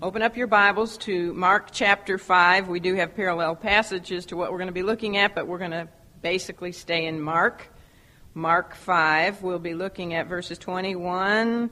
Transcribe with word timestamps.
Open 0.00 0.22
up 0.22 0.36
your 0.36 0.46
Bibles 0.46 0.96
to 0.98 1.34
Mark 1.34 1.70
chapter 1.72 2.18
5. 2.18 2.68
We 2.68 2.78
do 2.78 2.94
have 2.94 3.16
parallel 3.16 3.56
passages 3.56 4.26
to 4.26 4.36
what 4.36 4.52
we're 4.52 4.58
going 4.58 4.68
to 4.68 4.72
be 4.72 4.84
looking 4.84 5.16
at, 5.16 5.34
but 5.34 5.48
we're 5.48 5.58
going 5.58 5.72
to 5.72 5.88
basically 6.22 6.70
stay 6.70 7.06
in 7.06 7.20
Mark. 7.20 7.66
Mark 8.32 8.76
5. 8.76 9.42
We'll 9.42 9.58
be 9.58 9.74
looking 9.74 10.14
at 10.14 10.28
verses 10.28 10.56
21 10.58 11.68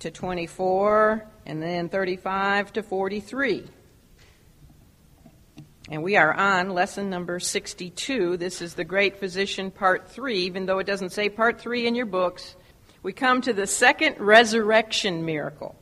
to 0.00 0.10
24, 0.10 1.24
and 1.46 1.62
then 1.62 1.88
35 1.88 2.72
to 2.72 2.82
43. 2.82 3.68
And 5.88 6.02
we 6.02 6.16
are 6.16 6.34
on 6.34 6.70
lesson 6.70 7.10
number 7.10 7.38
62. 7.38 8.38
This 8.38 8.60
is 8.60 8.74
the 8.74 8.82
Great 8.82 9.18
Physician, 9.20 9.70
part 9.70 10.10
3, 10.10 10.36
even 10.38 10.66
though 10.66 10.80
it 10.80 10.86
doesn't 10.88 11.12
say 11.12 11.28
part 11.28 11.60
3 11.60 11.86
in 11.86 11.94
your 11.94 12.06
books. 12.06 12.56
We 13.04 13.12
come 13.12 13.40
to 13.42 13.52
the 13.52 13.68
second 13.68 14.18
resurrection 14.18 15.24
miracle 15.24 15.76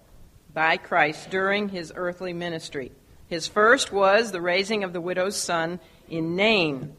by 0.53 0.77
Christ 0.77 1.31
during 1.31 1.69
his 1.69 1.93
earthly 1.95 2.33
ministry. 2.33 2.93
His 3.29 3.47
first 3.47 3.93
was 3.93 4.33
the 4.33 4.41
raising 4.41 4.83
of 4.83 4.93
the 4.93 5.01
widow's 5.01 5.37
son 5.37 5.81
in 6.09 6.35
Nain. 6.35 6.95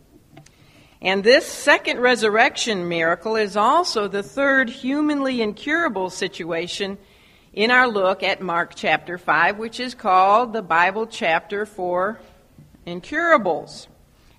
And 1.01 1.23
this 1.23 1.45
second 1.45 1.99
resurrection 1.99 2.87
miracle 2.87 3.35
is 3.35 3.57
also 3.57 4.07
the 4.07 4.23
third 4.23 4.69
humanly 4.69 5.41
incurable 5.41 6.09
situation 6.09 6.97
in 7.53 7.71
our 7.71 7.87
look 7.87 8.23
at 8.23 8.41
Mark 8.41 8.73
chapter 8.75 9.17
5, 9.17 9.57
which 9.57 9.79
is 9.79 9.95
called 9.95 10.53
the 10.53 10.61
Bible 10.61 11.07
chapter 11.07 11.65
for 11.65 12.19
incurables. 12.85 13.87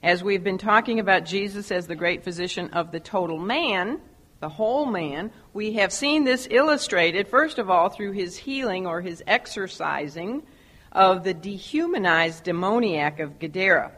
As 0.02 0.22
we've 0.24 0.42
been 0.42 0.58
talking 0.58 0.98
about 0.98 1.26
Jesus 1.26 1.70
as 1.70 1.86
the 1.86 1.94
great 1.94 2.24
physician 2.24 2.70
of 2.70 2.90
the 2.90 3.00
total 3.00 3.38
man, 3.38 4.00
the 4.42 4.48
whole 4.48 4.86
man, 4.86 5.30
we 5.54 5.74
have 5.74 5.92
seen 5.92 6.24
this 6.24 6.48
illustrated, 6.50 7.28
first 7.28 7.60
of 7.60 7.70
all, 7.70 7.88
through 7.88 8.10
his 8.10 8.36
healing 8.36 8.88
or 8.88 9.00
his 9.00 9.22
exorcising 9.24 10.42
of 10.90 11.22
the 11.22 11.32
dehumanized 11.32 12.42
demoniac 12.42 13.20
of 13.20 13.38
Gadara. 13.38 13.92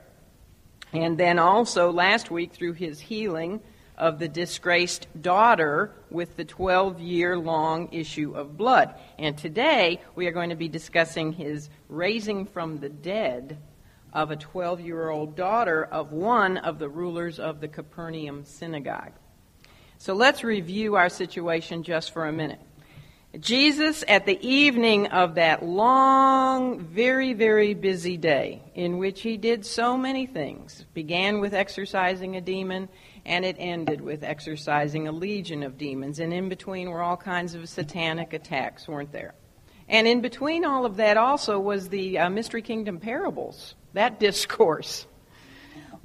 And 0.92 1.17
then 1.17 1.39
also 1.39 1.91
last 1.91 2.31
week 2.31 2.53
through 2.53 2.75
his 2.75 3.01
healing 3.01 3.62
of 3.97 4.19
the 4.19 4.28
disgraced 4.28 5.06
daughter 5.19 5.92
with 6.11 6.36
the 6.36 6.45
12 6.45 7.01
year 7.01 7.39
long 7.39 7.91
issue 7.91 8.34
of 8.34 8.58
blood. 8.58 8.95
And 9.19 9.39
today 9.39 10.03
we 10.14 10.27
are 10.27 10.33
going 10.33 10.51
to 10.51 10.56
be 10.56 10.69
discussing 10.69 11.33
his 11.33 11.70
raising 11.89 12.45
from 12.45 12.81
the 12.81 12.91
dead 12.91 13.56
of 14.12 14.31
a 14.31 14.36
12 14.36 14.83
year 14.83 15.08
old 15.08 15.36
daughter 15.36 15.84
of 15.84 16.12
one 16.12 16.58
of 16.58 16.79
the 16.79 16.91
rulers 16.91 17.39
of 17.39 17.62
the 17.62 17.69
Capernaum 17.69 18.45
synagogue. 18.45 19.12
So 20.05 20.13
let's 20.13 20.45
review 20.45 20.97
our 20.97 21.09
situation 21.09 21.83
just 21.83 22.13
for 22.13 22.27
a 22.27 22.33
minute. 22.33 22.61
Jesus, 23.41 24.05
at 24.07 24.27
the 24.27 24.39
evening 24.47 25.07
of 25.07 25.37
that 25.37 25.65
long, 25.65 26.81
very, 26.81 27.33
very 27.33 27.73
busy 27.73 28.19
day, 28.19 28.61
in 28.75 28.99
which 28.99 29.23
he 29.23 29.39
did 29.39 29.65
so 29.65 29.97
many 29.97 30.27
things, 30.27 30.85
began 30.93 31.41
with 31.41 31.55
exorcising 31.55 32.37
a 32.37 32.43
demon, 32.43 32.91
and 33.25 33.47
it 33.47 33.57
ended 33.59 34.03
with 34.03 34.25
exorcising 34.25 35.09
a 35.09 35.13
legion 35.13 35.63
of 35.63 35.79
demons. 35.79 36.19
And 36.19 36.35
in 36.35 36.51
between 36.51 36.91
were 36.91 37.01
all 37.01 37.17
kinds 37.17 37.55
of 37.55 37.67
satanic 37.67 38.35
attacks, 38.35 38.87
weren't 38.87 39.11
there? 39.11 39.33
And 39.89 40.07
in 40.07 40.21
between 40.21 40.67
all 40.67 40.85
of 40.85 40.97
that 40.97 41.17
also 41.17 41.59
was 41.59 41.89
the 41.89 42.19
uh, 42.19 42.29
Mystery 42.29 42.61
Kingdom 42.61 43.01
parables, 43.01 43.75
that 43.95 44.21
discourse. 44.21 45.07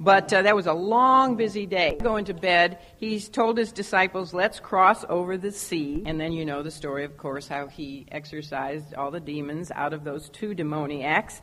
But 0.02 0.32
uh, 0.32 0.40
that 0.40 0.56
was 0.56 0.66
a 0.66 0.72
long, 0.72 1.36
busy 1.36 1.66
day. 1.66 1.98
Going 2.02 2.24
to 2.24 2.32
bed, 2.32 2.78
he's 2.96 3.28
told 3.28 3.58
his 3.58 3.70
disciples, 3.70 4.32
let's 4.32 4.58
cross 4.58 5.04
over 5.10 5.36
the 5.36 5.52
sea. 5.52 6.02
And 6.06 6.18
then 6.18 6.32
you 6.32 6.46
know 6.46 6.62
the 6.62 6.70
story, 6.70 7.04
of 7.04 7.18
course, 7.18 7.46
how 7.46 7.66
he 7.66 8.06
exorcised 8.10 8.94
all 8.94 9.10
the 9.10 9.20
demons 9.20 9.70
out 9.70 9.92
of 9.92 10.02
those 10.02 10.30
two 10.30 10.54
demoniacs. 10.54 11.42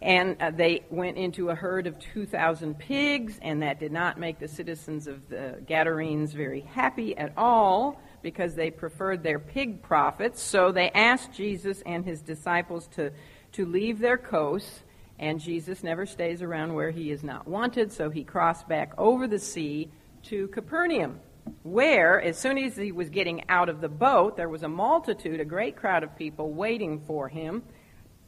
And 0.00 0.40
uh, 0.40 0.50
they 0.50 0.86
went 0.88 1.18
into 1.18 1.50
a 1.50 1.54
herd 1.54 1.86
of 1.86 1.98
2,000 1.98 2.78
pigs, 2.78 3.38
and 3.42 3.62
that 3.62 3.80
did 3.80 3.92
not 3.92 4.18
make 4.18 4.38
the 4.38 4.48
citizens 4.48 5.06
of 5.06 5.28
the 5.28 5.62
Gadarenes 5.66 6.32
very 6.32 6.62
happy 6.62 7.14
at 7.14 7.34
all 7.36 8.00
because 8.22 8.54
they 8.54 8.70
preferred 8.70 9.22
their 9.22 9.38
pig 9.38 9.82
profits. 9.82 10.42
So 10.42 10.72
they 10.72 10.90
asked 10.90 11.34
Jesus 11.34 11.82
and 11.84 12.02
his 12.02 12.22
disciples 12.22 12.86
to, 12.94 13.12
to 13.52 13.66
leave 13.66 13.98
their 13.98 14.16
coasts 14.16 14.80
and 15.18 15.40
Jesus 15.40 15.82
never 15.82 16.06
stays 16.06 16.42
around 16.42 16.74
where 16.74 16.90
he 16.90 17.10
is 17.10 17.22
not 17.22 17.46
wanted, 17.46 17.92
so 17.92 18.10
he 18.10 18.24
crossed 18.24 18.68
back 18.68 18.92
over 18.98 19.26
the 19.26 19.38
sea 19.38 19.90
to 20.24 20.48
Capernaum, 20.48 21.20
where, 21.62 22.20
as 22.20 22.38
soon 22.38 22.58
as 22.58 22.76
he 22.76 22.92
was 22.92 23.10
getting 23.10 23.48
out 23.48 23.68
of 23.68 23.80
the 23.80 23.88
boat, 23.88 24.36
there 24.36 24.48
was 24.48 24.62
a 24.62 24.68
multitude, 24.68 25.40
a 25.40 25.44
great 25.44 25.76
crowd 25.76 26.02
of 26.02 26.16
people 26.16 26.52
waiting 26.52 27.00
for 27.06 27.28
him, 27.28 27.62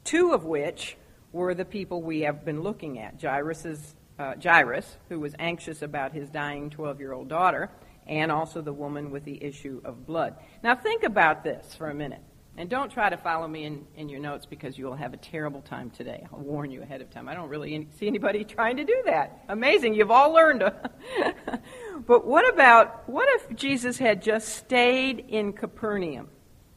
two 0.04 0.32
of 0.32 0.44
which 0.44 0.97
were 1.32 1.54
the 1.54 1.64
people 1.64 2.02
we 2.02 2.20
have 2.20 2.44
been 2.44 2.62
looking 2.62 2.98
at 2.98 3.20
Jairus's, 3.20 3.94
uh, 4.18 4.34
Jairus, 4.42 4.97
who 5.08 5.20
was 5.20 5.34
anxious 5.38 5.82
about 5.82 6.12
his 6.12 6.30
dying 6.30 6.70
12 6.70 7.00
year 7.00 7.12
old 7.12 7.28
daughter, 7.28 7.70
and 8.06 8.30
also 8.30 8.62
the 8.62 8.72
woman 8.72 9.10
with 9.10 9.24
the 9.24 9.42
issue 9.42 9.80
of 9.84 10.06
blood. 10.06 10.36
Now, 10.62 10.76
think 10.76 11.03
about 11.03 11.42
this 11.42 11.74
for 11.74 11.91
a 11.91 11.94
minute. 11.94 12.22
And 12.59 12.71
don't 12.71 12.91
try 12.91 13.11
to 13.11 13.19
follow 13.19 13.47
me 13.47 13.65
in, 13.65 13.87
in 13.97 14.09
your 14.09 14.19
notes 14.19 14.47
because 14.47 14.78
you 14.78 14.87
will 14.87 14.94
have 14.94 15.12
a 15.12 15.19
terrible 15.19 15.61
time 15.61 15.91
today. 15.91 16.27
I'll 16.33 16.39
warn 16.39 16.71
you 16.71 16.81
ahead 16.81 17.03
of 17.03 17.11
time. 17.11 17.28
I 17.28 17.34
don't 17.34 17.50
really 17.50 17.87
see 17.99 18.06
anybody 18.06 18.44
trying 18.49 18.78
to 18.78 18.84
do 18.84 19.03
that. 19.05 19.44
Amazing. 19.49 19.94
You've 19.94 20.11
all 20.11 20.33
learned. 20.33 20.62
but 22.06 22.27
what 22.27 22.49
about, 22.53 23.06
what 23.09 23.28
if 23.34 23.55
Jesus 23.55 23.99
had 23.99 24.22
just 24.22 24.49
stayed 24.49 25.27
in 25.28 25.53
Capernaum 25.53 26.28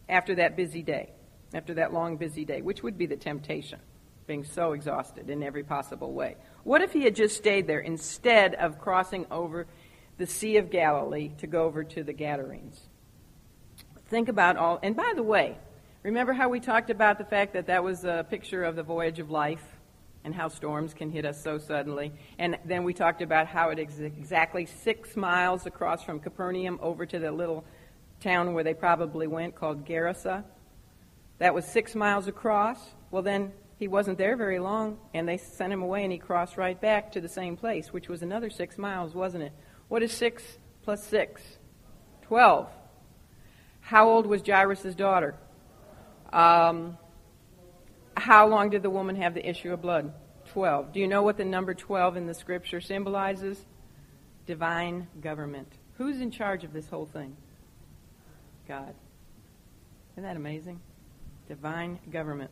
after 0.09 0.35
that 0.35 0.57
busy 0.57 0.81
day, 0.81 1.11
after 1.53 1.75
that 1.75 1.93
long, 1.93 2.17
busy 2.17 2.43
day, 2.43 2.61
which 2.61 2.83
would 2.83 2.97
be 2.97 3.05
the 3.05 3.15
temptation, 3.15 3.79
being 4.27 4.43
so 4.43 4.73
exhausted 4.73 5.29
in 5.29 5.41
every 5.43 5.63
possible 5.63 6.11
way? 6.11 6.35
What 6.65 6.81
if 6.81 6.91
he 6.91 7.03
had 7.03 7.15
just 7.15 7.37
stayed 7.37 7.67
there 7.67 7.79
instead 7.79 8.53
of 8.55 8.79
crossing 8.79 9.25
over 9.31 9.65
the 10.17 10.27
Sea 10.27 10.57
of 10.57 10.71
Galilee 10.71 11.31
to 11.37 11.47
go 11.47 11.63
over 11.63 11.85
to 11.85 12.03
the 12.03 12.11
Gadarenes? 12.11 12.81
Think 14.09 14.27
about 14.27 14.57
all, 14.57 14.79
and 14.83 14.93
by 14.93 15.13
the 15.15 15.23
way, 15.23 15.57
Remember 16.01 16.31
how 16.31 16.47
we 16.47 16.61
talked 16.61 16.89
about 16.89 17.17
the 17.17 17.25
fact 17.25 17.51
that 17.53 17.67
that 17.67 17.83
was 17.83 18.05
a 18.05 18.25
picture 18.29 18.63
of 18.63 18.77
the 18.77 18.83
voyage 18.83 19.19
of 19.19 19.29
life 19.29 19.63
and 20.23 20.33
how 20.33 20.47
storms 20.47 20.93
can 20.93 21.11
hit 21.11 21.25
us 21.25 21.43
so 21.43 21.57
suddenly? 21.57 22.13
And 22.37 22.57
then 22.63 22.85
we 22.85 22.93
talked 22.93 23.21
about 23.21 23.47
how 23.47 23.69
it 23.71 23.79
is 23.79 23.99
exactly 23.99 24.65
six 24.65 25.17
miles 25.17 25.65
across 25.65 26.01
from 26.01 26.21
Capernaum 26.21 26.79
over 26.81 27.05
to 27.05 27.19
the 27.19 27.33
little 27.33 27.65
town 28.21 28.53
where 28.53 28.63
they 28.63 28.73
probably 28.73 29.27
went 29.27 29.55
called 29.55 29.85
Gerasa. 29.85 30.45
That 31.39 31.53
was 31.53 31.65
six 31.65 31.95
miles 31.95 32.27
across. 32.27 32.79
Well, 33.11 33.21
then 33.21 33.51
he 33.77 33.89
wasn't 33.89 34.17
there 34.17 34.37
very 34.37 34.59
long, 34.59 34.99
and 35.13 35.27
they 35.27 35.37
sent 35.37 35.73
him 35.73 35.81
away, 35.81 36.03
and 36.03 36.13
he 36.13 36.17
crossed 36.17 36.55
right 36.55 36.79
back 36.79 37.11
to 37.13 37.21
the 37.21 37.29
same 37.29 37.57
place, 37.57 37.91
which 37.91 38.07
was 38.07 38.21
another 38.21 38.49
six 38.49 38.77
miles, 38.77 39.13
wasn't 39.13 39.43
it? 39.43 39.53
What 39.89 40.01
is 40.01 40.13
six 40.13 40.43
plus 40.81 41.03
six? 41.03 41.41
Twelve. 42.21 42.69
How 43.81 44.07
old 44.07 44.27
was 44.27 44.41
Jairus' 44.45 44.95
daughter? 44.95 45.35
Um, 46.31 46.97
how 48.15 48.47
long 48.47 48.69
did 48.69 48.83
the 48.83 48.89
woman 48.89 49.15
have 49.15 49.33
the 49.33 49.47
issue 49.47 49.73
of 49.73 49.81
blood? 49.81 50.13
12. 50.51 50.93
Do 50.93 50.99
you 50.99 51.07
know 51.07 51.21
what 51.21 51.37
the 51.37 51.45
number 51.45 51.73
12 51.73 52.17
in 52.17 52.27
the 52.27 52.33
scripture 52.33 52.81
symbolizes? 52.81 53.63
Divine 54.45 55.07
government. 55.21 55.71
Who's 55.97 56.19
in 56.21 56.31
charge 56.31 56.63
of 56.63 56.73
this 56.73 56.87
whole 56.87 57.05
thing? 57.05 57.35
God. 58.67 58.93
Isn't 60.13 60.23
that 60.23 60.35
amazing? 60.35 60.79
Divine 61.47 61.99
government. 62.11 62.51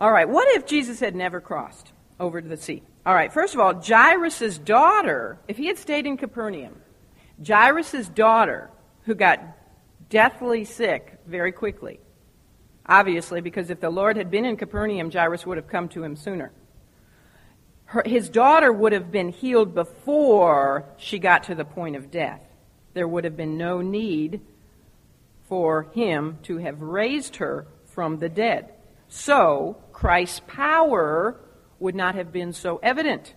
All 0.00 0.12
right, 0.12 0.28
what 0.28 0.48
if 0.56 0.66
Jesus 0.66 1.00
had 1.00 1.14
never 1.14 1.40
crossed 1.40 1.92
over 2.20 2.40
to 2.40 2.48
the 2.48 2.56
sea? 2.56 2.82
All 3.06 3.14
right, 3.14 3.32
first 3.32 3.54
of 3.54 3.60
all, 3.60 3.74
Jairus' 3.74 4.58
daughter, 4.58 5.38
if 5.48 5.56
he 5.56 5.66
had 5.66 5.78
stayed 5.78 6.06
in 6.06 6.16
Capernaum, 6.16 6.80
Jairus' 7.46 8.08
daughter, 8.08 8.70
who 9.04 9.14
got 9.14 9.40
deathly 10.10 10.64
sick 10.64 11.18
very 11.26 11.52
quickly, 11.52 12.00
obviously, 12.88 13.40
because 13.40 13.70
if 13.70 13.80
the 13.80 13.90
Lord 13.90 14.16
had 14.16 14.30
been 14.30 14.44
in 14.44 14.56
Capernaum, 14.56 15.10
Jairus 15.10 15.46
would 15.46 15.56
have 15.56 15.68
come 15.68 15.88
to 15.90 16.02
him 16.02 16.16
sooner. 16.16 16.52
Her, 17.86 18.02
his 18.04 18.28
daughter 18.28 18.72
would 18.72 18.92
have 18.92 19.10
been 19.10 19.30
healed 19.30 19.74
before 19.74 20.84
she 20.96 21.18
got 21.18 21.44
to 21.44 21.54
the 21.54 21.64
point 21.64 21.96
of 21.96 22.10
death. 22.10 22.42
There 22.94 23.08
would 23.08 23.24
have 23.24 23.36
been 23.36 23.56
no 23.56 23.80
need 23.80 24.40
for 25.48 25.84
him 25.94 26.38
to 26.42 26.58
have 26.58 26.82
raised 26.82 27.36
her 27.36 27.66
from 27.86 28.18
the 28.18 28.28
dead. 28.28 28.72
So, 29.08 29.78
Christ's 29.92 30.42
power 30.46 31.40
would 31.78 31.94
not 31.94 32.14
have 32.14 32.32
been 32.32 32.52
so 32.52 32.78
evident 32.82 33.34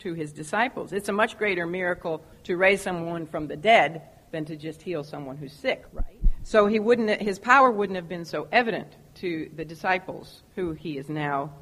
to 0.00 0.14
his 0.14 0.32
disciples. 0.32 0.92
It's 0.92 1.08
a 1.08 1.12
much 1.12 1.36
greater 1.36 1.66
miracle 1.66 2.22
to 2.44 2.56
raise 2.56 2.82
someone 2.82 3.26
from 3.26 3.48
the 3.48 3.56
dead 3.56 4.02
than 4.30 4.44
to 4.44 4.56
just 4.56 4.82
heal 4.82 5.02
someone 5.02 5.36
who's 5.36 5.52
sick, 5.52 5.84
right? 5.92 6.17
So 6.48 6.66
he 6.66 6.78
wouldn't, 6.78 7.20
his 7.20 7.38
power 7.38 7.70
wouldn't 7.70 7.96
have 7.96 8.08
been 8.08 8.24
so 8.24 8.48
evident 8.50 8.96
to 9.16 9.50
the 9.54 9.66
disciples, 9.66 10.44
who 10.56 10.72
he 10.72 10.96
is 10.96 11.10
now 11.10 11.52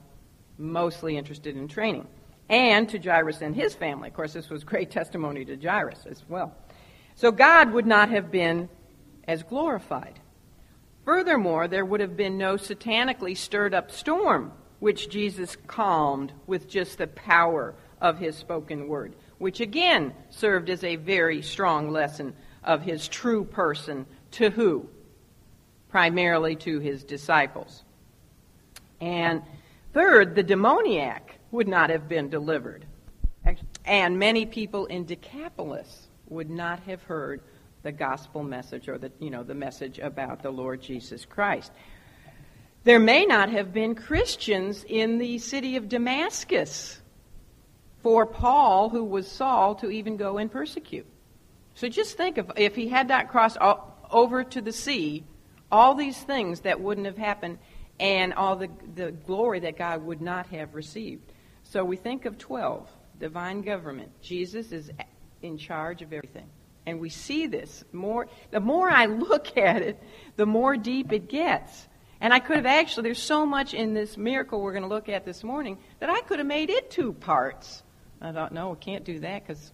mostly 0.58 1.16
interested 1.16 1.56
in 1.56 1.66
training, 1.66 2.06
and 2.48 2.88
to 2.90 2.98
Jairus 3.00 3.40
and 3.40 3.52
his 3.52 3.74
family. 3.74 4.10
Of 4.10 4.14
course, 4.14 4.32
this 4.32 4.48
was 4.48 4.62
great 4.62 4.90
testimony 4.92 5.44
to 5.46 5.56
Jairus 5.56 6.06
as 6.08 6.22
well. 6.28 6.54
So 7.16 7.32
God 7.32 7.72
would 7.72 7.84
not 7.84 8.10
have 8.10 8.30
been 8.30 8.68
as 9.26 9.42
glorified. 9.42 10.20
Furthermore, 11.04 11.66
there 11.66 11.84
would 11.84 11.98
have 11.98 12.16
been 12.16 12.38
no 12.38 12.54
satanically 12.54 13.36
stirred 13.36 13.74
up 13.74 13.90
storm, 13.90 14.52
which 14.78 15.10
Jesus 15.10 15.56
calmed 15.66 16.32
with 16.46 16.68
just 16.68 16.98
the 16.98 17.08
power 17.08 17.74
of 18.00 18.20
his 18.20 18.36
spoken 18.36 18.86
word, 18.86 19.16
which 19.38 19.58
again 19.58 20.14
served 20.30 20.70
as 20.70 20.84
a 20.84 20.94
very 20.94 21.42
strong 21.42 21.90
lesson 21.90 22.36
of 22.62 22.82
his 22.82 23.08
true 23.08 23.44
person 23.44 24.06
to 24.36 24.50
who? 24.50 24.88
Primarily 25.88 26.56
to 26.56 26.78
his 26.78 27.04
disciples. 27.04 27.84
And 29.00 29.42
third, 29.92 30.34
the 30.34 30.42
demoniac 30.42 31.38
would 31.50 31.68
not 31.68 31.90
have 31.90 32.08
been 32.08 32.28
delivered. 32.28 32.86
And 33.84 34.18
many 34.18 34.46
people 34.46 34.86
in 34.86 35.04
Decapolis 35.04 36.08
would 36.28 36.50
not 36.50 36.80
have 36.80 37.02
heard 37.04 37.40
the 37.82 37.92
gospel 37.92 38.42
message 38.42 38.88
or 38.88 38.98
the, 38.98 39.12
you 39.20 39.30
know, 39.30 39.44
the 39.44 39.54
message 39.54 39.98
about 40.00 40.42
the 40.42 40.50
Lord 40.50 40.82
Jesus 40.82 41.24
Christ. 41.24 41.70
There 42.82 42.98
may 42.98 43.24
not 43.24 43.50
have 43.50 43.72
been 43.72 43.94
Christians 43.94 44.84
in 44.88 45.18
the 45.18 45.38
city 45.38 45.76
of 45.76 45.88
Damascus 45.88 47.00
for 48.02 48.26
Paul, 48.26 48.90
who 48.90 49.04
was 49.04 49.30
Saul, 49.30 49.76
to 49.76 49.90
even 49.90 50.16
go 50.16 50.38
and 50.38 50.50
persecute. 50.50 51.06
So 51.74 51.88
just 51.88 52.16
think 52.16 52.38
of 52.38 52.50
if 52.56 52.74
he 52.74 52.88
had 52.88 53.08
not 53.08 53.28
crossed 53.28 53.58
over 54.10 54.44
to 54.44 54.60
the 54.60 54.72
sea, 54.72 55.24
all 55.70 55.94
these 55.94 56.18
things 56.18 56.60
that 56.60 56.80
wouldn't 56.80 57.06
have 57.06 57.18
happened 57.18 57.58
and 57.98 58.34
all 58.34 58.56
the, 58.56 58.68
the 58.94 59.12
glory 59.12 59.60
that 59.60 59.78
God 59.78 60.04
would 60.04 60.20
not 60.20 60.46
have 60.48 60.74
received. 60.74 61.32
So 61.62 61.84
we 61.84 61.96
think 61.96 62.24
of 62.24 62.38
12, 62.38 62.88
divine 63.18 63.62
government. 63.62 64.10
Jesus 64.20 64.72
is 64.72 64.90
in 65.42 65.58
charge 65.58 66.02
of 66.02 66.12
everything. 66.12 66.48
And 66.86 67.00
we 67.00 67.08
see 67.08 67.46
this 67.48 67.84
more. 67.92 68.28
The 68.50 68.60
more 68.60 68.88
I 68.88 69.06
look 69.06 69.56
at 69.56 69.82
it, 69.82 70.02
the 70.36 70.46
more 70.46 70.76
deep 70.76 71.12
it 71.12 71.28
gets. 71.28 71.88
And 72.20 72.32
I 72.32 72.38
could 72.38 72.56
have 72.56 72.66
actually, 72.66 73.04
there's 73.04 73.22
so 73.22 73.44
much 73.44 73.74
in 73.74 73.92
this 73.92 74.16
miracle 74.16 74.60
we're 74.60 74.72
going 74.72 74.82
to 74.82 74.88
look 74.88 75.08
at 75.08 75.24
this 75.24 75.44
morning 75.44 75.78
that 76.00 76.08
I 76.08 76.20
could 76.22 76.38
have 76.38 76.46
made 76.46 76.70
it 76.70 76.90
two 76.90 77.12
parts. 77.12 77.82
I 78.20 78.32
thought, 78.32 78.52
no, 78.52 78.70
we 78.70 78.76
can't 78.76 79.04
do 79.04 79.20
that 79.20 79.46
because 79.46 79.72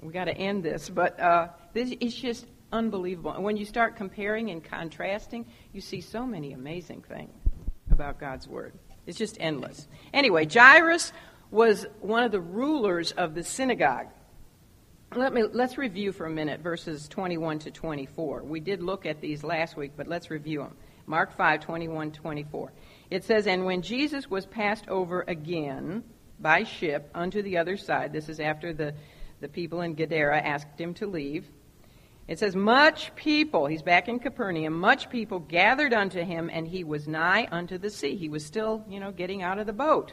we 0.00 0.12
got 0.12 0.24
to 0.24 0.36
end 0.36 0.62
this. 0.62 0.90
But 0.90 1.18
uh, 1.18 1.48
this 1.72 1.94
is 2.00 2.14
just 2.14 2.46
unbelievable. 2.72 3.32
And 3.32 3.44
when 3.44 3.56
you 3.56 3.64
start 3.64 3.96
comparing 3.96 4.50
and 4.50 4.62
contrasting, 4.62 5.46
you 5.72 5.80
see 5.80 6.00
so 6.00 6.26
many 6.26 6.52
amazing 6.52 7.02
things 7.02 7.32
about 7.90 8.18
God's 8.18 8.46
Word. 8.46 8.74
It's 9.06 9.18
just 9.18 9.36
endless. 9.40 9.88
Anyway, 10.12 10.46
Jairus 10.46 11.12
was 11.50 11.86
one 12.00 12.24
of 12.24 12.32
the 12.32 12.40
rulers 12.40 13.12
of 13.12 13.34
the 13.34 13.42
synagogue. 13.42 14.08
Let 15.14 15.32
me, 15.32 15.44
let's 15.50 15.78
review 15.78 16.12
for 16.12 16.26
a 16.26 16.30
minute 16.30 16.60
verses 16.60 17.08
21 17.08 17.60
to 17.60 17.70
24. 17.70 18.42
We 18.42 18.60
did 18.60 18.82
look 18.82 19.06
at 19.06 19.22
these 19.22 19.42
last 19.42 19.76
week, 19.76 19.92
but 19.96 20.06
let's 20.06 20.30
review 20.30 20.60
them. 20.60 20.76
Mark 21.06 21.34
5, 21.34 21.60
21, 21.60 22.12
24. 22.12 22.72
It 23.10 23.24
says, 23.24 23.46
And 23.46 23.64
when 23.64 23.80
Jesus 23.80 24.28
was 24.28 24.44
passed 24.44 24.86
over 24.88 25.24
again 25.26 26.04
by 26.38 26.64
ship 26.64 27.10
unto 27.14 27.40
the 27.40 27.56
other 27.56 27.78
side, 27.78 28.12
this 28.12 28.28
is 28.28 28.38
after 28.40 28.74
the, 28.74 28.94
the 29.40 29.48
people 29.48 29.80
in 29.80 29.94
Gadara 29.94 30.38
asked 30.38 30.78
him 30.78 30.92
to 30.94 31.06
leave. 31.06 31.48
It 32.28 32.38
says, 32.38 32.54
Much 32.54 33.14
people, 33.16 33.66
he's 33.66 33.82
back 33.82 34.06
in 34.06 34.18
Capernaum, 34.18 34.78
much 34.78 35.08
people 35.08 35.38
gathered 35.40 35.94
unto 35.94 36.22
him, 36.22 36.50
and 36.52 36.68
he 36.68 36.84
was 36.84 37.08
nigh 37.08 37.48
unto 37.50 37.78
the 37.78 37.90
sea. 37.90 38.16
He 38.16 38.28
was 38.28 38.44
still, 38.44 38.84
you 38.88 39.00
know, 39.00 39.10
getting 39.10 39.42
out 39.42 39.58
of 39.58 39.66
the 39.66 39.72
boat. 39.72 40.12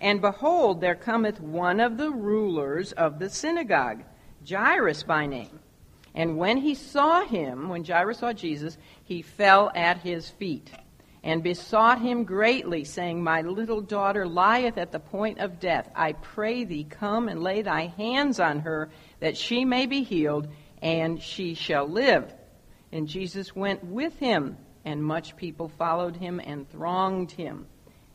And 0.00 0.20
behold, 0.20 0.80
there 0.80 0.94
cometh 0.94 1.40
one 1.40 1.80
of 1.80 1.98
the 1.98 2.10
rulers 2.10 2.92
of 2.92 3.18
the 3.18 3.28
synagogue 3.28 4.02
Jairus 4.48 5.02
by 5.02 5.26
name. 5.26 5.60
And 6.14 6.36
when 6.36 6.58
he 6.58 6.74
saw 6.74 7.24
him, 7.24 7.68
when 7.68 7.84
Jairus 7.84 8.18
saw 8.18 8.32
Jesus, 8.32 8.78
he 9.04 9.22
fell 9.22 9.70
at 9.74 9.98
his 9.98 10.30
feet 10.30 10.70
and 11.24 11.42
besought 11.42 12.00
him 12.00 12.24
greatly, 12.24 12.84
saying, 12.84 13.22
My 13.22 13.40
little 13.40 13.80
daughter 13.80 14.26
lieth 14.26 14.76
at 14.78 14.92
the 14.92 15.00
point 15.00 15.38
of 15.40 15.58
death. 15.58 15.90
I 15.96 16.12
pray 16.12 16.64
thee, 16.64 16.84
come 16.84 17.28
and 17.28 17.42
lay 17.42 17.62
thy 17.62 17.86
hands 17.86 18.38
on 18.38 18.60
her, 18.60 18.90
that 19.20 19.36
she 19.36 19.64
may 19.64 19.86
be 19.86 20.02
healed, 20.02 20.48
and 20.84 21.20
she 21.20 21.54
shall 21.54 21.88
live. 21.88 22.32
And 22.92 23.08
Jesus 23.08 23.56
went 23.56 23.82
with 23.82 24.16
him, 24.18 24.58
and 24.84 25.02
much 25.02 25.34
people 25.34 25.68
followed 25.68 26.14
him 26.14 26.40
and 26.44 26.70
thronged 26.70 27.32
him. 27.32 27.66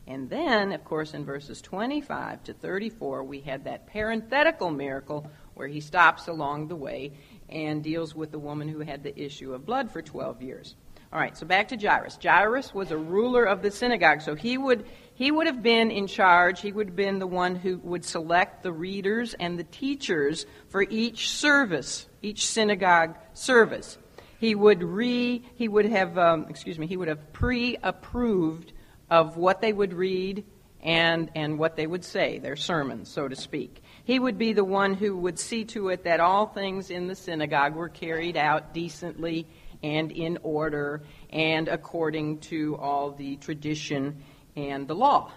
And 0.06 0.30
then, 0.30 0.72
of 0.72 0.84
course, 0.84 1.12
in 1.12 1.24
verses 1.24 1.60
25 1.60 2.44
to 2.44 2.54
34, 2.54 3.24
we 3.24 3.40
had 3.40 3.64
that 3.64 3.88
parenthetical 3.88 4.70
miracle 4.70 5.30
where 5.54 5.68
he 5.68 5.80
stops 5.80 6.28
along 6.28 6.68
the 6.68 6.76
way 6.76 7.12
and 7.48 7.82
deals 7.82 8.14
with 8.14 8.30
the 8.30 8.38
woman 8.38 8.68
who 8.68 8.80
had 8.80 9.02
the 9.02 9.20
issue 9.20 9.52
of 9.52 9.66
blood 9.66 9.90
for 9.90 10.00
12 10.00 10.40
years. 10.40 10.76
All 11.12 11.18
right, 11.18 11.36
so 11.36 11.44
back 11.44 11.68
to 11.68 11.76
Jairus. 11.76 12.18
Jairus 12.22 12.72
was 12.72 12.92
a 12.92 12.96
ruler 12.96 13.44
of 13.44 13.62
the 13.62 13.70
synagogue, 13.72 14.22
so 14.22 14.36
he 14.36 14.56
would 14.56 14.86
he 15.20 15.30
would 15.30 15.46
have 15.48 15.62
been 15.62 15.90
in 15.90 16.06
charge. 16.06 16.62
He 16.62 16.72
would 16.72 16.86
have 16.86 16.96
been 16.96 17.18
the 17.18 17.26
one 17.26 17.54
who 17.54 17.76
would 17.82 18.06
select 18.06 18.62
the 18.62 18.72
readers 18.72 19.34
and 19.34 19.58
the 19.58 19.64
teachers 19.64 20.46
for 20.70 20.80
each 20.80 21.28
service, 21.28 22.06
each 22.22 22.46
synagogue 22.46 23.18
service. 23.34 23.98
He 24.38 24.54
would 24.54 24.82
re 24.82 25.42
he 25.56 25.68
would 25.68 25.84
have 25.84 26.16
um, 26.16 26.46
excuse 26.48 26.78
me 26.78 26.86
he 26.86 26.96
would 26.96 27.08
have 27.08 27.34
pre-approved 27.34 28.72
of 29.10 29.36
what 29.36 29.60
they 29.60 29.74
would 29.74 29.92
read 29.92 30.42
and 30.82 31.30
and 31.34 31.58
what 31.58 31.76
they 31.76 31.86
would 31.86 32.06
say, 32.06 32.38
their 32.38 32.56
sermons, 32.56 33.10
so 33.10 33.28
to 33.28 33.36
speak. 33.36 33.82
He 34.04 34.18
would 34.18 34.38
be 34.38 34.54
the 34.54 34.64
one 34.64 34.94
who 34.94 35.18
would 35.18 35.38
see 35.38 35.66
to 35.66 35.90
it 35.90 36.04
that 36.04 36.20
all 36.20 36.46
things 36.46 36.88
in 36.88 37.08
the 37.08 37.14
synagogue 37.14 37.74
were 37.74 37.90
carried 37.90 38.38
out 38.38 38.72
decently 38.72 39.46
and 39.82 40.12
in 40.12 40.38
order 40.42 41.02
and 41.28 41.68
according 41.68 42.38
to 42.38 42.76
all 42.76 43.12
the 43.12 43.36
tradition 43.36 44.22
and 44.56 44.86
the 44.86 44.94
law. 44.94 45.32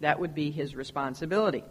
That 0.00 0.18
would 0.18 0.34
be 0.34 0.50
his 0.50 0.74
responsibility. 0.74 1.64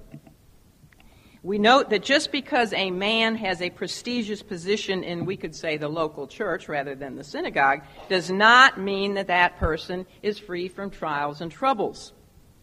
We 1.42 1.58
note 1.58 1.90
that 1.92 2.04
just 2.04 2.34
because 2.34 2.74
a 2.74 2.92
man 2.92 3.36
has 3.36 3.62
a 3.62 3.70
prestigious 3.70 4.44
position 4.44 5.04
in, 5.04 5.26
we 5.26 5.38
could 5.38 5.56
say, 5.56 5.78
the 5.78 5.88
local 5.88 6.28
church 6.28 6.68
rather 6.68 6.96
than 6.96 7.16
the 7.16 7.24
synagogue, 7.24 7.82
does 8.10 8.30
not 8.30 8.78
mean 8.78 9.14
that 9.14 9.28
that 9.28 9.58
person 9.58 10.06
is 10.22 10.38
free 10.38 10.68
from 10.68 10.90
trials 10.90 11.40
and 11.40 11.50
troubles, 11.50 12.12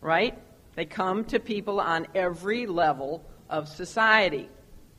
right? 0.02 0.38
They 0.74 0.84
come 0.84 1.24
to 1.26 1.40
people 1.40 1.80
on 1.80 2.06
every 2.14 2.66
level 2.66 3.24
of 3.48 3.66
society, 3.66 4.50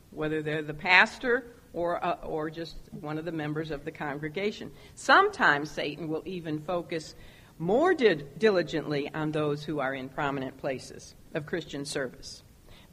whether 0.10 0.42
they're 0.42 0.64
the 0.64 0.74
pastor 0.74 1.46
or, 1.72 2.04
uh, 2.04 2.18
or 2.24 2.50
just 2.50 2.78
one 3.00 3.20
of 3.20 3.26
the 3.26 3.32
members 3.32 3.70
of 3.70 3.86
the 3.86 3.92
congregation. 3.92 4.72
Sometimes 4.96 5.70
Satan 5.70 6.08
will 6.08 6.24
even 6.26 6.60
focus 6.62 7.14
more 7.60 7.94
did 7.94 8.38
diligently 8.40 9.12
on 9.14 9.32
those 9.32 9.64
who 9.64 9.80
are 9.80 9.94
in 9.94 10.10
prominent 10.10 10.58
places 10.58 11.16
of 11.34 11.46
Christian 11.46 11.86
service. 11.86 12.44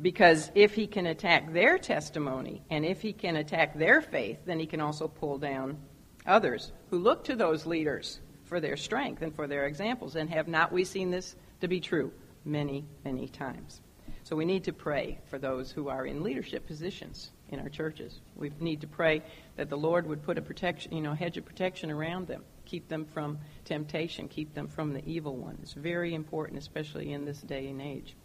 Because 0.01 0.51
if 0.55 0.75
he 0.75 0.87
can 0.87 1.07
attack 1.07 1.53
their 1.53 1.79
testimony 1.79 2.63
and 2.71 2.85
if 2.85 3.01
he 3.01 3.13
can 3.13 3.37
attack 3.37 3.79
their 3.79 4.01
faith, 4.01 4.39
then 4.45 4.59
he 4.59 4.67
can 4.67 4.81
also 4.81 5.07
pull 5.07 5.39
down 5.39 5.79
others 6.27 6.73
who 6.91 6.99
look 6.99 7.25
to 7.25 7.37
those 7.37 7.67
leaders 7.67 8.21
for 8.45 8.61
their 8.61 8.77
strength 8.77 9.23
and 9.23 9.35
for 9.35 9.47
their 9.47 9.67
examples. 9.67 10.17
And 10.17 10.29
have 10.31 10.49
not 10.49 10.73
we 10.73 10.85
seen 10.85 11.11
this 11.11 11.37
to 11.61 11.69
be 11.69 11.81
true 11.81 12.13
many, 12.45 12.85
many 13.05 13.29
times? 13.29 13.83
So 14.25 14.35
we 14.35 14.47
need 14.47 14.65
to 14.65 14.73
pray 14.73 15.19
for 15.27 15.39
those 15.39 15.71
who 15.71 15.89
are 15.89 16.07
in 16.07 16.23
leadership 16.23 16.67
positions 16.67 17.31
in 17.51 17.61
our 17.61 17.69
churches. 17.69 18.21
We 18.37 18.51
need 18.59 18.81
to 18.81 18.87
pray 18.87 19.23
that 19.57 19.69
the 19.69 19.77
Lord 19.77 20.07
would 20.07 20.23
put 20.23 20.39
a 20.39 20.43
protection, 20.43 20.95
you 20.95 21.03
know, 21.03 21.13
hedge 21.13 21.37
of 21.37 21.45
protection 21.45 21.91
around 21.91 22.27
them, 22.27 22.43
keep 22.75 22.89
them 22.89 23.05
from 23.05 23.39
temptation, 23.65 24.27
keep 24.27 24.53
them 24.53 24.67
from 24.67 24.93
the 24.93 25.05
evil 25.07 25.37
one. 25.37 25.57
It's 25.63 25.75
very 25.75 26.13
important, 26.13 26.59
especially 26.59 27.13
in 27.13 27.25
this 27.25 27.41
day 27.41 27.69
and 27.69 27.81
age. 27.81 28.17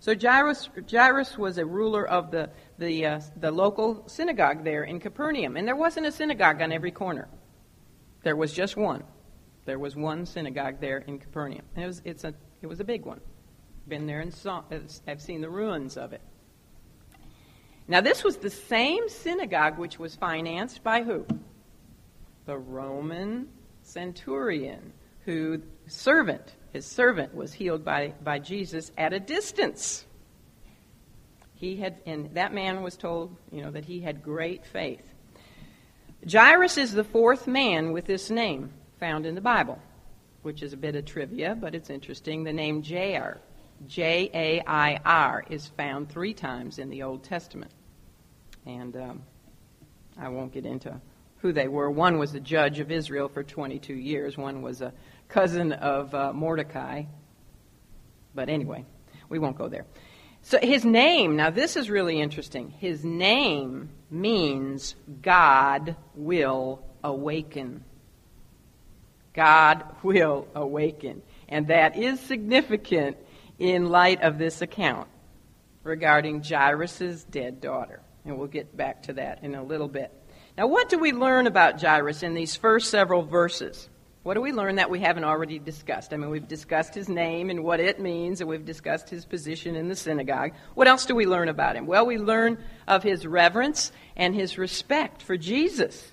So 0.00 0.14
Jairus, 0.16 0.70
Jairus 0.90 1.36
was 1.36 1.58
a 1.58 1.66
ruler 1.66 2.08
of 2.08 2.30
the, 2.30 2.48
the, 2.78 3.04
uh, 3.04 3.20
the 3.36 3.50
local 3.50 4.08
synagogue 4.08 4.64
there 4.64 4.84
in 4.84 4.98
Capernaum. 4.98 5.58
And 5.58 5.68
there 5.68 5.76
wasn't 5.76 6.06
a 6.06 6.12
synagogue 6.12 6.62
on 6.62 6.72
every 6.72 6.90
corner. 6.90 7.28
There 8.22 8.34
was 8.34 8.54
just 8.54 8.78
one. 8.78 9.04
There 9.66 9.78
was 9.78 9.94
one 9.94 10.24
synagogue 10.24 10.80
there 10.80 10.98
in 10.98 11.18
Capernaum. 11.18 11.66
And 11.74 11.84
it 11.84 11.86
was, 11.86 12.00
it's 12.06 12.24
a, 12.24 12.32
it 12.62 12.66
was 12.66 12.80
a 12.80 12.84
big 12.84 13.04
one 13.04 13.20
been 13.88 14.06
there 14.06 14.20
and 14.20 14.32
saw, 14.32 14.62
I've 15.06 15.20
seen 15.20 15.42
the 15.42 15.50
ruins 15.50 15.98
of 15.98 16.14
it. 16.14 16.22
Now, 17.86 18.00
this 18.00 18.22
was 18.22 18.36
the 18.38 18.50
same 18.50 19.08
synagogue 19.08 19.78
which 19.78 19.98
was 19.98 20.14
financed 20.14 20.82
by 20.82 21.02
who? 21.02 21.26
The 22.46 22.58
Roman 22.58 23.48
centurion, 23.88 24.92
who 25.24 25.62
servant, 25.86 26.54
his 26.72 26.86
servant, 26.86 27.34
was 27.34 27.52
healed 27.52 27.84
by, 27.84 28.12
by 28.22 28.38
Jesus 28.38 28.92
at 28.96 29.12
a 29.12 29.20
distance. 29.20 30.04
He 31.54 31.76
had, 31.76 32.00
and 32.06 32.34
that 32.34 32.54
man 32.54 32.82
was 32.82 32.96
told, 32.96 33.36
you 33.50 33.62
know, 33.62 33.70
that 33.70 33.84
he 33.84 34.00
had 34.00 34.22
great 34.22 34.64
faith. 34.64 35.02
Jairus 36.30 36.76
is 36.78 36.92
the 36.92 37.04
fourth 37.04 37.46
man 37.46 37.92
with 37.92 38.04
this 38.04 38.30
name 38.30 38.72
found 39.00 39.26
in 39.26 39.34
the 39.34 39.40
Bible, 39.40 39.78
which 40.42 40.62
is 40.62 40.72
a 40.72 40.76
bit 40.76 40.94
of 40.94 41.04
trivia, 41.04 41.54
but 41.54 41.74
it's 41.74 41.90
interesting. 41.90 42.44
The 42.44 42.52
name 42.52 42.82
Jair 42.82 43.38
J 43.86 44.30
A 44.34 44.62
I 44.66 45.00
R 45.04 45.44
is 45.48 45.66
found 45.66 46.08
three 46.08 46.34
times 46.34 46.78
in 46.78 46.90
the 46.90 47.02
Old 47.02 47.22
Testament. 47.22 47.70
And 48.66 48.96
um, 48.96 49.22
I 50.18 50.28
won't 50.28 50.52
get 50.52 50.66
into 50.66 51.00
who 51.40 51.52
they 51.52 51.68
were. 51.68 51.90
One 51.90 52.18
was 52.18 52.34
a 52.34 52.40
judge 52.40 52.80
of 52.80 52.90
Israel 52.90 53.28
for 53.28 53.42
22 53.42 53.94
years, 53.94 54.36
one 54.36 54.62
was 54.62 54.80
a 54.80 54.92
cousin 55.28 55.72
of 55.72 56.14
uh, 56.14 56.32
Mordecai. 56.32 57.04
But 58.34 58.48
anyway, 58.48 58.84
we 59.28 59.38
won't 59.38 59.58
go 59.58 59.68
there. 59.68 59.86
So 60.42 60.58
his 60.58 60.84
name, 60.84 61.36
now 61.36 61.50
this 61.50 61.76
is 61.76 61.90
really 61.90 62.20
interesting. 62.20 62.70
His 62.78 63.04
name 63.04 63.90
means 64.10 64.94
God 65.20 65.96
will 66.14 66.82
awaken. 67.02 67.84
God 69.34 69.84
will 70.02 70.48
awaken. 70.54 71.22
And 71.48 71.68
that 71.68 71.96
is 71.96 72.20
significant 72.20 73.16
in 73.58 73.86
light 73.86 74.22
of 74.22 74.38
this 74.38 74.62
account 74.62 75.08
regarding 75.82 76.42
Jairus' 76.42 77.24
dead 77.24 77.60
daughter. 77.60 78.00
And 78.24 78.38
we'll 78.38 78.48
get 78.48 78.76
back 78.76 79.02
to 79.04 79.14
that 79.14 79.42
in 79.42 79.54
a 79.54 79.62
little 79.62 79.88
bit. 79.88 80.12
Now, 80.58 80.66
what 80.66 80.88
do 80.88 80.98
we 80.98 81.12
learn 81.12 81.46
about 81.46 81.80
Jairus 81.80 82.24
in 82.24 82.34
these 82.34 82.56
first 82.56 82.90
several 82.90 83.22
verses? 83.22 83.88
What 84.24 84.34
do 84.34 84.40
we 84.40 84.50
learn 84.50 84.74
that 84.74 84.90
we 84.90 84.98
haven't 84.98 85.22
already 85.22 85.60
discussed? 85.60 86.12
I 86.12 86.16
mean, 86.16 86.30
we've 86.30 86.48
discussed 86.48 86.96
his 86.96 87.08
name 87.08 87.48
and 87.48 87.62
what 87.62 87.78
it 87.78 88.00
means, 88.00 88.40
and 88.40 88.50
we've 88.50 88.64
discussed 88.64 89.08
his 89.08 89.24
position 89.24 89.76
in 89.76 89.86
the 89.86 89.94
synagogue. 89.94 90.50
What 90.74 90.88
else 90.88 91.06
do 91.06 91.14
we 91.14 91.26
learn 91.26 91.48
about 91.48 91.76
him? 91.76 91.86
Well, 91.86 92.06
we 92.06 92.18
learn 92.18 92.58
of 92.88 93.04
his 93.04 93.24
reverence 93.24 93.92
and 94.16 94.34
his 94.34 94.58
respect 94.58 95.22
for 95.22 95.36
Jesus. 95.36 96.10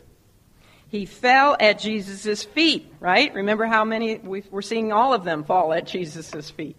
He 0.90 1.08
fell 1.08 1.58
at 1.60 1.80
Jesus' 1.80 2.44
feet, 2.44 2.94
right? 3.00 3.34
Remember 3.34 3.66
how 3.66 3.84
many, 3.84 4.20
we're 4.20 4.62
seeing 4.62 4.92
all 4.94 5.16
of 5.16 5.24
them 5.24 5.44
fall 5.44 5.74
at 5.74 5.88
Jesus' 5.88 6.52
feet. 6.52 6.78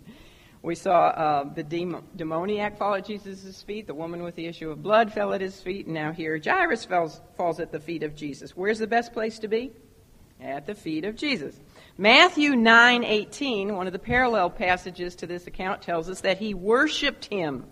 We 0.66 0.75
saw 0.75 1.06
uh, 1.06 1.44
the 1.44 1.62
demoniac 1.62 2.76
fall 2.76 2.96
at 2.96 3.04
Jesus' 3.04 3.62
feet. 3.62 3.87
The 3.87 3.94
woman 3.94 4.25
with 4.25 4.35
the 4.35 4.46
issue 4.46 4.68
of 4.73 4.82
blood 4.82 5.12
fell 5.12 5.32
at 5.32 5.40
his 5.40 5.61
feet. 5.61 5.87
And 5.87 5.94
now 5.94 6.11
here, 6.11 6.40
Jairus 6.44 6.85
falls, 6.85 7.20
falls 7.37 7.61
at 7.61 7.70
the 7.70 7.78
feet 7.78 8.02
of 8.02 8.16
Jesus. 8.16 8.56
Where's 8.56 8.80
the 8.80 8.88
best 8.88 9.12
place 9.12 9.38
to 9.38 9.46
be? 9.46 9.70
At 10.40 10.66
the 10.66 10.75
feet 10.75 11.04
of 11.04 11.14
Jesus. 11.14 11.54
Matthew 11.96 12.56
9:18, 12.56 13.76
one 13.76 13.87
of 13.87 13.92
the 13.92 14.00
parallel 14.00 14.50
passages 14.50 15.14
to 15.16 15.28
this 15.28 15.46
account 15.46 15.82
tells 15.82 16.11
us 16.11 16.23
that 16.23 16.38
he 16.38 16.52
worshiped 16.52 17.26
him. 17.26 17.66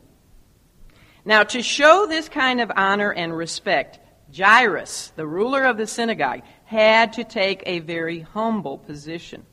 Now, 1.24 1.42
to 1.42 1.62
show 1.62 2.06
this 2.06 2.28
kind 2.28 2.60
of 2.60 2.70
honor 2.76 3.12
and 3.12 3.36
respect, 3.36 3.98
Jairus, 4.32 5.12
the 5.16 5.26
ruler 5.26 5.64
of 5.64 5.78
the 5.78 5.88
synagogue, 5.88 6.42
had 6.64 7.14
to 7.14 7.24
take 7.24 7.64
a 7.66 7.80
very 7.80 8.20
humble 8.20 8.78
position 8.78 9.44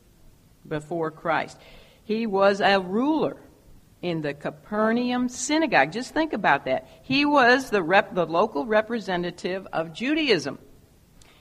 before 0.67 1.09
Christ. 1.09 1.57
He 2.11 2.27
was 2.27 2.59
a 2.59 2.77
ruler 2.77 3.37
in 4.01 4.21
the 4.21 4.33
Capernaum 4.33 5.29
synagogue. 5.29 5.93
Just 5.93 6.13
think 6.13 6.33
about 6.33 6.65
that. 6.65 6.85
He 7.03 7.23
was 7.23 7.69
the, 7.69 7.81
rep, 7.81 8.13
the 8.13 8.25
local 8.25 8.65
representative 8.65 9.65
of 9.71 9.93
Judaism. 9.93 10.59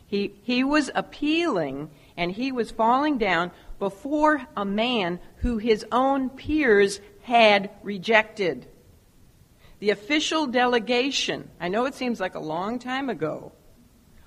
He, 0.06 0.32
he 0.44 0.62
was 0.62 0.88
appealing 0.94 1.90
and 2.16 2.30
he 2.30 2.52
was 2.52 2.70
falling 2.70 3.18
down 3.18 3.50
before 3.80 4.46
a 4.56 4.64
man 4.64 5.18
who 5.38 5.58
his 5.58 5.84
own 5.90 6.30
peers 6.30 7.00
had 7.22 7.70
rejected. 7.82 8.68
The 9.80 9.90
official 9.90 10.46
delegation, 10.46 11.50
I 11.58 11.66
know 11.66 11.86
it 11.86 11.96
seems 11.96 12.20
like 12.20 12.36
a 12.36 12.40
long 12.40 12.78
time 12.78 13.10
ago, 13.10 13.50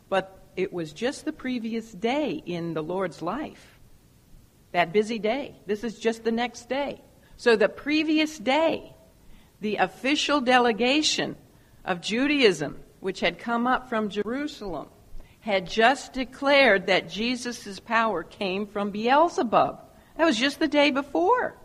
but 0.10 0.44
it 0.58 0.74
was 0.74 0.92
just 0.92 1.24
the 1.24 1.32
previous 1.32 1.90
day 1.94 2.44
in 2.46 2.74
the 2.74 2.84
Lord's 2.84 3.22
life 3.22 3.73
that 4.74 4.92
busy 4.92 5.20
day. 5.20 5.56
This 5.66 5.84
is 5.84 5.98
just 5.98 6.24
the 6.24 6.32
next 6.32 6.68
day. 6.68 7.02
So 7.38 7.56
the 7.56 7.70
previous 7.70 8.38
day, 8.38 8.94
the 9.62 9.78
official 9.78 10.42
delegation 10.42 11.38
of 11.86 12.02
Judaism, 12.02 12.80
which 13.00 13.22
had 13.22 13.40
come 13.40 13.66
up 13.66 13.90
from 13.90 14.10
Jerusalem, 14.10 14.90
had 15.40 15.70
just 15.70 16.14
declared 16.14 16.88
that 16.88 17.10
Jesus' 17.10 17.80
power 17.80 18.24
came 18.24 18.66
from 18.66 18.92
Beelzebub. 18.92 19.80
That 20.18 20.26
was 20.26 20.38
just 20.38 20.60
the 20.60 20.68
day 20.68 20.92
before. 20.92 21.56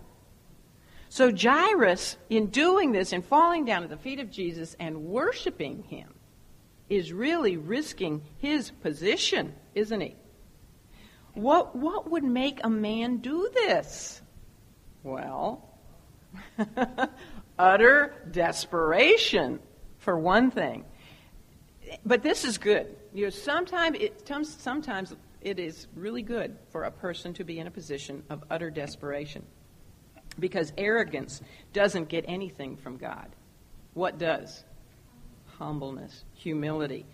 So 1.08 1.34
Jairus, 1.34 2.16
in 2.28 2.48
doing 2.48 2.92
this 2.92 3.12
and 3.12 3.24
falling 3.24 3.64
down 3.64 3.82
at 3.82 3.90
the 3.90 3.96
feet 3.96 4.20
of 4.20 4.30
Jesus 4.30 4.76
and 4.78 5.04
worshiping 5.04 5.84
him, 5.84 6.12
is 6.88 7.12
really 7.12 7.56
risking 7.56 8.22
his 8.38 8.70
position, 8.70 9.54
isn't 9.74 10.00
he? 10.00 10.16
What, 11.38 11.76
what 11.76 12.10
would 12.10 12.24
make 12.24 12.58
a 12.64 12.68
man 12.68 13.18
do 13.18 13.48
this? 13.54 14.20
Well, 15.04 15.70
utter 17.58 18.12
desperation, 18.28 19.60
for 19.98 20.18
one 20.18 20.50
thing. 20.50 20.84
But 22.04 22.24
this 22.24 22.44
is 22.44 22.58
good. 22.58 22.96
You 23.14 23.26
know, 23.26 23.30
sometimes 23.30 23.98
it, 24.00 24.28
sometimes 24.42 25.14
it 25.40 25.60
is 25.60 25.86
really 25.94 26.22
good 26.22 26.56
for 26.70 26.82
a 26.82 26.90
person 26.90 27.34
to 27.34 27.44
be 27.44 27.60
in 27.60 27.68
a 27.68 27.70
position 27.70 28.24
of 28.28 28.42
utter 28.50 28.68
desperation 28.68 29.46
because 30.40 30.72
arrogance 30.76 31.40
doesn't 31.72 32.08
get 32.08 32.24
anything 32.26 32.76
from 32.76 32.96
God. 32.96 33.28
What 33.94 34.18
does? 34.18 34.64
Humbleness, 35.58 36.24
humility. 36.34 37.06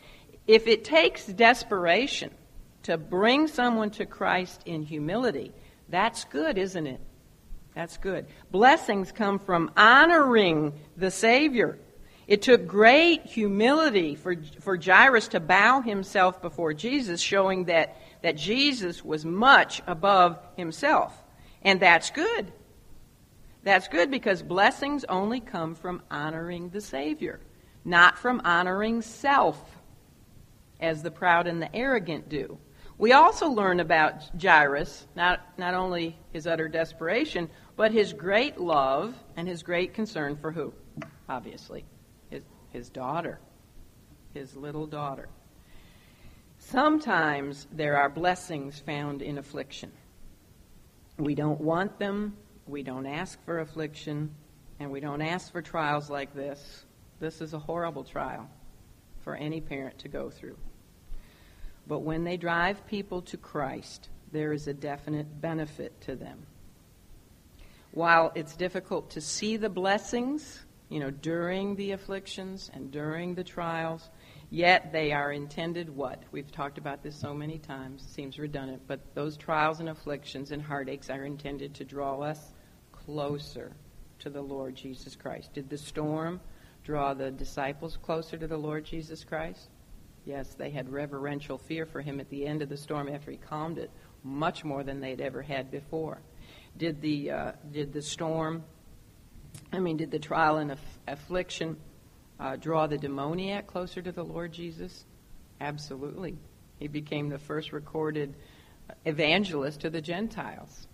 If 0.47 0.67
it 0.67 0.83
takes 0.83 1.27
desperation 1.27 2.31
to 2.85 2.97
bring 2.97 3.49
someone 3.49 3.91
to 3.91 4.07
Christ 4.07 4.63
in 4.65 4.83
humility, 4.83 5.53
that's 5.89 6.25
good, 6.25 6.57
isn't 6.57 6.87
it? 6.87 7.01
That's 7.75 7.97
good. 7.97 8.27
Blessings 8.51 9.11
come 9.13 9.39
from 9.39 9.71
honoring 9.77 10.73
the 10.97 11.11
Savior. 11.11 11.79
It 12.27 12.41
took 12.41 12.67
great 12.67 13.27
humility 13.27 14.15
for, 14.15 14.37
for 14.61 14.79
Jairus 14.79 15.29
to 15.29 15.41
bow 15.41 15.83
himself 15.83 16.41
before 16.41 16.73
Jesus, 16.73 17.21
showing 17.21 17.65
that, 17.65 18.01
that 18.23 18.37
Jesus 18.37 19.05
was 19.05 19.25
much 19.25 19.83
above 19.87 20.39
himself. 20.57 21.13
And 21.63 21.81
that's 21.81 22.11
good. 22.11 22.53
That's 23.63 23.89
good 23.89 24.11
because 24.11 24.43
blessings 24.43 25.05
only 25.09 25.41
come 25.41 25.75
from 25.75 26.03
honoring 26.11 26.71
the 26.71 26.81
Savior, 26.81 27.41
not 27.85 28.19
from 28.19 28.41
honoring 28.45 29.03
self, 29.03 29.59
as 30.81 31.03
the 31.03 31.11
proud 31.11 31.47
and 31.47 31.61
the 31.61 31.75
arrogant 31.75 32.29
do. 32.29 32.59
We 32.97 33.13
also 33.13 33.49
learn 33.49 33.81
about 33.81 34.23
Jairus, 34.41 35.07
not, 35.17 35.41
not 35.59 35.75
only 35.75 36.17
his 36.33 36.47
utter 36.47 36.69
desperation, 36.69 37.51
but 37.77 37.91
his 37.91 38.13
great 38.13 38.59
love 38.59 39.15
and 39.37 39.49
his 39.49 39.63
great 39.63 39.95
concern 39.95 40.37
for 40.37 40.53
who? 40.53 40.73
Obviously, 41.29 41.85
his, 42.31 42.45
his 42.71 42.89
daughter, 42.89 43.41
his 44.33 44.57
little 44.57 44.87
daughter. 44.87 45.29
Sometimes 46.59 47.67
there 47.73 47.97
are 47.97 48.09
blessings 48.09 48.79
found 48.79 49.23
in 49.23 49.39
affliction. 49.39 49.91
We 51.19 51.35
don't 51.35 51.61
want 51.61 51.99
them, 51.99 52.37
we 52.67 52.83
don't 52.83 53.07
ask 53.07 53.45
for 53.45 53.59
affliction, 53.59 54.35
and 54.79 54.91
we 54.91 55.01
don't 55.01 55.21
ask 55.21 55.51
for 55.51 55.63
trials 55.63 56.11
like 56.11 56.33
this. 56.35 56.85
This 57.19 57.41
is 57.41 57.55
a 57.55 57.59
horrible 57.59 58.05
trial 58.05 58.49
for 59.21 59.35
any 59.35 59.61
parent 59.61 59.99
to 60.01 60.09
go 60.09 60.31
through. 60.31 60.57
But 61.87 62.01
when 62.01 62.25
they 62.25 62.37
drive 62.37 62.87
people 62.87 63.23
to 63.23 63.37
Christ, 63.37 64.09
there 64.33 64.53
is 64.53 64.67
a 64.67 64.75
definite 64.75 65.41
benefit 65.41 66.01
to 66.03 66.17
them. 66.17 66.47
While 67.93 68.33
it's 68.35 68.57
difficult 68.57 69.11
to 69.11 69.21
see 69.21 69.57
the 69.57 69.69
blessings, 69.69 70.65
you 70.89 70.99
know, 71.01 71.11
during 71.11 71.77
the 71.77 71.93
afflictions 71.93 72.71
and 72.75 72.91
during 72.91 73.35
the 73.35 73.45
trials, 73.45 74.11
yet 74.51 74.93
they 74.93 75.13
are 75.13 75.31
intended 75.33 75.95
what? 75.95 76.23
We've 76.33 76.51
talked 76.51 76.79
about 76.79 77.03
this 77.03 77.17
so 77.17 77.35
many 77.35 77.59
times, 77.59 78.03
seems 78.03 78.39
redundant, 78.39 78.83
but 78.87 79.15
those 79.15 79.37
trials 79.37 79.81
and 79.81 79.89
afflictions 79.89 80.51
and 80.51 80.63
heartaches 80.63 81.11
are 81.11 81.25
intended 81.25 81.75
to 81.75 81.85
draw 81.85 82.21
us 82.21 82.53
closer 82.93 83.73
to 84.21 84.31
the 84.31 84.43
Lord 84.43 84.75
Jesus 84.75 85.15
Christ. 85.15 85.53
Did 85.53 85.69
the 85.69 85.79
storm 85.79 86.41
draw 86.83 87.15
the 87.15 87.31
disciples 87.31 87.99
closer 88.03 88.37
to 88.37 88.47
the 88.47 88.57
Lord 88.57 88.85
Jesus 88.85 89.23
Christ? 89.23 89.69
Yes, 90.25 90.55
they 90.55 90.71
had 90.71 90.91
reverential 90.91 91.59
fear 91.59 91.85
for 91.85 92.01
him 92.01 92.19
at 92.19 92.31
the 92.31 92.47
end 92.47 92.63
of 92.63 92.69
the 92.69 92.77
storm 92.77 93.09
after 93.09 93.31
he 93.31 93.37
calmed 93.37 93.79
it, 93.79 93.91
much 94.23 94.65
more 94.65 94.83
than 94.83 95.01
they'd 95.01 95.21
ever 95.21 95.43
had 95.43 95.71
before. 95.71 96.19
Did 96.77 97.01
the, 97.01 97.31
uh, 97.31 97.53
did 97.71 97.93
the 97.93 98.03
storm, 98.03 98.65
I 99.73 99.79
mean, 99.79 99.99
did 99.99 100.11
the 100.11 100.19
trial 100.19 100.57
and 100.57 100.73
aff- 100.73 100.99
affliction 101.07 101.77
uh, 102.41 102.57
draw 102.57 102.87
the 102.87 102.99
demoniac 102.99 103.67
closer 103.67 104.01
to 104.01 104.13
the 104.13 104.25
Lord 104.25 104.53
Jesus? 104.53 105.05
Absolutely. 105.61 106.37
He 106.79 106.89
became 106.89 107.29
the 107.29 107.39
first 107.39 107.73
recorded 107.73 108.35
evangelist 109.05 109.81
to 109.81 109.91
the 109.91 110.01
Gentiles. 110.01 110.89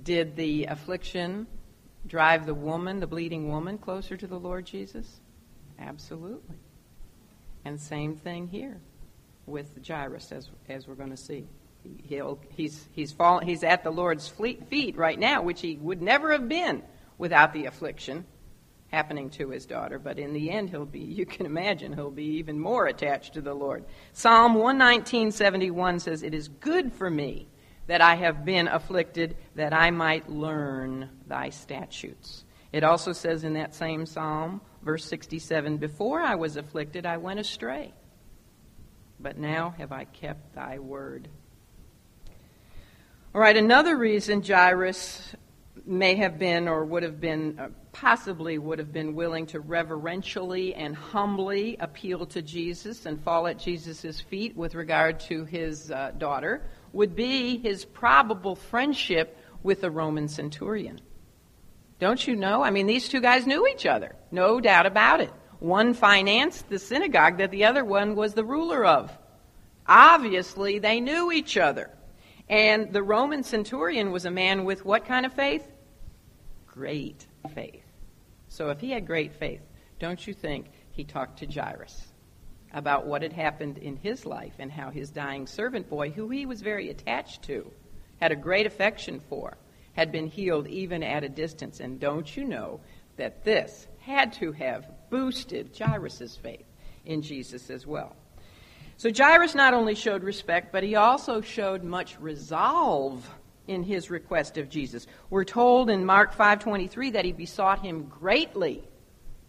Did 0.00 0.36
the 0.36 0.66
affliction 0.66 1.46
drive 2.06 2.46
the 2.46 2.54
woman, 2.54 3.00
the 3.00 3.06
bleeding 3.06 3.48
woman, 3.48 3.78
closer 3.78 4.16
to 4.16 4.26
the 4.26 4.38
Lord 4.38 4.66
Jesus? 4.66 5.20
Absolutely. 5.78 6.56
And 7.64 7.80
same 7.80 8.16
thing 8.16 8.48
here 8.48 8.80
with 9.46 9.86
Jairus, 9.86 10.32
as, 10.32 10.50
as 10.68 10.86
we're 10.86 10.94
going 10.94 11.10
to 11.10 11.16
see. 11.16 11.46
He'll, 12.04 12.38
he's, 12.50 12.86
he's, 12.92 13.12
fall, 13.12 13.40
he's 13.40 13.64
at 13.64 13.82
the 13.82 13.90
Lord's 13.90 14.28
feet 14.28 14.96
right 14.96 15.18
now, 15.18 15.42
which 15.42 15.60
he 15.60 15.76
would 15.76 16.00
never 16.00 16.32
have 16.32 16.48
been 16.48 16.82
without 17.18 17.52
the 17.52 17.66
affliction. 17.66 18.24
happening 18.92 19.30
to 19.30 19.48
his 19.48 19.64
daughter, 19.64 19.98
but 19.98 20.18
in 20.18 20.32
the 20.32 20.50
end 20.50 20.70
he'll 20.70 20.84
be, 20.84 21.00
you 21.18 21.26
can 21.26 21.46
imagine, 21.46 21.92
he'll 21.92 22.10
be 22.10 22.36
even 22.38 22.58
more 22.58 22.86
attached 22.86 23.34
to 23.34 23.40
the 23.40 23.54
Lord. 23.54 23.84
Psalm 24.12 24.54
119:71 24.54 26.00
says, 26.00 26.22
"It 26.22 26.34
is 26.34 26.48
good 26.48 26.92
for 26.92 27.10
me 27.10 27.48
that 27.86 28.00
I 28.00 28.14
have 28.14 28.44
been 28.44 28.68
afflicted 28.68 29.36
that 29.56 29.72
I 29.72 29.90
might 29.90 30.28
learn 30.28 31.10
thy 31.26 31.50
statutes." 31.50 32.44
It 32.72 32.84
also 32.84 33.12
says 33.12 33.44
in 33.44 33.54
that 33.54 33.74
same 33.74 34.06
psalm, 34.06 34.60
verse 34.82 35.04
67, 35.04 35.78
"Before 35.78 36.20
I 36.20 36.34
was 36.34 36.56
afflicted 36.56 37.06
I 37.06 37.16
went 37.16 37.40
astray, 37.40 37.92
but 39.20 39.38
now 39.38 39.70
have 39.78 39.92
I 39.92 40.04
kept 40.04 40.54
thy 40.54 40.78
word." 40.78 41.28
All 43.34 43.40
right, 43.40 43.56
another 43.56 43.96
reason 43.96 44.42
Jairus 44.42 45.34
may 45.86 46.16
have 46.16 46.38
been 46.38 46.68
or 46.68 46.84
would 46.84 47.02
have 47.02 47.20
been, 47.20 47.58
uh, 47.58 47.68
possibly 47.92 48.58
would 48.58 48.78
have 48.78 48.92
been 48.92 49.14
willing 49.14 49.46
to 49.46 49.60
reverentially 49.60 50.74
and 50.74 50.94
humbly 50.94 51.76
appeal 51.80 52.26
to 52.26 52.42
Jesus 52.42 53.06
and 53.06 53.22
fall 53.22 53.46
at 53.46 53.58
Jesus' 53.58 54.20
feet 54.20 54.56
with 54.56 54.74
regard 54.74 55.18
to 55.20 55.44
his 55.44 55.90
uh, 55.90 56.12
daughter 56.18 56.62
would 56.92 57.16
be 57.16 57.56
his 57.58 57.84
probable 57.84 58.54
friendship 58.54 59.38
with 59.62 59.80
the 59.80 59.90
Roman 59.90 60.28
centurion. 60.28 61.00
Don't 62.02 62.26
you 62.26 62.34
know? 62.34 62.64
I 62.64 62.72
mean, 62.72 62.88
these 62.88 63.08
two 63.08 63.20
guys 63.20 63.46
knew 63.46 63.64
each 63.68 63.86
other, 63.86 64.16
no 64.32 64.60
doubt 64.60 64.86
about 64.86 65.20
it. 65.20 65.32
One 65.60 65.94
financed 65.94 66.68
the 66.68 66.80
synagogue 66.80 67.38
that 67.38 67.52
the 67.52 67.66
other 67.66 67.84
one 67.84 68.16
was 68.16 68.34
the 68.34 68.42
ruler 68.42 68.84
of. 68.84 69.16
Obviously, 69.86 70.80
they 70.80 70.98
knew 70.98 71.30
each 71.30 71.56
other. 71.56 71.90
And 72.48 72.92
the 72.92 73.04
Roman 73.04 73.44
centurion 73.44 74.10
was 74.10 74.24
a 74.24 74.32
man 74.32 74.64
with 74.64 74.84
what 74.84 75.04
kind 75.04 75.24
of 75.24 75.32
faith? 75.32 75.64
Great 76.66 77.24
faith. 77.54 77.86
So 78.48 78.70
if 78.70 78.80
he 78.80 78.90
had 78.90 79.06
great 79.06 79.34
faith, 79.34 79.62
don't 80.00 80.26
you 80.26 80.34
think 80.34 80.72
he 80.90 81.04
talked 81.04 81.38
to 81.38 81.46
Jairus 81.46 82.08
about 82.74 83.06
what 83.06 83.22
had 83.22 83.32
happened 83.32 83.78
in 83.78 83.94
his 83.94 84.26
life 84.26 84.54
and 84.58 84.72
how 84.72 84.90
his 84.90 85.10
dying 85.10 85.46
servant 85.46 85.88
boy, 85.88 86.10
who 86.10 86.28
he 86.30 86.46
was 86.46 86.62
very 86.62 86.90
attached 86.90 87.42
to, 87.42 87.70
had 88.20 88.32
a 88.32 88.36
great 88.36 88.66
affection 88.66 89.20
for, 89.20 89.56
had 89.94 90.12
been 90.12 90.26
healed 90.26 90.66
even 90.68 91.02
at 91.02 91.24
a 91.24 91.28
distance. 91.28 91.80
And 91.80 92.00
don't 92.00 92.36
you 92.36 92.44
know 92.44 92.80
that 93.16 93.44
this 93.44 93.86
had 94.00 94.32
to 94.34 94.52
have 94.52 94.86
boosted 95.10 95.70
Jairus' 95.78 96.36
faith 96.36 96.66
in 97.04 97.22
Jesus 97.22 97.70
as 97.70 97.86
well? 97.86 98.16
So 98.96 99.10
Jairus 99.12 99.54
not 99.54 99.74
only 99.74 99.94
showed 99.94 100.22
respect, 100.22 100.72
but 100.72 100.82
he 100.82 100.94
also 100.94 101.40
showed 101.40 101.82
much 101.82 102.18
resolve 102.20 103.28
in 103.66 103.82
his 103.82 104.10
request 104.10 104.58
of 104.58 104.68
Jesus. 104.68 105.06
We're 105.30 105.44
told 105.44 105.90
in 105.90 106.04
Mark 106.04 106.34
5:23 106.34 107.10
that 107.12 107.24
he 107.24 107.32
besought 107.32 107.80
him 107.80 108.04
greatly. 108.04 108.82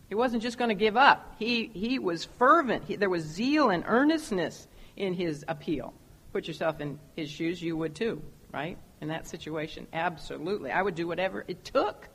He 0.09 0.15
wasn't 0.15 0.43
just 0.43 0.57
going 0.57 0.69
to 0.69 0.75
give 0.75 0.97
up. 0.97 1.35
He 1.39 1.67
he 1.73 1.99
was 1.99 2.25
fervent. 2.25 2.85
He, 2.85 2.95
there 2.95 3.09
was 3.09 3.23
zeal 3.23 3.69
and 3.69 3.83
earnestness 3.87 4.67
in 4.95 5.13
his 5.13 5.43
appeal. 5.47 5.93
Put 6.31 6.47
yourself 6.47 6.79
in 6.81 6.99
his 7.15 7.29
shoes, 7.29 7.61
you 7.61 7.77
would 7.77 7.95
too, 7.95 8.21
right? 8.51 8.77
In 9.03 9.09
that 9.09 9.27
situation, 9.27 9.85
absolutely. 9.91 10.71
I 10.71 10.81
would 10.81 10.95
do 10.95 11.09
whatever 11.09 11.43
it 11.45 11.65
took. 11.65 12.07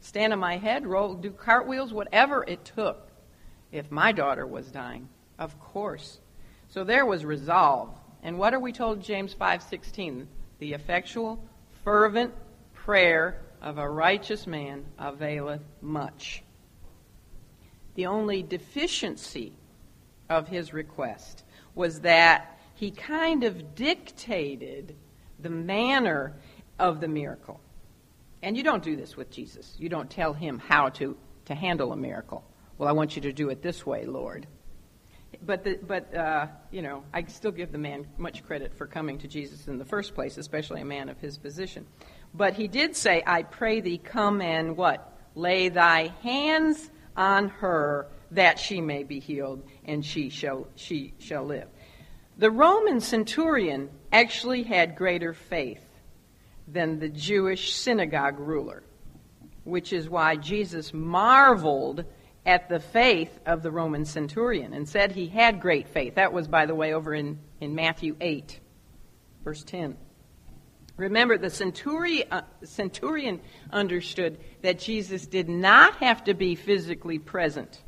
Stand 0.00 0.32
on 0.32 0.40
my 0.40 0.56
head, 0.56 0.84
roll, 0.84 1.14
do 1.14 1.30
cartwheels, 1.30 1.92
whatever 1.92 2.44
it 2.48 2.64
took. 2.64 3.12
If 3.70 3.88
my 3.92 4.10
daughter 4.10 4.44
was 4.44 4.72
dying, 4.72 5.08
of 5.38 5.60
course. 5.60 6.18
So 6.66 6.82
there 6.82 7.06
was 7.06 7.24
resolve. 7.24 7.96
And 8.24 8.40
what 8.40 8.54
are 8.54 8.58
we 8.58 8.72
told 8.72 9.04
James 9.04 9.32
5:16? 9.34 10.26
The 10.58 10.72
effectual, 10.72 11.44
fervent 11.84 12.34
prayer 12.74 13.40
of 13.62 13.78
a 13.78 13.88
righteous 13.88 14.48
man 14.48 14.84
availeth 14.98 15.62
much. 15.80 16.42
The 17.94 18.06
only 18.06 18.42
deficiency 18.42 19.52
of 20.28 20.48
his 20.48 20.72
request 20.72 21.44
was 21.76 22.00
that 22.00 22.58
he 22.74 22.90
kind 22.90 23.44
of 23.44 23.76
dictated 23.76 24.96
the 25.38 25.50
manner 25.50 26.36
of 26.78 27.00
the 27.00 27.08
miracle. 27.08 27.60
And 28.42 28.56
you 28.56 28.62
don't 28.62 28.82
do 28.82 28.96
this 28.96 29.16
with 29.16 29.30
Jesus. 29.30 29.74
You 29.78 29.88
don't 29.88 30.08
tell 30.08 30.32
him 30.32 30.58
how 30.58 30.90
to, 30.90 31.16
to 31.46 31.54
handle 31.54 31.92
a 31.92 31.96
miracle. 31.96 32.44
Well, 32.76 32.88
I 32.88 32.92
want 32.92 33.16
you 33.16 33.22
to 33.22 33.32
do 33.32 33.50
it 33.50 33.62
this 33.62 33.84
way, 33.84 34.04
Lord. 34.04 34.46
But, 35.44 35.64
the, 35.64 35.78
but 35.86 36.14
uh, 36.14 36.46
you 36.70 36.82
know, 36.82 37.02
I 37.12 37.24
still 37.24 37.50
give 37.50 37.72
the 37.72 37.78
man 37.78 38.06
much 38.16 38.44
credit 38.44 38.74
for 38.74 38.86
coming 38.86 39.18
to 39.18 39.28
Jesus 39.28 39.66
in 39.68 39.78
the 39.78 39.84
first 39.84 40.14
place, 40.14 40.38
especially 40.38 40.80
a 40.80 40.84
man 40.84 41.08
of 41.08 41.18
his 41.18 41.36
position. 41.36 41.86
But 42.32 42.54
he 42.54 42.68
did 42.68 42.96
say, 42.96 43.22
I 43.26 43.42
pray 43.42 43.80
thee, 43.80 43.98
come 43.98 44.40
and 44.40 44.76
what? 44.76 45.16
Lay 45.34 45.68
thy 45.68 46.12
hands 46.22 46.90
on 47.16 47.48
her 47.48 48.06
that 48.30 48.58
she 48.58 48.80
may 48.80 49.02
be 49.02 49.20
healed 49.20 49.62
and 49.84 50.04
she 50.04 50.28
shall, 50.28 50.68
she 50.76 51.14
shall 51.18 51.44
live. 51.44 51.68
The 52.36 52.50
Roman 52.50 53.00
centurion 53.00 53.90
actually 54.12 54.62
had 54.62 54.96
greater 54.96 55.32
faith 55.32 55.82
than 56.66 56.98
the 56.98 57.08
Jewish 57.08 57.72
synagogue 57.72 58.38
ruler, 58.38 58.82
which 59.64 59.92
is 59.92 60.08
why 60.08 60.36
Jesus 60.36 60.92
marveled 60.92 62.04
at 62.44 62.68
the 62.68 62.80
faith 62.80 63.38
of 63.46 63.62
the 63.62 63.70
Roman 63.70 64.04
centurion 64.04 64.72
and 64.72 64.88
said 64.88 65.12
he 65.12 65.26
had 65.26 65.60
great 65.60 65.88
faith. 65.88 66.14
That 66.14 66.32
was, 66.32 66.48
by 66.48 66.66
the 66.66 66.74
way, 66.74 66.94
over 66.94 67.14
in, 67.14 67.38
in 67.60 67.74
Matthew 67.74 68.16
8, 68.20 68.58
verse 69.44 69.62
10. 69.64 69.96
Remember, 70.96 71.38
the 71.38 71.50
centurion, 71.50 72.26
uh, 72.30 72.42
centurion 72.64 73.40
understood 73.70 74.38
that 74.62 74.78
Jesus 74.78 75.26
did 75.26 75.48
not 75.48 75.96
have 75.96 76.24
to 76.24 76.34
be 76.34 76.54
physically 76.54 77.18
present 77.18 77.82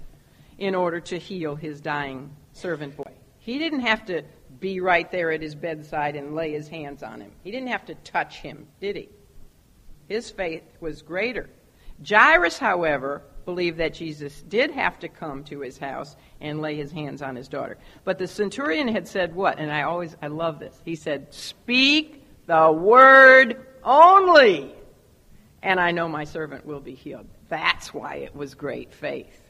in 0.58 0.74
order 0.74 1.00
to 1.00 1.18
heal 1.18 1.56
his 1.56 1.80
dying 1.80 2.36
servant 2.52 2.96
boy. 2.96 3.12
He 3.38 3.58
didn't 3.58 3.80
have 3.80 4.04
to 4.06 4.22
be 4.60 4.80
right 4.80 5.10
there 5.10 5.32
at 5.32 5.42
his 5.42 5.54
bedside 5.54 6.16
and 6.16 6.34
lay 6.34 6.52
his 6.52 6.68
hands 6.68 7.02
on 7.02 7.20
him. 7.20 7.32
He 7.42 7.50
didn't 7.50 7.68
have 7.68 7.86
to 7.86 7.94
touch 7.96 8.36
him, 8.36 8.68
did 8.80 8.96
he? 8.96 9.08
His 10.08 10.30
faith 10.30 10.64
was 10.80 11.02
greater. 11.02 11.48
Jairus, 12.06 12.58
however, 12.58 13.22
believed 13.44 13.78
that 13.78 13.94
Jesus 13.94 14.42
did 14.42 14.70
have 14.70 14.98
to 15.00 15.08
come 15.08 15.44
to 15.44 15.60
his 15.60 15.78
house 15.78 16.16
and 16.40 16.60
lay 16.60 16.76
his 16.76 16.92
hands 16.92 17.22
on 17.22 17.36
his 17.36 17.48
daughter. 17.48 17.78
But 18.04 18.18
the 18.18 18.26
centurion 18.26 18.88
had 18.88 19.08
said 19.08 19.34
what? 19.34 19.58
And 19.58 19.72
I 19.72 19.82
always, 19.82 20.16
I 20.22 20.28
love 20.28 20.58
this. 20.58 20.80
He 20.84 20.96
said, 20.96 21.32
Speak 21.32 22.24
the 22.46 22.70
word 22.70 23.66
only, 23.82 24.74
and 25.62 25.80
I 25.80 25.90
know 25.90 26.08
my 26.08 26.24
servant 26.24 26.66
will 26.66 26.80
be 26.80 26.94
healed. 26.94 27.26
That's 27.48 27.92
why 27.92 28.16
it 28.16 28.34
was 28.34 28.54
great 28.54 28.92
faith. 28.92 29.49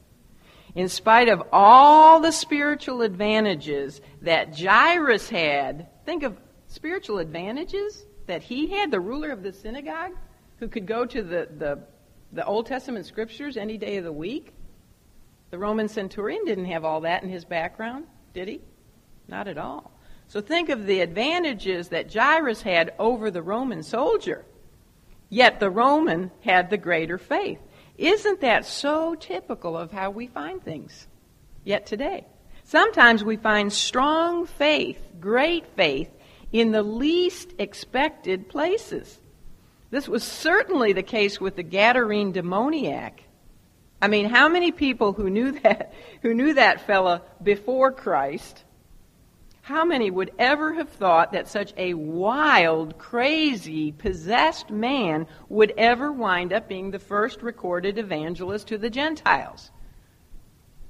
In 0.75 0.89
spite 0.89 1.29
of 1.29 1.43
all 1.53 2.21
the 2.21 2.33
spiritual 2.33 3.03
advantages 3.03 4.01
that 4.23 4.59
Jairus 4.59 5.29
had, 5.29 5.89
think 6.05 6.23
of 6.23 6.37
spiritual 6.69 7.19
advantages 7.19 8.05
that 8.27 8.43
he 8.43 8.69
had, 8.69 8.91
the 8.91 9.01
ruler 9.01 9.31
of 9.31 9.43
the 9.43 9.53
synagogue, 9.53 10.13
who 10.59 10.69
could 10.69 10.87
go 10.87 11.05
to 11.05 11.23
the, 11.23 11.49
the 11.59 11.81
the 12.33 12.45
Old 12.45 12.67
Testament 12.67 13.07
scriptures 13.07 13.57
any 13.57 13.77
day 13.77 13.97
of 13.97 14.05
the 14.05 14.13
week. 14.13 14.53
The 15.51 15.59
Roman 15.59 15.89
centurion 15.89 16.45
didn't 16.45 16.67
have 16.67 16.85
all 16.85 17.01
that 17.01 17.23
in 17.23 17.29
his 17.29 17.45
background, 17.45 18.07
did 18.35 18.49
he? 18.49 18.61
Not 19.27 19.49
at 19.49 19.59
all. 19.59 19.91
So 20.29 20.41
think 20.41 20.69
of 20.69 20.87
the 20.87 21.01
advantages 21.01 21.89
that 21.89 22.13
Jairus 22.13 22.63
had 22.63 22.95
over 22.99 23.31
the 23.31 23.43
Roman 23.43 23.83
soldier. 23.83 24.45
Yet 25.29 25.59
the 25.59 25.71
Roman 25.71 26.31
had 26.43 26.71
the 26.71 26.77
greater 26.77 27.19
faith. 27.19 27.59
Isn't 28.01 28.41
that 28.41 28.65
so 28.65 29.15
typical 29.15 29.77
of 29.77 29.93
how 29.93 30.11
we 30.11 30.27
find 30.27 30.65
things 30.65 31.07
yet 31.65 31.85
today? 31.85 32.25
Sometimes 32.65 33.23
we 33.23 33.37
find 33.37 33.71
strong 33.71 34.47
faith, 34.47 34.99
great 35.21 35.67
faith, 35.77 36.09
in 36.51 36.73
the 36.73 36.83
least 36.83 37.53
expected 37.59 38.49
places. 38.49 39.19
This 39.91 40.09
was 40.09 40.25
certainly 40.25 40.95
the 40.95 41.03
case 41.03 41.43
with 41.43 41.57
the 41.57 41.63
Gadarene 41.63 42.33
demoniac. 42.33 43.23
I 44.01 44.09
mean, 44.09 44.31
how 44.31 44.49
many 44.49 44.73
people 44.73 45.13
who 45.13 45.29
knew 45.29 45.53
that, 45.61 45.93
who 46.23 46.33
knew 46.33 46.55
that 46.55 46.87
fella 46.87 47.21
before 47.43 47.93
Christ, 47.93 48.65
how 49.63 49.85
many 49.85 50.11
would 50.11 50.33
ever 50.39 50.75
have 50.75 50.89
thought 50.89 51.33
that 51.33 51.49
such 51.49 51.73
a 51.77 51.95
wild, 51.95 52.99
crazy, 52.99 53.93
possessed 53.93 54.71
man 54.71 55.27
would 55.49 55.73
ever 55.77 56.11
wind 56.11 56.53
up 56.53 56.69
being 56.69 56.91
the 56.91 56.99
first 56.99 57.43
recorded 57.43 57.99
evangelist 57.99 58.69
to 58.69 58.79
the 58.79 58.91
Gentiles? 58.91 59.71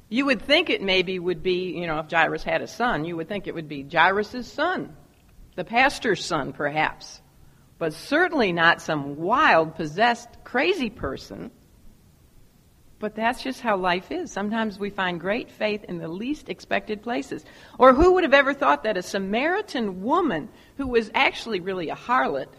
You 0.08 0.26
would 0.26 0.42
think 0.42 0.70
it 0.70 0.82
maybe 0.82 1.18
would 1.18 1.42
be, 1.42 1.72
you 1.78 1.86
know, 1.86 1.98
if 2.00 2.10
Jairus 2.10 2.42
had 2.42 2.62
a 2.62 2.66
son, 2.66 3.04
you 3.04 3.16
would 3.16 3.28
think 3.28 3.46
it 3.46 3.54
would 3.54 3.68
be 3.68 3.86
Jairus' 3.90 4.50
son, 4.50 4.96
the 5.56 5.64
pastor's 5.64 6.24
son, 6.24 6.52
perhaps 6.52 7.20
but 7.80 7.94
certainly 7.94 8.52
not 8.52 8.82
some 8.82 9.16
wild, 9.16 9.74
possessed, 9.74 10.28
crazy 10.44 10.90
person. 10.90 11.50
But 13.00 13.14
that's 13.14 13.42
just 13.42 13.62
how 13.62 13.78
life 13.78 14.12
is. 14.12 14.30
Sometimes 14.30 14.78
we 14.78 14.90
find 14.90 15.18
great 15.18 15.50
faith 15.50 15.84
in 15.84 15.96
the 15.98 16.06
least 16.06 16.50
expected 16.50 17.02
places. 17.02 17.46
Or 17.78 17.94
who 17.94 18.12
would 18.12 18.24
have 18.24 18.34
ever 18.34 18.52
thought 18.52 18.84
that 18.84 18.98
a 18.98 19.02
Samaritan 19.02 20.02
woman, 20.02 20.50
who 20.76 20.86
was 20.86 21.10
actually 21.14 21.60
really 21.60 21.88
a 21.88 21.96
harlot, 21.96 22.52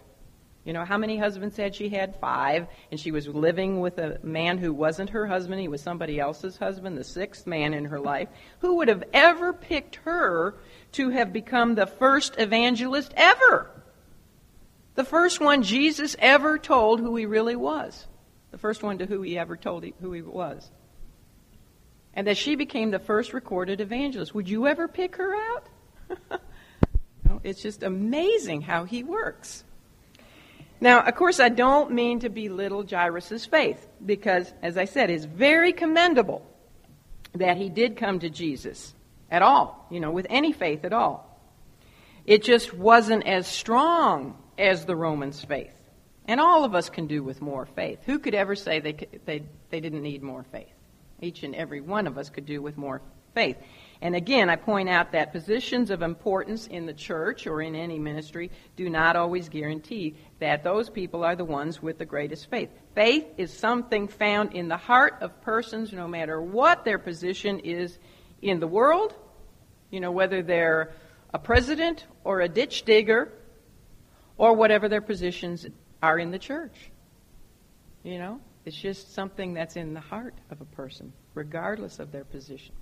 You 0.64 0.74
know, 0.74 0.86
how 0.86 0.98
many 0.98 1.18
husbands 1.18 1.58
had 1.58 1.74
she 1.74 1.90
had? 1.90 2.20
Five. 2.20 2.68
And 2.92 3.00
she 3.00 3.12
was 3.12 3.28
living 3.28 3.80
with 3.80 3.98
a 3.98 4.20
man 4.22 4.58
who 4.58 4.74
wasn't 4.74 5.10
her 5.12 5.26
husband. 5.26 5.60
He 5.60 5.68
was 5.68 5.82
somebody 5.82 6.20
else's 6.20 6.58
husband, 6.58 6.98
the 6.98 7.04
sixth 7.04 7.48
man 7.48 7.74
in 7.74 7.86
her 7.86 8.00
life. 8.00 8.30
Who 8.60 8.78
would 8.78 8.88
have 8.88 9.04
ever 9.14 9.54
picked 9.54 9.98
her 9.98 10.56
to 10.94 11.10
have 11.10 11.34
become 11.34 11.74
the 11.76 11.88
first 11.88 12.36
evangelist 12.38 13.12
ever? 13.16 13.72
The 14.94 15.04
first 15.04 15.40
one 15.40 15.64
Jesus 15.64 16.16
ever 16.20 16.58
told 16.60 17.00
who 17.00 17.16
he 17.16 17.26
really 17.26 17.56
was. 17.56 18.06
The 18.52 18.58
first 18.58 18.84
one 18.84 18.98
to 19.00 19.06
who 19.06 19.22
he 19.22 19.38
ever 19.38 19.56
told 19.56 19.86
who 20.02 20.12
he 20.12 20.22
was. 20.22 20.70
And 22.14 22.28
that 22.28 22.38
she 22.38 22.56
became 22.56 22.92
the 22.92 23.00
first 23.00 23.34
recorded 23.34 23.80
evangelist. 23.80 24.36
Would 24.36 24.50
you 24.50 24.68
ever 24.68 24.88
pick 24.88 25.16
her 25.16 25.34
out? 25.34 25.68
it's 27.44 27.62
just 27.62 27.84
amazing 27.84 28.62
how 28.62 28.84
he 28.84 29.04
works. 29.04 29.64
Now, 30.82 31.02
of 31.02 31.16
course, 31.16 31.40
I 31.40 31.50
don't 31.50 31.92
mean 31.92 32.20
to 32.22 32.30
belittle 32.30 32.84
Jairus' 32.84 33.46
faith, 33.46 33.88
because, 34.04 34.52
as 34.64 34.78
I 34.78 34.86
said, 34.86 35.12
it's 35.12 35.26
very 35.26 35.74
commendable 35.74 36.44
that 37.34 37.58
he 37.58 37.70
did 37.70 37.96
come 37.96 38.20
to 38.20 38.30
Jesus 38.30 38.94
at 39.30 39.44
all, 39.44 39.88
you 39.92 40.00
know, 40.00 40.12
with 40.12 40.26
any 40.30 40.52
faith 40.52 40.84
at 40.84 40.92
all. 40.92 41.40
It 42.26 42.44
just 42.44 42.74
wasn't 42.74 43.26
as 43.28 43.48
strong 43.48 44.38
as 44.58 44.86
the 44.86 44.96
Romans' 44.96 45.44
faith. 45.44 45.74
And 46.28 46.40
all 46.40 46.64
of 46.64 46.76
us 46.76 46.90
can 46.90 47.08
do 47.08 47.24
with 47.24 47.42
more 47.42 47.66
faith. 47.66 48.00
Who 48.06 48.20
could 48.20 48.36
ever 48.36 48.56
say 48.56 48.80
they, 48.80 48.94
they, 49.26 49.44
they 49.70 49.80
didn't 49.80 50.04
need 50.04 50.22
more 50.22 50.44
faith? 50.52 50.74
Each 51.20 51.44
and 51.44 51.56
every 51.56 51.82
one 51.82 52.08
of 52.08 52.18
us 52.18 52.30
could 52.30 52.46
do 52.46 52.62
with 52.62 52.78
more 52.78 53.02
faith. 53.34 53.58
And 54.02 54.16
again, 54.16 54.50
I 54.50 54.56
point 54.56 54.90
out 54.90 55.12
that 55.12 55.32
positions 55.32 55.92
of 55.92 56.02
importance 56.02 56.68
in 56.68 56.86
the 56.86 56.94
church 56.94 57.46
or 57.46 57.62
in 57.62 57.76
any 57.76 58.00
ministry 58.00 58.50
do 58.76 58.90
not 58.90 59.16
always 59.16 59.48
guarantee 59.48 60.16
that 60.40 60.64
those 60.64 60.90
people 60.90 61.24
are 61.24 61.36
the 61.36 61.46
ones 61.46 61.82
with 61.82 62.00
the 62.00 62.06
greatest 62.06 62.50
faith. 62.50 62.70
Faith 62.96 63.26
is 63.38 63.54
something 63.54 64.08
found 64.08 64.54
in 64.54 64.68
the 64.68 64.78
heart 64.78 65.18
of 65.22 65.40
persons 65.42 65.94
no 65.94 66.08
matter 66.08 66.42
what 66.42 66.84
their 66.84 66.98
position 66.98 67.60
is 67.60 68.00
in 68.42 68.60
the 68.60 68.68
world, 68.68 69.14
you 69.92 70.00
know, 70.00 70.12
whether 70.12 70.42
they're 70.42 70.92
a 71.34 71.40
president 71.40 72.06
or 72.24 72.42
a 72.42 72.50
ditch 72.50 72.84
digger 72.84 73.32
or 74.38 74.56
whatever 74.56 74.90
their 74.90 75.02
positions 75.02 75.68
are 76.02 76.18
in 76.18 76.32
the 76.32 76.40
church. 76.40 76.92
You 78.04 78.18
know, 78.18 78.42
it's 78.66 78.76
just 78.76 79.14
something 79.14 79.54
that's 79.54 79.76
in 79.76 79.94
the 79.94 80.00
heart 80.00 80.34
of 80.50 80.62
a 80.62 80.66
person, 80.66 81.14
regardless 81.34 82.00
of 82.00 82.12
their 82.12 82.24
position. 82.24 82.74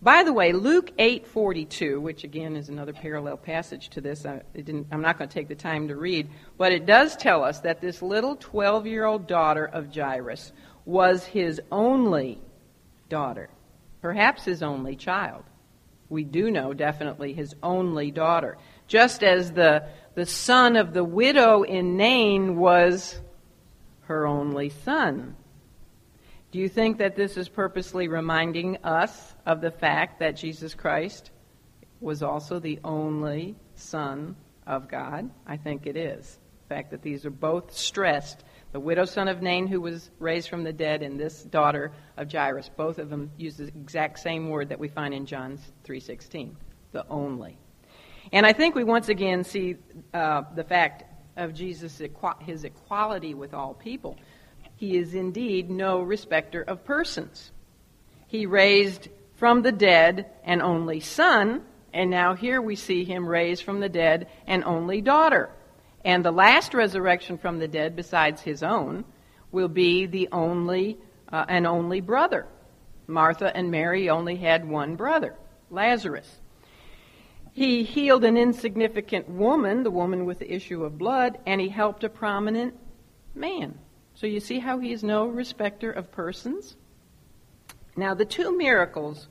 By 0.00 0.24
the 0.24 0.32
way, 0.32 0.52
Luke 0.52 0.90
8:42, 0.98 2.00
which 2.00 2.24
again 2.24 2.56
is 2.56 2.68
another 2.68 2.92
parallel 2.92 3.36
passage 3.36 3.88
to 3.90 4.00
this, 4.00 4.26
I 4.26 4.42
am 4.56 5.00
not 5.00 5.16
going 5.16 5.28
to 5.28 5.34
take 5.34 5.46
the 5.46 5.54
time 5.54 5.86
to 5.88 5.96
read, 5.96 6.28
but 6.58 6.72
it 6.72 6.86
does 6.86 7.16
tell 7.16 7.44
us 7.44 7.60
that 7.60 7.80
this 7.80 8.02
little 8.02 8.36
12-year-old 8.36 9.28
daughter 9.28 9.64
of 9.64 9.94
Jairus 9.94 10.52
was 10.84 11.24
his 11.24 11.60
only 11.70 12.40
daughter, 13.08 13.48
perhaps 14.00 14.44
his 14.44 14.60
only 14.60 14.96
child. 14.96 15.44
We 16.08 16.24
do 16.24 16.50
know 16.50 16.74
definitely 16.74 17.32
his 17.32 17.54
only 17.62 18.10
daughter. 18.10 18.58
Just 18.88 19.22
as 19.22 19.52
the 19.52 19.84
the 20.14 20.26
son 20.26 20.76
of 20.76 20.92
the 20.92 21.04
widow 21.04 21.62
in 21.62 21.96
Nain 21.96 22.56
was 22.56 23.18
her 24.02 24.26
only 24.26 24.70
son. 24.70 25.36
Do 26.52 26.58
you 26.58 26.68
think 26.68 26.98
that 26.98 27.16
this 27.16 27.38
is 27.38 27.48
purposely 27.48 28.08
reminding 28.08 28.76
us 28.84 29.34
of 29.46 29.62
the 29.62 29.70
fact 29.70 30.20
that 30.20 30.36
Jesus 30.36 30.74
Christ 30.74 31.30
was 31.98 32.22
also 32.22 32.58
the 32.58 32.78
only 32.84 33.56
Son 33.74 34.36
of 34.66 34.86
God? 34.86 35.30
I 35.46 35.56
think 35.56 35.86
it 35.86 35.96
is. 35.96 36.38
The 36.68 36.74
fact 36.74 36.90
that 36.90 37.00
these 37.00 37.24
are 37.24 37.30
both 37.30 37.72
stressed. 37.72 38.44
The 38.72 38.80
widow 38.80 39.06
son 39.06 39.28
of 39.28 39.40
Nain, 39.40 39.66
who 39.66 39.80
was 39.80 40.10
raised 40.18 40.50
from 40.50 40.62
the 40.62 40.74
dead, 40.74 41.02
and 41.02 41.18
this 41.18 41.42
daughter 41.42 41.92
of 42.18 42.30
Jairus, 42.30 42.70
both 42.76 42.98
of 42.98 43.08
them 43.08 43.30
use 43.38 43.56
the 43.56 43.68
exact 43.68 44.18
same 44.18 44.50
word 44.50 44.68
that 44.68 44.78
we 44.78 44.88
find 44.88 45.14
in 45.14 45.24
John 45.24 45.58
3.16, 45.84 46.54
the 46.92 47.06
only. 47.08 47.56
And 48.32 48.46
I 48.46 48.52
think 48.54 48.74
we 48.74 48.84
once 48.84 49.08
again 49.08 49.44
see 49.44 49.76
uh, 50.14 50.42
the 50.54 50.64
fact 50.64 51.04
of 51.36 51.54
Jesus' 51.54 52.00
his 52.40 52.64
equality 52.64 53.34
with 53.34 53.52
all 53.52 53.74
people. 53.74 54.16
He 54.76 54.96
is 54.96 55.14
indeed 55.14 55.70
no 55.70 56.00
respecter 56.00 56.62
of 56.62 56.84
persons. 56.84 57.52
He 58.26 58.46
raised 58.46 59.08
from 59.36 59.62
the 59.62 59.72
dead 59.72 60.30
an 60.44 60.62
only 60.62 61.00
son, 61.00 61.62
and 61.92 62.10
now 62.10 62.34
here 62.34 62.60
we 62.60 62.74
see 62.74 63.04
him 63.04 63.26
raised 63.26 63.64
from 63.64 63.80
the 63.80 63.88
dead 63.88 64.28
an 64.46 64.64
only 64.64 65.00
daughter. 65.02 65.50
And 66.04 66.24
the 66.24 66.32
last 66.32 66.74
resurrection 66.74 67.38
from 67.38 67.58
the 67.58 67.68
dead, 67.68 67.94
besides 67.94 68.40
his 68.40 68.62
own, 68.62 69.04
will 69.52 69.68
be 69.68 70.06
the 70.06 70.28
only 70.32 70.96
uh, 71.30 71.44
an 71.48 71.66
only 71.66 72.00
brother. 72.00 72.46
Martha 73.06 73.54
and 73.54 73.70
Mary 73.70 74.08
only 74.08 74.36
had 74.36 74.68
one 74.68 74.96
brother, 74.96 75.34
Lazarus. 75.70 76.40
He 77.52 77.82
healed 77.82 78.24
an 78.24 78.38
insignificant 78.38 79.28
woman, 79.28 79.82
the 79.82 79.90
woman 79.90 80.24
with 80.24 80.38
the 80.38 80.50
issue 80.50 80.84
of 80.84 80.96
blood, 80.96 81.38
and 81.44 81.60
he 81.60 81.68
helped 81.68 82.02
a 82.02 82.08
prominent 82.08 82.74
man. 83.34 83.78
So 84.14 84.26
you 84.26 84.40
see 84.40 84.58
how 84.58 84.78
he 84.78 84.92
is 84.92 85.02
no 85.02 85.26
respecter 85.26 85.90
of 85.90 86.10
persons? 86.10 86.76
Now, 87.94 88.14
the 88.14 88.24
two 88.24 88.56
miracles 88.56 89.28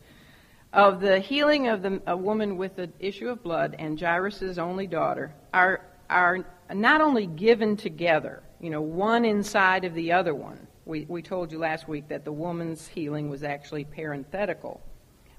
of 0.72 1.02
the 1.02 1.20
healing 1.20 1.68
of 1.68 1.82
the, 1.82 2.02
a 2.06 2.16
woman 2.16 2.58
with 2.58 2.76
the 2.76 2.92
issue 3.00 3.28
of 3.28 3.42
blood 3.42 3.76
and 3.80 4.00
Jairus' 4.00 4.60
only 4.60 4.86
daughter 4.86 5.34
are, 5.52 5.86
are 6.08 6.46
not 6.72 7.02
only 7.02 7.26
given 7.26 7.76
together, 7.76 8.44
you 8.60 8.70
know, 8.70 8.82
one 8.82 9.26
inside 9.26 9.84
of 9.84 9.96
the 9.96 10.12
other 10.12 10.36
one. 10.36 10.68
We, 10.86 11.06
we 11.10 11.24
told 11.24 11.52
you 11.52 11.58
last 11.58 11.88
week 11.88 12.08
that 12.10 12.24
the 12.24 12.32
woman's 12.32 12.88
healing 12.88 13.30
was 13.30 13.44
actually 13.44 13.86
parenthetical 13.86 14.82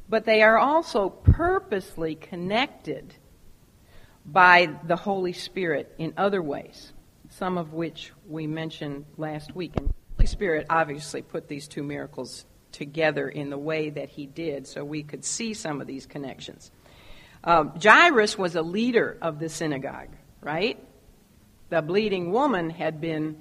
but 0.08 0.24
they 0.24 0.42
are 0.42 0.58
also 0.58 1.08
purposely 1.08 2.14
connected 2.14 3.14
by 4.24 4.76
the 4.84 4.96
Holy 4.96 5.32
Spirit 5.32 5.94
in 5.98 6.14
other 6.16 6.42
ways, 6.42 6.92
some 7.30 7.58
of 7.58 7.72
which 7.72 8.12
we 8.28 8.46
mentioned 8.46 9.04
last 9.16 9.54
week. 9.54 9.72
And 9.76 9.88
the 9.88 9.94
Holy 10.16 10.26
Spirit 10.26 10.66
obviously 10.70 11.22
put 11.22 11.48
these 11.48 11.66
two 11.66 11.82
miracles 11.82 12.44
together 12.70 13.28
in 13.28 13.50
the 13.50 13.58
way 13.58 13.90
that 13.90 14.08
he 14.08 14.26
did 14.26 14.66
so 14.66 14.84
we 14.84 15.02
could 15.02 15.24
see 15.24 15.54
some 15.54 15.80
of 15.80 15.86
these 15.86 16.06
connections. 16.06 16.70
Um, 17.44 17.72
Jairus 17.82 18.38
was 18.38 18.54
a 18.54 18.62
leader 18.62 19.18
of 19.20 19.38
the 19.38 19.48
synagogue, 19.48 20.10
right? 20.40 20.78
The 21.70 21.82
bleeding 21.82 22.30
woman 22.30 22.70
had 22.70 23.00
been 23.00 23.40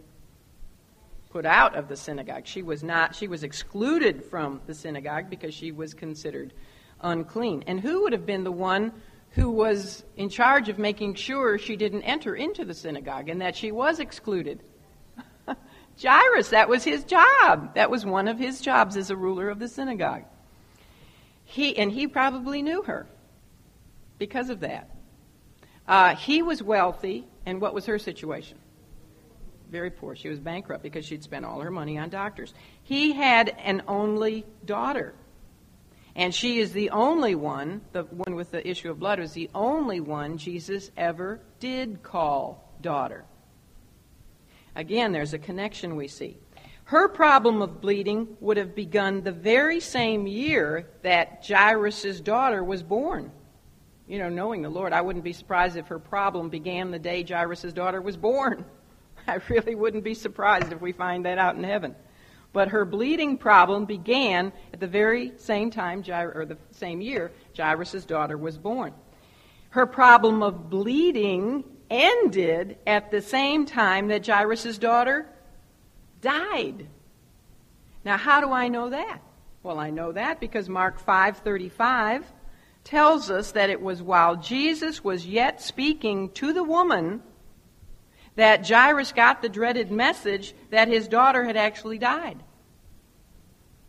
put 1.32 1.46
out 1.46 1.76
of 1.76 1.88
the 1.88 1.96
synagogue. 1.96 2.46
She 2.46 2.62
was 2.62 2.84
not 2.84 3.16
she 3.16 3.28
was 3.28 3.44
excluded 3.44 4.24
from 4.26 4.62
the 4.68 4.74
synagogue 4.74 5.30
because 5.30 5.54
she 5.54 5.72
was 5.72 5.94
considered 5.94 6.54
unclean. 7.02 7.64
And 7.68 7.80
who 7.80 8.04
would 8.04 8.14
have 8.14 8.26
been 8.26 8.44
the 8.44 8.52
one 8.52 8.92
who 9.32 9.50
was 9.50 10.04
in 10.18 10.30
charge 10.30 10.68
of 10.68 10.78
making 10.78 11.16
sure 11.16 11.58
she 11.58 11.76
didn't 11.78 12.04
enter 12.04 12.36
into 12.36 12.66
the 12.66 12.74
synagogue 12.74 13.30
and 13.30 13.42
that 13.42 13.56
she 13.56 13.72
was 13.72 14.00
excluded? 14.00 14.62
Jairus, 16.02 16.50
that 16.50 16.68
was 16.68 16.84
his 16.84 17.04
job. 17.04 17.76
That 17.76 17.90
was 17.90 18.06
one 18.06 18.28
of 18.28 18.38
his 18.38 18.62
jobs 18.62 18.98
as 18.98 19.10
a 19.10 19.16
ruler 19.16 19.50
of 19.50 19.60
the 19.60 19.68
synagogue. 19.68 20.24
He 21.46 21.78
and 21.78 21.92
he 21.92 22.08
probably 22.08 22.62
knew 22.62 22.84
her 22.84 23.08
because 24.18 24.50
of 24.50 24.62
that. 24.62 24.90
Uh, 25.88 26.16
he 26.16 26.42
was 26.42 26.62
wealthy, 26.62 27.28
and 27.46 27.60
what 27.60 27.74
was 27.74 27.88
her 27.88 28.00
situation? 28.00 28.58
Very 29.72 29.90
poor. 29.90 30.16
She 30.16 30.28
was 30.28 30.40
bankrupt 30.40 30.84
because 30.84 31.06
she'd 31.06 31.24
spent 31.24 31.46
all 31.46 31.62
her 31.62 31.72
money 31.72 31.98
on 31.98 32.10
doctors. 32.10 32.54
He 32.84 33.14
had 33.14 33.56
an 33.64 33.84
only 33.88 34.46
daughter. 34.66 35.14
And 36.16 36.36
she 36.36 36.60
is 36.60 36.74
the 36.74 36.90
only 36.90 37.36
one, 37.36 37.82
the 37.94 38.04
one 38.04 38.36
with 38.36 38.52
the 38.52 38.68
issue 38.68 38.92
of 38.92 39.00
blood 39.00 39.20
was 39.20 39.32
the 39.32 39.50
only 39.56 40.02
one 40.02 40.38
Jesus 40.38 40.92
ever 40.98 41.40
did 41.60 42.04
call 42.04 42.70
daughter. 42.82 43.24
Again, 44.76 45.14
there's 45.14 45.34
a 45.34 45.40
connection 45.40 45.96
we 45.96 46.10
see. 46.10 46.38
Her 46.84 47.08
problem 47.08 47.62
of 47.62 47.80
bleeding 47.80 48.36
would 48.42 48.58
have 48.58 48.76
begun 48.76 49.22
the 49.22 49.32
very 49.32 49.80
same 49.80 50.28
year 50.28 50.90
that 51.04 51.46
Jairus' 51.48 52.20
daughter 52.20 52.62
was 52.62 52.84
born. 52.84 53.32
You 54.08 54.20
know, 54.20 54.28
knowing 54.28 54.62
the 54.62 54.70
Lord, 54.70 54.92
I 54.92 55.00
wouldn't 55.00 55.24
be 55.24 55.32
surprised 55.32 55.78
if 55.78 55.88
her 55.88 56.00
problem 56.00 56.50
began 56.50 56.92
the 56.92 57.00
day 57.00 57.24
Jairus' 57.24 57.72
daughter 57.72 58.02
was 58.02 58.18
born. 58.18 58.66
I 59.28 59.40
really 59.50 59.76
wouldn't 59.76 60.04
be 60.04 60.14
surprised 60.14 60.72
if 60.72 60.82
we 60.82 60.92
find 60.92 61.26
that 61.26 61.38
out 61.38 61.56
in 61.56 61.64
heaven. 61.64 61.96
But 62.54 62.70
her 62.70 62.84
bleeding 62.84 63.38
problem 63.38 63.86
began 63.86 64.52
at 64.74 64.80
the 64.80 64.88
very 64.88 65.34
same 65.38 65.72
time, 65.72 66.04
or 66.10 66.46
the 66.46 66.58
same 66.72 67.00
year, 67.00 67.32
Jairus' 67.56 68.04
daughter 68.06 68.38
was 68.38 68.58
born. 68.58 68.94
Her 69.70 69.86
problem 69.86 70.44
of 70.44 70.70
bleeding 70.70 71.64
ended 71.90 72.78
at 72.86 73.10
the 73.10 73.22
same 73.22 73.66
time 73.66 74.10
that 74.10 74.26
Jairus' 74.26 74.78
daughter 74.78 75.30
died. 76.20 76.88
Now, 78.04 78.18
how 78.18 78.42
do 78.42 78.52
I 78.52 78.68
know 78.68 78.90
that? 78.90 79.22
Well, 79.64 79.80
I 79.80 79.90
know 79.90 80.12
that 80.12 80.40
because 80.40 80.68
Mark 80.68 81.00
5:35 81.00 82.26
tells 82.84 83.30
us 83.30 83.52
that 83.52 83.70
it 83.70 83.82
was 83.82 84.02
while 84.02 84.36
Jesus 84.36 85.04
was 85.04 85.26
yet 85.28 85.62
speaking 85.62 86.30
to 86.32 86.52
the 86.52 86.64
woman 86.64 87.22
that 88.36 88.68
Jairus 88.68 89.12
got 89.12 89.42
the 89.42 89.50
dreaded 89.50 89.92
message 89.92 90.54
that 90.70 90.88
his 90.88 91.08
daughter 91.08 91.44
had 91.44 91.58
actually 91.58 91.98
died. 91.98 92.42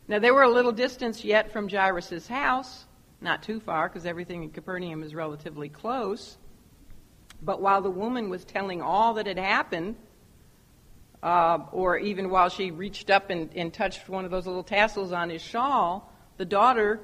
Now, 0.09 0.19
they 0.19 0.31
were 0.31 0.43
a 0.43 0.51
little 0.51 0.73
distance 0.73 1.25
yet 1.25 1.53
from 1.53 1.69
Jairus' 1.69 2.27
house, 2.27 2.85
not 3.21 3.43
too 3.43 3.61
far 3.61 3.89
because 3.89 4.05
everything 4.05 4.43
in 4.43 4.51
Capernaum 4.51 5.03
is 5.03 5.15
relatively 5.15 5.69
close. 5.69 6.37
But 7.41 7.61
while 7.61 7.81
the 7.83 7.91
woman 7.91 8.29
was 8.29 8.45
telling 8.45 8.83
all 8.83 9.15
that 9.15 9.27
had 9.27 9.39
happened, 9.39 9.97
uh, 11.23 11.61
or 11.71 11.99
even 11.99 12.31
while 12.31 12.49
she 12.49 12.73
reached 12.73 13.11
up 13.11 13.31
and, 13.31 13.51
and 13.55 13.73
touched 13.73 14.09
one 14.09 14.25
of 14.25 14.33
those 14.33 14.47
little 14.47 14.65
tassels 14.65 15.13
on 15.13 15.31
his 15.31 15.41
shawl, 15.41 16.13
the 16.37 16.45
daughter, 16.45 17.01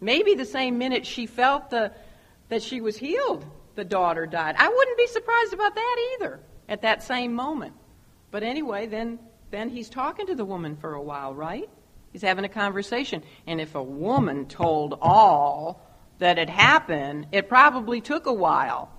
maybe 0.00 0.34
the 0.34 0.44
same 0.44 0.78
minute 0.78 1.06
she 1.06 1.26
felt 1.26 1.70
the, 1.70 1.92
that 2.48 2.62
she 2.62 2.80
was 2.80 2.96
healed, 2.96 3.44
the 3.76 3.84
daughter 3.84 4.26
died. 4.26 4.56
I 4.58 4.68
wouldn't 4.68 4.98
be 4.98 5.06
surprised 5.06 5.52
about 5.52 5.76
that 5.76 5.96
either 6.14 6.40
at 6.68 6.82
that 6.82 7.02
same 7.02 7.32
moment. 7.32 7.74
But 8.30 8.42
anyway, 8.42 8.86
then, 8.86 9.18
then 9.50 9.68
he's 9.68 9.88
talking 9.88 10.26
to 10.26 10.34
the 10.34 10.44
woman 10.44 10.76
for 10.76 10.94
a 10.94 11.02
while, 11.02 11.34
right? 11.34 11.68
He's 12.12 12.22
having 12.22 12.44
a 12.44 12.48
conversation. 12.48 13.22
And 13.46 13.60
if 13.60 13.74
a 13.74 13.82
woman 13.82 14.46
told 14.46 14.98
all 15.00 15.80
that 16.18 16.38
had 16.38 16.50
happened, 16.50 17.26
it 17.32 17.48
probably 17.48 18.00
took 18.00 18.26
a 18.26 18.32
while. 18.32 18.90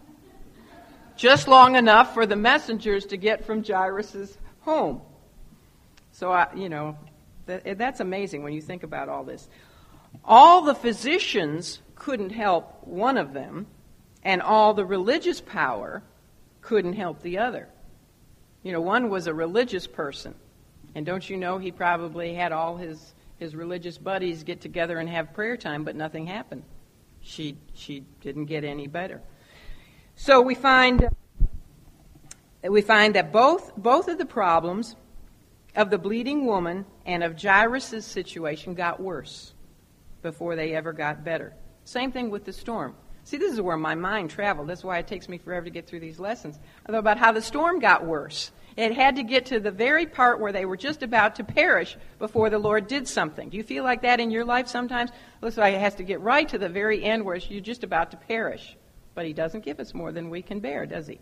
Just 1.15 1.47
long 1.47 1.75
enough 1.75 2.13
for 2.13 2.25
the 2.25 2.35
messengers 2.35 3.05
to 3.07 3.17
get 3.17 3.45
from 3.45 3.63
Jairus' 3.63 4.37
home. 4.61 5.01
So, 6.11 6.31
I, 6.31 6.47
you 6.55 6.69
know, 6.69 6.95
that, 7.47 7.63
eh, 7.65 7.73
that's 7.73 7.99
amazing 7.99 8.43
when 8.43 8.53
you 8.53 8.61
think 8.61 8.83
about 8.83 9.09
all 9.09 9.23
this. 9.23 9.47
All 10.23 10.61
the 10.61 10.75
physicians 10.75 11.79
couldn't 11.95 12.31
help 12.31 12.85
one 12.85 13.17
of 13.17 13.33
them, 13.33 13.67
and 14.23 14.41
all 14.41 14.73
the 14.73 14.85
religious 14.85 15.41
power 15.41 16.03
couldn't 16.67 16.93
help 16.93 17.21
the 17.21 17.37
other. 17.37 17.69
You 18.61 18.73
know, 18.73 18.81
one 18.81 19.09
was 19.09 19.27
a 19.27 19.33
religious 19.33 19.87
person, 19.87 20.35
and 20.95 21.05
don't 21.05 21.27
you 21.29 21.37
know 21.37 21.57
he 21.57 21.71
probably 21.71 22.33
had 22.33 22.51
all 22.51 22.75
his, 22.75 23.15
his 23.37 23.55
religious 23.55 23.97
buddies 23.97 24.43
get 24.43 24.59
together 24.59 24.99
and 24.99 25.07
have 25.07 25.33
prayer 25.33 25.55
time, 25.55 25.85
but 25.85 25.95
nothing 25.95 26.27
happened. 26.27 26.63
She, 27.21 27.55
she 27.73 28.03
didn't 28.19 28.45
get 28.47 28.65
any 28.65 28.87
better. 28.87 29.21
So 30.17 30.41
we 30.41 30.55
find, 30.55 31.09
we 32.61 32.81
find 32.81 33.15
that 33.15 33.31
both, 33.31 33.73
both 33.77 34.09
of 34.09 34.17
the 34.17 34.25
problems 34.25 34.97
of 35.73 35.89
the 35.89 35.97
bleeding 35.97 36.45
woman 36.45 36.85
and 37.05 37.23
of 37.23 37.41
Jairus' 37.41 38.05
situation 38.05 38.73
got 38.73 38.99
worse 38.99 39.53
before 40.21 40.57
they 40.57 40.73
ever 40.73 40.91
got 40.91 41.23
better. 41.23 41.53
Same 41.85 42.11
thing 42.11 42.29
with 42.29 42.43
the 42.43 42.51
storm. 42.51 42.93
See, 43.27 43.35
this 43.35 43.51
is 43.51 43.59
where 43.59 43.75
my 43.75 43.93
mind 43.93 44.29
traveled. 44.29 44.69
That's 44.69 44.85
why 44.85 44.99
it 44.99 45.07
takes 45.07 45.27
me 45.27 45.37
forever 45.37 45.65
to 45.65 45.69
get 45.69 45.85
through 45.85 45.99
these 45.99 46.17
lessons. 46.17 46.57
About 46.85 47.17
how 47.17 47.33
the 47.33 47.41
storm 47.41 47.79
got 47.79 48.05
worse. 48.05 48.53
It 48.77 48.95
had 48.95 49.17
to 49.17 49.23
get 49.23 49.47
to 49.47 49.59
the 49.59 49.69
very 49.69 50.05
part 50.05 50.39
where 50.39 50.53
they 50.53 50.63
were 50.63 50.77
just 50.77 51.03
about 51.03 51.35
to 51.35 51.43
perish 51.43 51.97
before 52.19 52.49
the 52.49 52.57
Lord 52.57 52.87
did 52.87 53.05
something. 53.05 53.49
Do 53.49 53.57
you 53.57 53.63
feel 53.63 53.83
like 53.83 54.03
that 54.03 54.21
in 54.21 54.31
your 54.31 54.45
life 54.45 54.69
sometimes? 54.69 55.09
It 55.09 55.15
looks 55.41 55.57
like 55.57 55.73
it 55.73 55.81
has 55.81 55.95
to 55.95 56.03
get 56.03 56.21
right 56.21 56.47
to 56.47 56.57
the 56.57 56.69
very 56.69 57.03
end 57.03 57.25
where 57.25 57.35
you're 57.35 57.59
just 57.59 57.83
about 57.83 58.11
to 58.11 58.17
perish. 58.17 58.77
But 59.13 59.25
He 59.25 59.33
doesn't 59.33 59.65
give 59.65 59.81
us 59.81 59.93
more 59.93 60.13
than 60.13 60.29
we 60.29 60.41
can 60.41 60.61
bear, 60.61 60.85
does 60.85 61.07
He? 61.07 61.19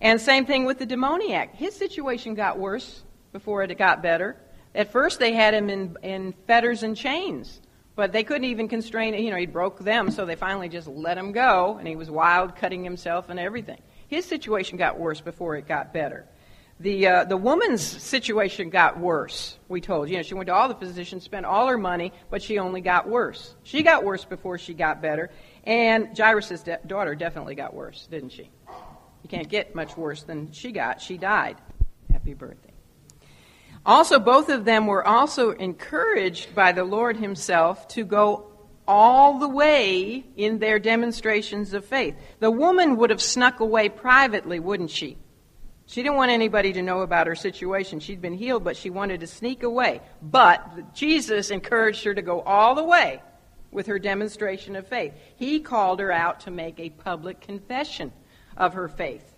And 0.00 0.20
same 0.20 0.44
thing 0.44 0.64
with 0.64 0.80
the 0.80 0.86
demoniac. 0.86 1.54
His 1.54 1.76
situation 1.76 2.34
got 2.34 2.58
worse 2.58 3.04
before 3.32 3.62
it 3.62 3.78
got 3.78 4.02
better. 4.02 4.36
At 4.74 4.90
first, 4.90 5.20
they 5.20 5.34
had 5.34 5.54
him 5.54 5.70
in, 5.70 5.96
in 6.02 6.34
fetters 6.48 6.82
and 6.82 6.96
chains. 6.96 7.60
But 7.98 8.12
they 8.12 8.22
couldn't 8.22 8.44
even 8.44 8.68
constrain 8.68 9.14
it. 9.14 9.22
You 9.22 9.32
know, 9.32 9.36
he 9.36 9.46
broke 9.46 9.80
them, 9.80 10.12
so 10.12 10.24
they 10.24 10.36
finally 10.36 10.68
just 10.68 10.86
let 10.86 11.18
him 11.18 11.32
go, 11.32 11.78
and 11.80 11.88
he 11.88 11.96
was 11.96 12.08
wild, 12.08 12.54
cutting 12.54 12.84
himself 12.84 13.28
and 13.28 13.40
everything. 13.40 13.82
His 14.06 14.24
situation 14.24 14.78
got 14.78 15.00
worse 15.00 15.20
before 15.20 15.56
it 15.56 15.66
got 15.66 15.92
better. 15.92 16.24
The, 16.78 17.08
uh, 17.08 17.24
the 17.24 17.36
woman's 17.36 17.82
situation 17.82 18.70
got 18.70 19.00
worse, 19.00 19.58
we 19.66 19.80
told. 19.80 20.08
You 20.08 20.18
know, 20.18 20.22
she 20.22 20.34
went 20.34 20.46
to 20.46 20.54
all 20.54 20.68
the 20.68 20.76
physicians, 20.76 21.24
spent 21.24 21.44
all 21.44 21.66
her 21.66 21.76
money, 21.76 22.12
but 22.30 22.40
she 22.40 22.60
only 22.60 22.82
got 22.82 23.08
worse. 23.08 23.56
She 23.64 23.82
got 23.82 24.04
worse 24.04 24.24
before 24.24 24.58
she 24.58 24.74
got 24.74 25.02
better. 25.02 25.28
And 25.64 26.16
Jairus' 26.16 26.62
de- 26.62 26.78
daughter 26.86 27.16
definitely 27.16 27.56
got 27.56 27.74
worse, 27.74 28.06
didn't 28.08 28.30
she? 28.30 28.48
You 29.24 29.28
can't 29.28 29.48
get 29.48 29.74
much 29.74 29.96
worse 29.96 30.22
than 30.22 30.52
she 30.52 30.70
got. 30.70 31.00
She 31.00 31.18
died. 31.18 31.56
Happy 32.12 32.34
birthday. 32.34 32.67
Also, 33.86 34.18
both 34.18 34.48
of 34.48 34.64
them 34.64 34.86
were 34.86 35.06
also 35.06 35.52
encouraged 35.52 36.54
by 36.54 36.72
the 36.72 36.84
Lord 36.84 37.16
Himself 37.16 37.88
to 37.88 38.04
go 38.04 38.48
all 38.86 39.38
the 39.38 39.48
way 39.48 40.24
in 40.36 40.58
their 40.58 40.78
demonstrations 40.78 41.74
of 41.74 41.84
faith. 41.84 42.16
The 42.40 42.50
woman 42.50 42.96
would 42.96 43.10
have 43.10 43.22
snuck 43.22 43.60
away 43.60 43.88
privately, 43.88 44.60
wouldn't 44.60 44.90
she? 44.90 45.18
She 45.86 46.02
didn't 46.02 46.16
want 46.16 46.30
anybody 46.30 46.72
to 46.74 46.82
know 46.82 47.00
about 47.00 47.26
her 47.26 47.34
situation. 47.34 48.00
She'd 48.00 48.20
been 48.20 48.34
healed, 48.34 48.64
but 48.64 48.76
she 48.76 48.90
wanted 48.90 49.20
to 49.20 49.26
sneak 49.26 49.62
away. 49.62 50.02
But 50.20 50.94
Jesus 50.94 51.50
encouraged 51.50 52.04
her 52.04 52.14
to 52.14 52.22
go 52.22 52.40
all 52.40 52.74
the 52.74 52.84
way 52.84 53.22
with 53.70 53.86
her 53.86 53.98
demonstration 53.98 54.76
of 54.76 54.86
faith. 54.86 55.14
He 55.36 55.60
called 55.60 56.00
her 56.00 56.12
out 56.12 56.40
to 56.40 56.50
make 56.50 56.78
a 56.78 56.90
public 56.90 57.40
confession 57.40 58.12
of 58.56 58.74
her 58.74 58.88
faith. 58.88 59.34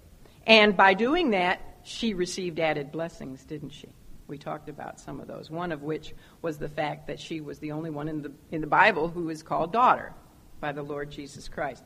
And 0.47 0.77
by 0.77 0.95
doing 0.95 1.31
that, 1.31 1.61
she 1.85 2.15
received 2.15 2.59
added 2.59 2.91
blessings, 2.91 3.45
didn't 3.45 3.71
she? 3.71 3.89
We 4.31 4.39
talked 4.39 4.69
about 4.69 5.01
some 5.01 5.19
of 5.19 5.27
those, 5.27 5.51
one 5.51 5.73
of 5.73 5.83
which 5.83 6.15
was 6.41 6.57
the 6.57 6.69
fact 6.69 7.09
that 7.09 7.19
she 7.19 7.41
was 7.41 7.59
the 7.59 7.73
only 7.73 7.91
one 7.91 8.07
in 8.07 8.23
the, 8.23 8.33
in 8.53 8.61
the 8.61 8.69
Bible 8.69 9.09
who 9.09 9.29
is 9.29 9.43
called 9.43 9.73
daughter 9.73 10.15
by 10.61 10.71
the 10.71 10.85
Lord 10.85 11.11
Jesus 11.11 11.49
Christ. 11.49 11.83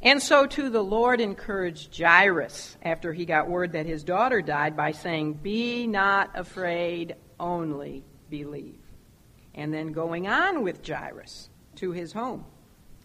And 0.00 0.22
so, 0.22 0.46
too, 0.46 0.70
the 0.70 0.84
Lord 0.84 1.20
encouraged 1.20 1.98
Jairus 1.98 2.76
after 2.80 3.12
he 3.12 3.24
got 3.24 3.50
word 3.50 3.72
that 3.72 3.86
his 3.86 4.04
daughter 4.04 4.40
died 4.40 4.76
by 4.76 4.92
saying, 4.92 5.32
Be 5.34 5.88
not 5.88 6.30
afraid, 6.38 7.16
only 7.40 8.04
believe. 8.30 8.78
And 9.52 9.74
then 9.74 9.90
going 9.90 10.28
on 10.28 10.62
with 10.62 10.86
Jairus 10.86 11.50
to 11.76 11.90
his 11.90 12.12
home, 12.12 12.44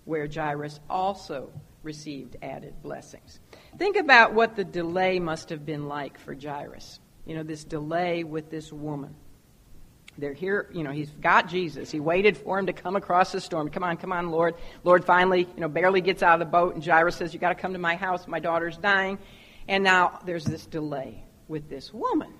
where 0.05 0.29
Jairus 0.31 0.79
also 0.87 1.49
received 1.81 2.37
added 2.43 2.83
blessings. 2.83 3.39
Think 3.79 3.97
about 3.97 4.35
what 4.35 4.55
the 4.55 4.63
delay 4.63 5.17
must 5.17 5.49
have 5.49 5.65
been 5.65 5.87
like 5.87 6.19
for 6.19 6.35
Jairus 6.35 6.99
you 7.29 7.35
know, 7.35 7.43
this 7.43 7.63
delay 7.63 8.23
with 8.23 8.49
this 8.49 8.73
woman. 8.73 9.13
They're 10.17 10.33
here, 10.33 10.67
you 10.73 10.83
know, 10.83 10.89
he's 10.89 11.11
got 11.11 11.47
Jesus. 11.47 11.91
He 11.91 11.99
waited 11.99 12.35
for 12.35 12.57
him 12.57 12.65
to 12.65 12.73
come 12.73 12.95
across 12.95 13.31
the 13.31 13.39
storm. 13.39 13.69
Come 13.69 13.83
on, 13.83 13.97
come 13.97 14.11
on, 14.11 14.31
Lord. 14.31 14.55
Lord 14.83 15.05
finally, 15.05 15.41
you 15.41 15.61
know, 15.61 15.67
barely 15.67 16.01
gets 16.01 16.23
out 16.23 16.33
of 16.33 16.39
the 16.39 16.51
boat, 16.51 16.73
and 16.73 16.83
Jairus 16.83 17.17
says, 17.17 17.31
You 17.31 17.39
got 17.39 17.49
to 17.49 17.55
come 17.55 17.73
to 17.73 17.79
my 17.79 17.95
house. 17.95 18.27
My 18.27 18.39
daughter's 18.39 18.77
dying. 18.77 19.19
And 19.67 19.83
now 19.83 20.19
there's 20.25 20.43
this 20.43 20.65
delay 20.65 21.23
with 21.47 21.69
this 21.69 21.93
woman. 21.93 22.33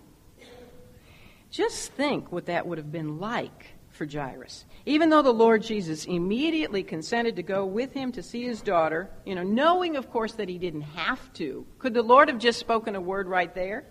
Just 1.51 1.93
think 1.93 2.31
what 2.31 2.47
that 2.47 2.65
would 2.65 2.79
have 2.79 2.91
been 2.91 3.19
like 3.19 3.67
for 3.91 4.07
Jairus. 4.07 4.65
Even 4.87 5.11
though 5.11 5.21
the 5.21 5.31
Lord 5.31 5.61
Jesus 5.61 6.05
immediately 6.05 6.81
consented 6.81 7.35
to 7.35 7.43
go 7.43 7.63
with 7.63 7.93
him 7.93 8.11
to 8.13 8.23
see 8.23 8.43
his 8.43 8.63
daughter, 8.63 9.07
you 9.23 9.35
know, 9.35 9.43
knowing, 9.43 9.97
of 9.97 10.09
course, 10.09 10.33
that 10.33 10.49
he 10.49 10.57
didn't 10.57 10.81
have 10.81 11.31
to, 11.33 11.67
could 11.77 11.93
the 11.93 12.01
Lord 12.01 12.27
have 12.27 12.39
just 12.39 12.59
spoken 12.59 12.95
a 12.95 13.01
word 13.01 13.27
right 13.27 13.53
there? 13.53 13.85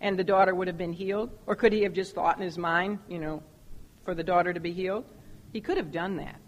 And 0.00 0.18
the 0.18 0.24
daughter 0.24 0.54
would 0.54 0.66
have 0.66 0.78
been 0.78 0.92
healed? 0.92 1.30
Or 1.46 1.56
could 1.56 1.72
he 1.72 1.82
have 1.82 1.92
just 1.92 2.14
thought 2.14 2.36
in 2.36 2.42
his 2.42 2.58
mind, 2.58 2.98
you 3.08 3.18
know, 3.18 3.42
for 4.04 4.14
the 4.14 4.24
daughter 4.24 4.52
to 4.52 4.60
be 4.60 4.72
healed? 4.72 5.04
He 5.52 5.60
could 5.60 5.76
have 5.76 5.92
done 5.92 6.16
that. 6.16 6.40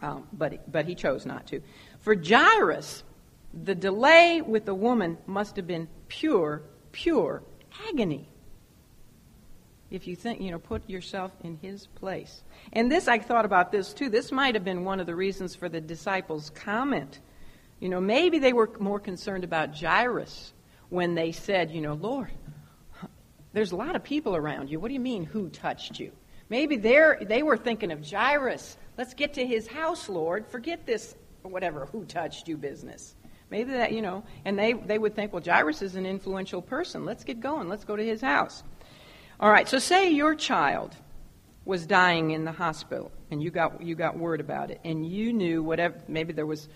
Um, 0.00 0.26
but, 0.32 0.70
but 0.70 0.86
he 0.86 0.94
chose 0.94 1.26
not 1.26 1.46
to. 1.48 1.60
For 2.00 2.14
Jairus, 2.14 3.02
the 3.64 3.74
delay 3.74 4.42
with 4.42 4.64
the 4.64 4.74
woman 4.74 5.18
must 5.26 5.56
have 5.56 5.66
been 5.66 5.88
pure, 6.08 6.62
pure 6.92 7.42
agony. 7.88 8.28
If 9.90 10.06
you 10.06 10.16
think, 10.16 10.40
you 10.42 10.50
know, 10.50 10.58
put 10.58 10.88
yourself 10.88 11.32
in 11.42 11.58
his 11.62 11.86
place. 11.86 12.42
And 12.72 12.92
this, 12.92 13.08
I 13.08 13.18
thought 13.18 13.46
about 13.46 13.72
this 13.72 13.94
too. 13.94 14.10
This 14.10 14.30
might 14.30 14.54
have 14.54 14.64
been 14.64 14.84
one 14.84 15.00
of 15.00 15.06
the 15.06 15.14
reasons 15.14 15.54
for 15.54 15.68
the 15.68 15.80
disciples' 15.80 16.50
comment. 16.50 17.20
You 17.80 17.88
know, 17.88 18.00
maybe 18.00 18.38
they 18.38 18.52
were 18.52 18.70
more 18.78 19.00
concerned 19.00 19.44
about 19.44 19.74
Jairus 19.74 20.52
when 20.90 21.14
they 21.14 21.32
said, 21.32 21.70
you 21.70 21.80
know, 21.80 21.94
Lord, 21.94 22.30
there's 23.52 23.72
a 23.72 23.76
lot 23.76 23.96
of 23.96 24.02
people 24.02 24.36
around 24.36 24.70
you. 24.70 24.80
What 24.80 24.88
do 24.88 24.94
you 24.94 25.00
mean, 25.00 25.24
who 25.24 25.48
touched 25.48 25.98
you? 25.98 26.12
Maybe 26.48 26.76
they 26.76 27.42
were 27.42 27.56
thinking 27.56 27.92
of 27.92 28.08
Jairus. 28.08 28.76
Let's 28.96 29.14
get 29.14 29.34
to 29.34 29.46
his 29.46 29.66
house, 29.66 30.08
Lord. 30.08 30.46
Forget 30.46 30.86
this, 30.86 31.14
whatever, 31.42 31.86
who 31.86 32.04
touched 32.04 32.48
you 32.48 32.56
business. 32.56 33.14
Maybe 33.50 33.72
that, 33.72 33.92
you 33.92 34.02
know, 34.02 34.24
and 34.44 34.58
they, 34.58 34.72
they 34.72 34.98
would 34.98 35.14
think, 35.14 35.32
well, 35.32 35.42
Jairus 35.44 35.82
is 35.82 35.94
an 35.94 36.06
influential 36.06 36.60
person. 36.60 37.04
Let's 37.04 37.24
get 37.24 37.40
going. 37.40 37.68
Let's 37.68 37.84
go 37.84 37.96
to 37.96 38.04
his 38.04 38.20
house. 38.20 38.62
All 39.40 39.50
right, 39.50 39.68
so 39.68 39.78
say 39.78 40.10
your 40.10 40.34
child 40.34 40.94
was 41.64 41.86
dying 41.86 42.30
in 42.30 42.44
the 42.44 42.52
hospital 42.52 43.12
and 43.30 43.42
you 43.42 43.50
got, 43.50 43.82
you 43.82 43.94
got 43.94 44.18
word 44.18 44.40
about 44.40 44.70
it 44.70 44.80
and 44.84 45.06
you 45.06 45.32
knew 45.32 45.62
whatever, 45.62 45.96
maybe 46.08 46.32
there 46.32 46.46
was 46.46 46.68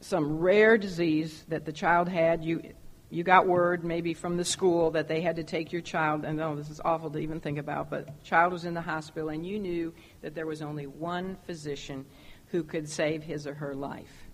some 0.00 0.38
rare 0.38 0.78
disease 0.78 1.44
that 1.48 1.64
the 1.64 1.72
child 1.72 2.08
had. 2.08 2.44
You, 2.44 2.62
you 3.10 3.24
got 3.24 3.46
word 3.46 3.84
maybe 3.84 4.14
from 4.14 4.36
the 4.36 4.44
school 4.44 4.92
that 4.92 5.08
they 5.08 5.20
had 5.20 5.36
to 5.36 5.44
take 5.44 5.72
your 5.72 5.82
child, 5.82 6.24
and 6.24 6.40
oh, 6.40 6.54
this 6.54 6.70
is 6.70 6.80
awful 6.84 7.10
to 7.10 7.18
even 7.18 7.40
think 7.40 7.58
about, 7.58 7.90
but 7.90 8.22
child 8.22 8.52
was 8.52 8.64
in 8.64 8.72
the 8.74 8.80
hospital, 8.80 9.28
and 9.30 9.44
you 9.44 9.58
knew 9.58 9.92
that 10.22 10.34
there 10.34 10.46
was 10.46 10.62
only 10.62 10.86
one 10.86 11.36
physician 11.44 12.06
who 12.46 12.62
could 12.62 12.88
save 12.88 13.22
his 13.22 13.46
or 13.46 13.54
her 13.54 13.74
life. 13.74 14.24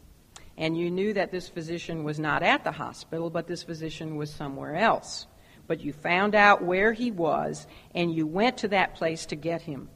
and 0.59 0.77
you 0.77 0.91
knew 0.91 1.13
that 1.13 1.31
this 1.31 1.49
physician 1.49 2.05
was 2.05 2.19
not 2.19 2.43
at 2.43 2.65
the 2.65 2.73
hospital, 2.73 3.29
but 3.31 3.47
this 3.47 3.63
physician 3.63 4.17
was 4.17 4.33
somewhere 4.33 4.77
else. 4.77 5.27
But 5.67 5.81
you 5.81 5.93
found 5.93 6.35
out 6.35 6.63
where 6.63 6.93
he 6.93 7.11
was, 7.11 7.67
and 7.95 8.15
you 8.15 8.27
went 8.27 8.59
to 8.59 8.69
that 8.69 8.95
place 8.95 9.27
to 9.27 9.37
get 9.37 9.61
him. 9.63 9.91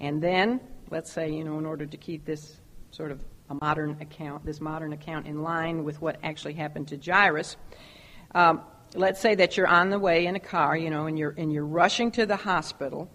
And 0.00 0.22
then, 0.22 0.60
let's 0.90 1.12
say, 1.12 1.30
you 1.30 1.44
know, 1.44 1.58
in 1.58 1.66
order 1.66 1.86
to 1.86 1.96
keep 1.96 2.24
this 2.24 2.56
sort 2.90 3.12
of 3.12 3.22
a 3.48 3.54
modern 3.54 3.96
account, 4.00 4.44
this 4.44 4.60
modern 4.60 4.92
account 4.92 5.26
in 5.26 5.42
line 5.42 5.84
with 5.84 6.00
what 6.00 6.18
actually 6.22 6.54
happened 6.54 6.88
to 6.88 6.96
Jairus, 6.96 7.56
um, 8.34 8.62
let's 8.94 9.20
say 9.20 9.34
that 9.34 9.56
you're 9.56 9.66
on 9.66 9.90
the 9.90 9.98
way 9.98 10.26
in 10.26 10.36
a 10.36 10.40
car, 10.40 10.76
you 10.76 10.90
know, 10.90 11.06
and 11.06 11.18
you're, 11.18 11.34
and 11.36 11.52
you're 11.52 11.66
rushing 11.66 12.10
to 12.12 12.26
the 12.26 12.36
hospital, 12.36 13.10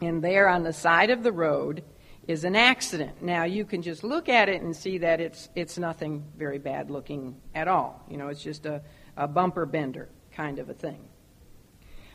and 0.00 0.22
there 0.22 0.48
on 0.48 0.62
the 0.62 0.72
side 0.72 1.10
of 1.10 1.22
the 1.22 1.32
road 1.32 1.84
is 2.26 2.44
an 2.44 2.54
accident. 2.54 3.22
Now, 3.22 3.44
you 3.44 3.64
can 3.64 3.82
just 3.82 4.04
look 4.04 4.28
at 4.28 4.48
it 4.48 4.62
and 4.62 4.74
see 4.76 4.98
that 4.98 5.20
it's, 5.20 5.48
it's 5.54 5.78
nothing 5.78 6.24
very 6.36 6.58
bad 6.58 6.90
looking 6.90 7.40
at 7.54 7.68
all. 7.68 8.04
You 8.08 8.16
know, 8.16 8.28
it's 8.28 8.42
just 8.42 8.66
a, 8.66 8.82
a 9.16 9.26
bumper 9.26 9.66
bender 9.66 10.08
kind 10.32 10.58
of 10.58 10.70
a 10.70 10.74
thing. 10.74 11.08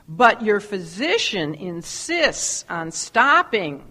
But 0.08 0.42
your 0.42 0.62
physician 0.62 1.54
insists 1.54 2.64
on 2.70 2.92
stopping 2.92 3.84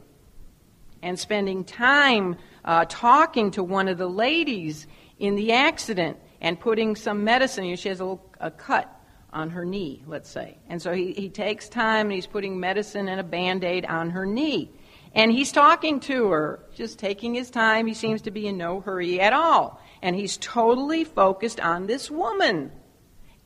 and 1.02 1.18
spending 1.18 1.64
time 1.64 2.36
uh, 2.64 2.86
talking 2.88 3.50
to 3.52 3.62
one 3.62 3.88
of 3.88 3.98
the 3.98 4.08
ladies 4.08 4.86
in 5.18 5.34
the 5.34 5.52
accident 5.52 6.18
and 6.40 6.58
putting 6.58 6.96
some 6.96 7.24
medicine. 7.24 7.74
She 7.76 7.88
has 7.88 8.00
a, 8.00 8.04
little, 8.04 8.30
a 8.40 8.50
cut 8.50 8.92
on 9.32 9.50
her 9.50 9.64
knee, 9.64 10.02
let's 10.06 10.30
say. 10.30 10.58
And 10.68 10.80
so 10.80 10.92
he, 10.92 11.12
he 11.12 11.28
takes 11.28 11.68
time 11.68 12.06
and 12.06 12.12
he's 12.12 12.26
putting 12.26 12.58
medicine 12.58 13.08
and 13.08 13.20
a 13.20 13.24
band 13.24 13.64
aid 13.64 13.84
on 13.84 14.10
her 14.10 14.26
knee. 14.26 14.70
And 15.14 15.32
he's 15.32 15.52
talking 15.52 16.00
to 16.00 16.30
her, 16.30 16.60
just 16.74 16.98
taking 16.98 17.34
his 17.34 17.50
time. 17.50 17.86
He 17.86 17.94
seems 17.94 18.22
to 18.22 18.30
be 18.30 18.46
in 18.46 18.58
no 18.58 18.80
hurry 18.80 19.20
at 19.20 19.32
all. 19.32 19.80
And 20.02 20.14
he's 20.14 20.36
totally 20.36 21.04
focused 21.04 21.58
on 21.60 21.86
this 21.86 22.10
woman 22.10 22.70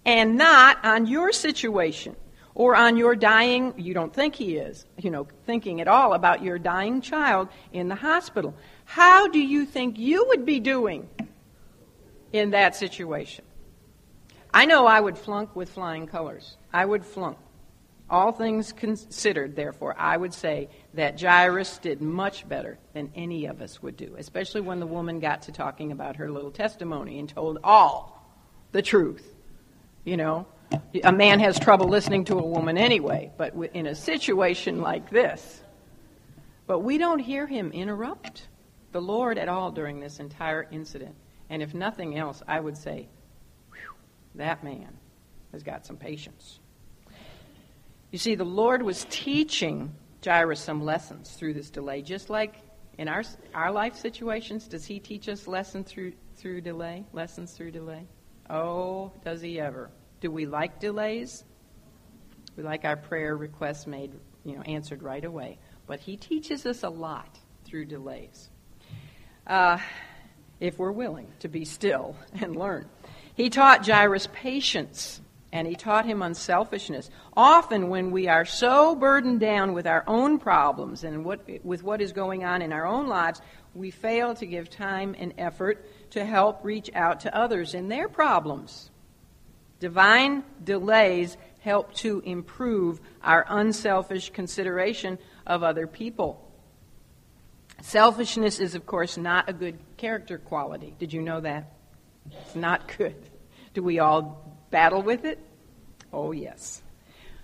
and 0.04 0.36
not 0.36 0.84
on 0.84 1.06
your 1.06 1.32
situation 1.32 2.16
or 2.54 2.74
on 2.74 2.96
your 2.96 3.14
dying, 3.14 3.72
you 3.76 3.94
don't 3.94 4.12
think 4.12 4.34
he 4.34 4.56
is, 4.56 4.84
you 4.98 5.10
know, 5.10 5.26
thinking 5.46 5.80
at 5.80 5.88
all 5.88 6.12
about 6.12 6.42
your 6.42 6.58
dying 6.58 7.00
child 7.00 7.48
in 7.72 7.88
the 7.88 7.94
hospital. 7.94 8.54
How 8.84 9.28
do 9.28 9.38
you 9.38 9.64
think 9.64 9.98
you 9.98 10.26
would 10.28 10.44
be 10.44 10.60
doing 10.60 11.08
in 12.32 12.50
that 12.50 12.76
situation? 12.76 13.44
I 14.52 14.66
know 14.66 14.86
I 14.86 15.00
would 15.00 15.16
flunk 15.16 15.54
with 15.54 15.70
flying 15.70 16.06
colors. 16.06 16.56
I 16.72 16.84
would 16.84 17.04
flunk. 17.04 17.38
All 18.08 18.32
things 18.32 18.72
considered, 18.72 19.54
therefore, 19.54 19.94
I 19.96 20.16
would 20.16 20.34
say 20.34 20.68
that 20.94 21.20
Jairus 21.20 21.78
did 21.78 22.02
much 22.02 22.48
better 22.48 22.76
than 22.92 23.12
any 23.14 23.46
of 23.46 23.62
us 23.62 23.80
would 23.82 23.96
do, 23.96 24.16
especially 24.18 24.62
when 24.62 24.80
the 24.80 24.86
woman 24.86 25.20
got 25.20 25.42
to 25.42 25.52
talking 25.52 25.92
about 25.92 26.16
her 26.16 26.28
little 26.28 26.50
testimony 26.50 27.20
and 27.20 27.28
told 27.28 27.58
all 27.62 28.20
the 28.72 28.82
truth. 28.82 29.32
You 30.02 30.16
know, 30.16 30.46
a 31.04 31.12
man 31.12 31.38
has 31.38 31.60
trouble 31.60 31.86
listening 31.86 32.24
to 32.24 32.38
a 32.38 32.44
woman 32.44 32.76
anyway, 32.76 33.30
but 33.36 33.54
in 33.74 33.86
a 33.86 33.94
situation 33.94 34.80
like 34.80 35.08
this. 35.10 35.62
But 36.66 36.80
we 36.80 36.98
don't 36.98 37.20
hear 37.20 37.46
him 37.46 37.70
interrupt 37.70 38.48
the 38.90 39.00
Lord 39.00 39.38
at 39.38 39.48
all 39.48 39.70
during 39.70 40.00
this 40.00 40.18
entire 40.18 40.66
incident. 40.72 41.14
And 41.50 41.62
if 41.62 41.74
nothing 41.74 42.16
else, 42.16 42.42
I 42.46 42.60
would 42.60 42.76
say, 42.76 43.08
that 44.36 44.62
man 44.62 44.96
has 45.52 45.64
got 45.64 45.84
some 45.84 45.96
patience. 45.96 46.60
You 48.12 48.18
see, 48.18 48.36
the 48.36 48.44
Lord 48.44 48.82
was 48.82 49.04
teaching 49.10 49.92
Jairus 50.24 50.60
some 50.60 50.84
lessons 50.84 51.32
through 51.32 51.54
this 51.54 51.68
delay, 51.70 52.02
just 52.02 52.30
like 52.30 52.54
in 52.98 53.08
our, 53.08 53.24
our 53.52 53.72
life 53.72 53.96
situations. 53.96 54.68
Does 54.68 54.86
he 54.86 55.00
teach 55.00 55.28
us 55.28 55.48
lessons 55.48 55.90
through, 55.90 56.12
through 56.36 56.60
delay? 56.60 57.04
Lessons 57.12 57.52
through 57.52 57.72
delay? 57.72 58.06
Oh, 58.48 59.12
does 59.24 59.40
he 59.40 59.58
ever? 59.60 59.90
Do 60.20 60.30
we 60.30 60.46
like 60.46 60.78
delays? 60.78 61.44
We 62.56 62.62
like 62.62 62.84
our 62.84 62.96
prayer 62.96 63.36
requests 63.36 63.86
made, 63.86 64.12
you 64.44 64.54
know, 64.54 64.62
answered 64.62 65.02
right 65.02 65.24
away. 65.24 65.58
But 65.86 65.98
he 65.98 66.16
teaches 66.16 66.66
us 66.66 66.84
a 66.84 66.88
lot 66.88 67.38
through 67.64 67.86
delays. 67.86 68.50
Uh, 69.46 69.78
if 70.60 70.78
we're 70.78 70.92
willing 70.92 71.26
to 71.40 71.48
be 71.48 71.64
still 71.64 72.14
and 72.40 72.54
learn. 72.54 72.86
He 73.34 73.50
taught 73.50 73.86
Jairus 73.86 74.28
patience 74.32 75.20
and 75.52 75.66
he 75.66 75.74
taught 75.74 76.06
him 76.06 76.22
unselfishness. 76.22 77.10
Often, 77.36 77.88
when 77.88 78.10
we 78.12 78.28
are 78.28 78.44
so 78.44 78.94
burdened 78.94 79.40
down 79.40 79.72
with 79.72 79.86
our 79.86 80.04
own 80.06 80.38
problems 80.38 81.02
and 81.02 81.24
what, 81.24 81.40
with 81.64 81.82
what 81.82 82.00
is 82.00 82.12
going 82.12 82.44
on 82.44 82.62
in 82.62 82.72
our 82.72 82.86
own 82.86 83.08
lives, 83.08 83.40
we 83.74 83.90
fail 83.90 84.34
to 84.34 84.46
give 84.46 84.70
time 84.70 85.16
and 85.18 85.34
effort 85.38 85.84
to 86.10 86.24
help 86.24 86.64
reach 86.64 86.90
out 86.94 87.20
to 87.20 87.36
others 87.36 87.74
in 87.74 87.88
their 87.88 88.08
problems. 88.08 88.90
Divine 89.80 90.44
delays 90.62 91.36
help 91.60 91.94
to 91.94 92.20
improve 92.24 93.00
our 93.22 93.44
unselfish 93.48 94.30
consideration 94.30 95.18
of 95.46 95.62
other 95.62 95.86
people. 95.86 96.49
Selfishness 97.82 98.60
is, 98.60 98.74
of 98.74 98.86
course, 98.86 99.16
not 99.16 99.48
a 99.48 99.52
good 99.52 99.78
character 99.96 100.38
quality. 100.38 100.94
Did 100.98 101.12
you 101.12 101.22
know 101.22 101.40
that? 101.40 101.72
It's 102.30 102.54
not 102.54 102.96
good. 102.96 103.16
Do 103.74 103.82
we 103.82 103.98
all 103.98 104.58
battle 104.70 105.02
with 105.02 105.24
it? 105.24 105.38
Oh, 106.12 106.32
yes. 106.32 106.82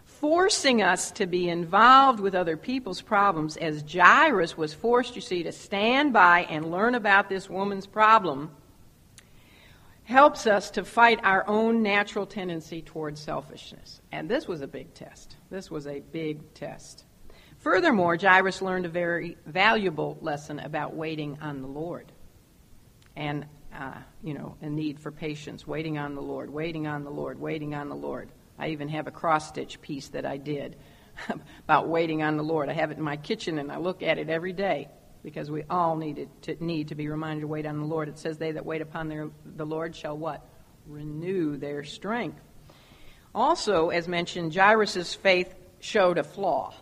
Forcing 0.05 0.83
us 0.83 1.11
to 1.13 1.27
be 1.27 1.49
involved 1.49 2.21
with 2.21 2.35
other 2.35 2.57
people's 2.57 3.03
problems, 3.03 3.57
as 3.57 3.85
Jairus 3.91 4.57
was 4.57 4.75
forced, 4.75 5.15
you 5.15 5.23
see, 5.23 5.43
to 5.43 5.53
stand 5.53 6.13
by 6.13 6.41
and 6.51 6.71
learn 6.71 6.95
about 6.95 7.29
this 7.29 7.51
woman's 7.51 7.87
problem, 7.87 8.51
helps 10.05 10.47
us 10.47 10.71
to 10.71 10.85
fight 10.85 11.19
our 11.23 11.47
own 11.49 11.83
natural 11.83 12.27
tendency 12.27 12.81
towards 12.81 13.21
selfishness. 13.21 14.01
And 14.13 14.29
this 14.29 14.47
was 14.47 14.61
a 14.61 14.69
big 14.69 14.95
test. 14.95 15.37
This 15.51 15.71
was 15.71 15.87
a 15.87 16.01
big 16.01 16.55
test. 16.55 17.05
Furthermore, 17.67 18.17
Jairus 18.17 18.63
learned 18.63 18.87
a 18.87 18.89
very 18.89 19.37
valuable 19.45 20.17
lesson 20.21 20.61
about 20.61 20.95
waiting 20.95 21.39
on 21.43 21.63
the 21.63 21.67
Lord. 21.67 22.13
And 23.17 23.45
uh, 23.75 23.95
you 24.23 24.35
know, 24.35 24.57
a 24.63 24.71
need 24.71 25.01
for 25.01 25.11
patience, 25.11 25.67
waiting 25.67 25.99
on 25.99 26.15
the 26.15 26.23
Lord, 26.23 26.49
waiting 26.49 26.87
on 26.87 27.03
the 27.03 27.11
Lord, 27.11 27.41
waiting 27.41 27.75
on 27.75 27.89
the 27.89 27.97
Lord. 27.97 28.31
I 28.57 28.69
even 28.69 28.89
have 28.91 29.09
a 29.09 29.11
cross 29.11 29.49
stitch 29.49 29.83
piece 29.83 30.07
that 30.11 30.25
I 30.25 30.37
did 30.37 30.77
about 31.65 31.89
waiting 31.89 32.23
on 32.23 32.37
the 32.37 32.45
Lord. 32.45 32.69
I 32.69 32.73
have 32.73 32.93
it 32.93 32.99
in 32.99 33.03
my 33.03 33.17
kitchen 33.17 33.59
and 33.59 33.73
I 33.73 33.79
look 33.79 34.01
at 34.01 34.19
it 34.19 34.31
every 34.31 34.53
day 34.53 34.89
because 35.25 35.51
we 35.51 35.65
all 35.69 35.97
needed 35.97 36.29
to 36.43 36.65
need 36.65 36.91
to 36.91 36.95
be 36.95 37.09
reminded 37.09 37.41
to 37.41 37.49
wait 37.49 37.67
on 37.67 37.81
the 37.81 37.87
Lord. 37.87 38.09
It 38.09 38.17
says, 38.17 38.39
"They 38.39 38.53
that 38.53 38.65
wait 38.65 38.81
upon 38.81 39.09
their, 39.09 39.29
the 39.45 39.67
Lord 39.67 39.97
shall 39.97 40.17
what? 40.17 40.47
Renew 40.87 41.57
their 41.57 41.83
strength." 41.83 42.41
Also, 43.35 43.89
as 43.89 44.07
mentioned, 44.07 44.55
Jairus' 44.55 45.17
faith 45.17 45.53
showed 45.81 46.17
a 46.17 46.23
flaw. 46.23 46.73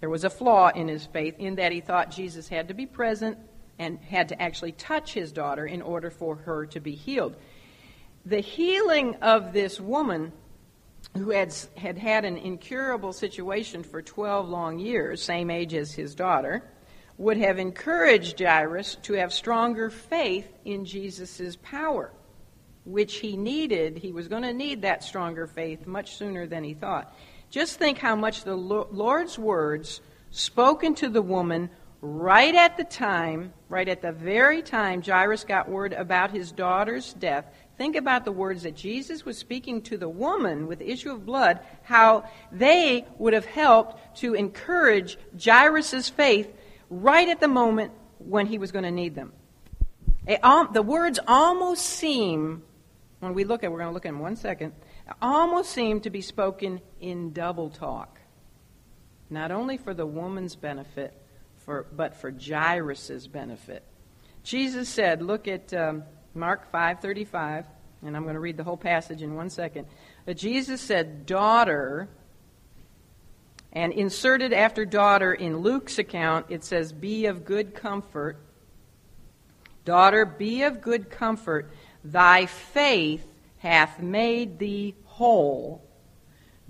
There 0.00 0.10
was 0.10 0.24
a 0.24 0.30
flaw 0.30 0.68
in 0.68 0.88
his 0.88 1.06
faith 1.06 1.36
in 1.38 1.56
that 1.56 1.72
he 1.72 1.80
thought 1.80 2.10
Jesus 2.10 2.48
had 2.48 2.68
to 2.68 2.74
be 2.74 2.86
present 2.86 3.38
and 3.78 3.98
had 4.00 4.28
to 4.28 4.40
actually 4.40 4.72
touch 4.72 5.14
his 5.14 5.32
daughter 5.32 5.66
in 5.66 5.82
order 5.82 6.10
for 6.10 6.36
her 6.36 6.66
to 6.66 6.80
be 6.80 6.94
healed. 6.94 7.36
The 8.26 8.40
healing 8.40 9.16
of 9.16 9.52
this 9.52 9.80
woman 9.80 10.32
who 11.16 11.30
had, 11.30 11.54
had 11.76 11.98
had 11.98 12.24
an 12.24 12.36
incurable 12.36 13.12
situation 13.12 13.82
for 13.82 14.02
12 14.02 14.48
long 14.48 14.78
years, 14.78 15.22
same 15.22 15.50
age 15.50 15.74
as 15.74 15.92
his 15.92 16.14
daughter, 16.14 16.62
would 17.16 17.36
have 17.36 17.58
encouraged 17.58 18.40
Jairus 18.40 18.96
to 19.02 19.12
have 19.14 19.32
stronger 19.32 19.90
faith 19.90 20.48
in 20.64 20.84
Jesus' 20.84 21.56
power, 21.62 22.12
which 22.84 23.16
he 23.16 23.36
needed. 23.36 23.98
He 23.98 24.10
was 24.10 24.26
going 24.26 24.42
to 24.42 24.52
need 24.52 24.82
that 24.82 25.04
stronger 25.04 25.46
faith 25.46 25.86
much 25.86 26.16
sooner 26.16 26.46
than 26.46 26.64
he 26.64 26.74
thought. 26.74 27.14
Just 27.54 27.78
think 27.78 27.98
how 27.98 28.16
much 28.16 28.42
the 28.42 28.56
Lord's 28.56 29.38
words 29.38 30.00
spoken 30.32 30.96
to 30.96 31.08
the 31.08 31.22
woman 31.22 31.70
right 32.00 32.52
at 32.52 32.76
the 32.76 32.82
time, 32.82 33.52
right 33.68 33.88
at 33.88 34.02
the 34.02 34.10
very 34.10 34.60
time 34.60 35.00
Jairus 35.00 35.44
got 35.44 35.68
word 35.68 35.92
about 35.92 36.32
his 36.32 36.50
daughter's 36.50 37.12
death, 37.12 37.44
think 37.78 37.94
about 37.94 38.24
the 38.24 38.32
words 38.32 38.64
that 38.64 38.74
Jesus 38.74 39.24
was 39.24 39.38
speaking 39.38 39.82
to 39.82 39.96
the 39.96 40.08
woman 40.08 40.66
with 40.66 40.80
the 40.80 40.90
issue 40.90 41.12
of 41.12 41.24
blood, 41.24 41.60
how 41.84 42.24
they 42.50 43.06
would 43.18 43.34
have 43.34 43.46
helped 43.46 44.16
to 44.16 44.34
encourage 44.34 45.16
Jairus' 45.40 46.08
faith 46.08 46.52
right 46.90 47.28
at 47.28 47.38
the 47.38 47.46
moment 47.46 47.92
when 48.18 48.48
he 48.48 48.58
was 48.58 48.72
going 48.72 48.82
to 48.82 48.90
need 48.90 49.14
them. 49.14 49.32
It, 50.26 50.44
um, 50.44 50.70
the 50.72 50.82
words 50.82 51.20
almost 51.28 51.84
seem, 51.84 52.64
when 53.20 53.32
we 53.32 53.44
look 53.44 53.62
at, 53.62 53.70
we're 53.70 53.78
going 53.78 53.90
to 53.90 53.94
look 53.94 54.06
at 54.06 54.08
in 54.08 54.18
one 54.18 54.34
second, 54.34 54.72
almost 55.20 55.70
seemed 55.70 56.04
to 56.04 56.10
be 56.10 56.20
spoken 56.20 56.80
in 57.00 57.32
double 57.32 57.70
talk. 57.70 58.20
Not 59.30 59.50
only 59.50 59.76
for 59.76 59.94
the 59.94 60.06
woman's 60.06 60.56
benefit, 60.56 61.14
for, 61.64 61.86
but 61.92 62.14
for 62.14 62.30
Jairus' 62.30 63.26
benefit. 63.26 63.82
Jesus 64.42 64.88
said, 64.88 65.22
look 65.22 65.48
at 65.48 65.72
um, 65.72 66.04
Mark 66.34 66.70
5:35, 66.72 67.64
and 68.02 68.16
I'm 68.16 68.22
going 68.24 68.34
to 68.34 68.40
read 68.40 68.56
the 68.56 68.64
whole 68.64 68.76
passage 68.76 69.22
in 69.22 69.34
one 69.34 69.50
second. 69.50 69.86
But 70.26 70.36
Jesus 70.36 70.80
said, 70.80 71.26
"Daughter," 71.26 72.08
and 73.72 73.92
inserted 73.92 74.52
after 74.52 74.84
daughter 74.84 75.32
in 75.32 75.58
Luke's 75.58 75.98
account, 75.98 76.46
it 76.48 76.64
says, 76.64 76.92
"Be 76.92 77.26
of 77.26 77.44
good 77.44 77.74
comfort." 77.74 78.38
Daughter, 79.84 80.24
be 80.24 80.62
of 80.62 80.80
good 80.80 81.10
comfort. 81.10 81.70
Thy 82.02 82.46
faith 82.46 83.26
hath 83.64 83.98
made 83.98 84.58
thee 84.58 84.94
whole. 85.06 85.82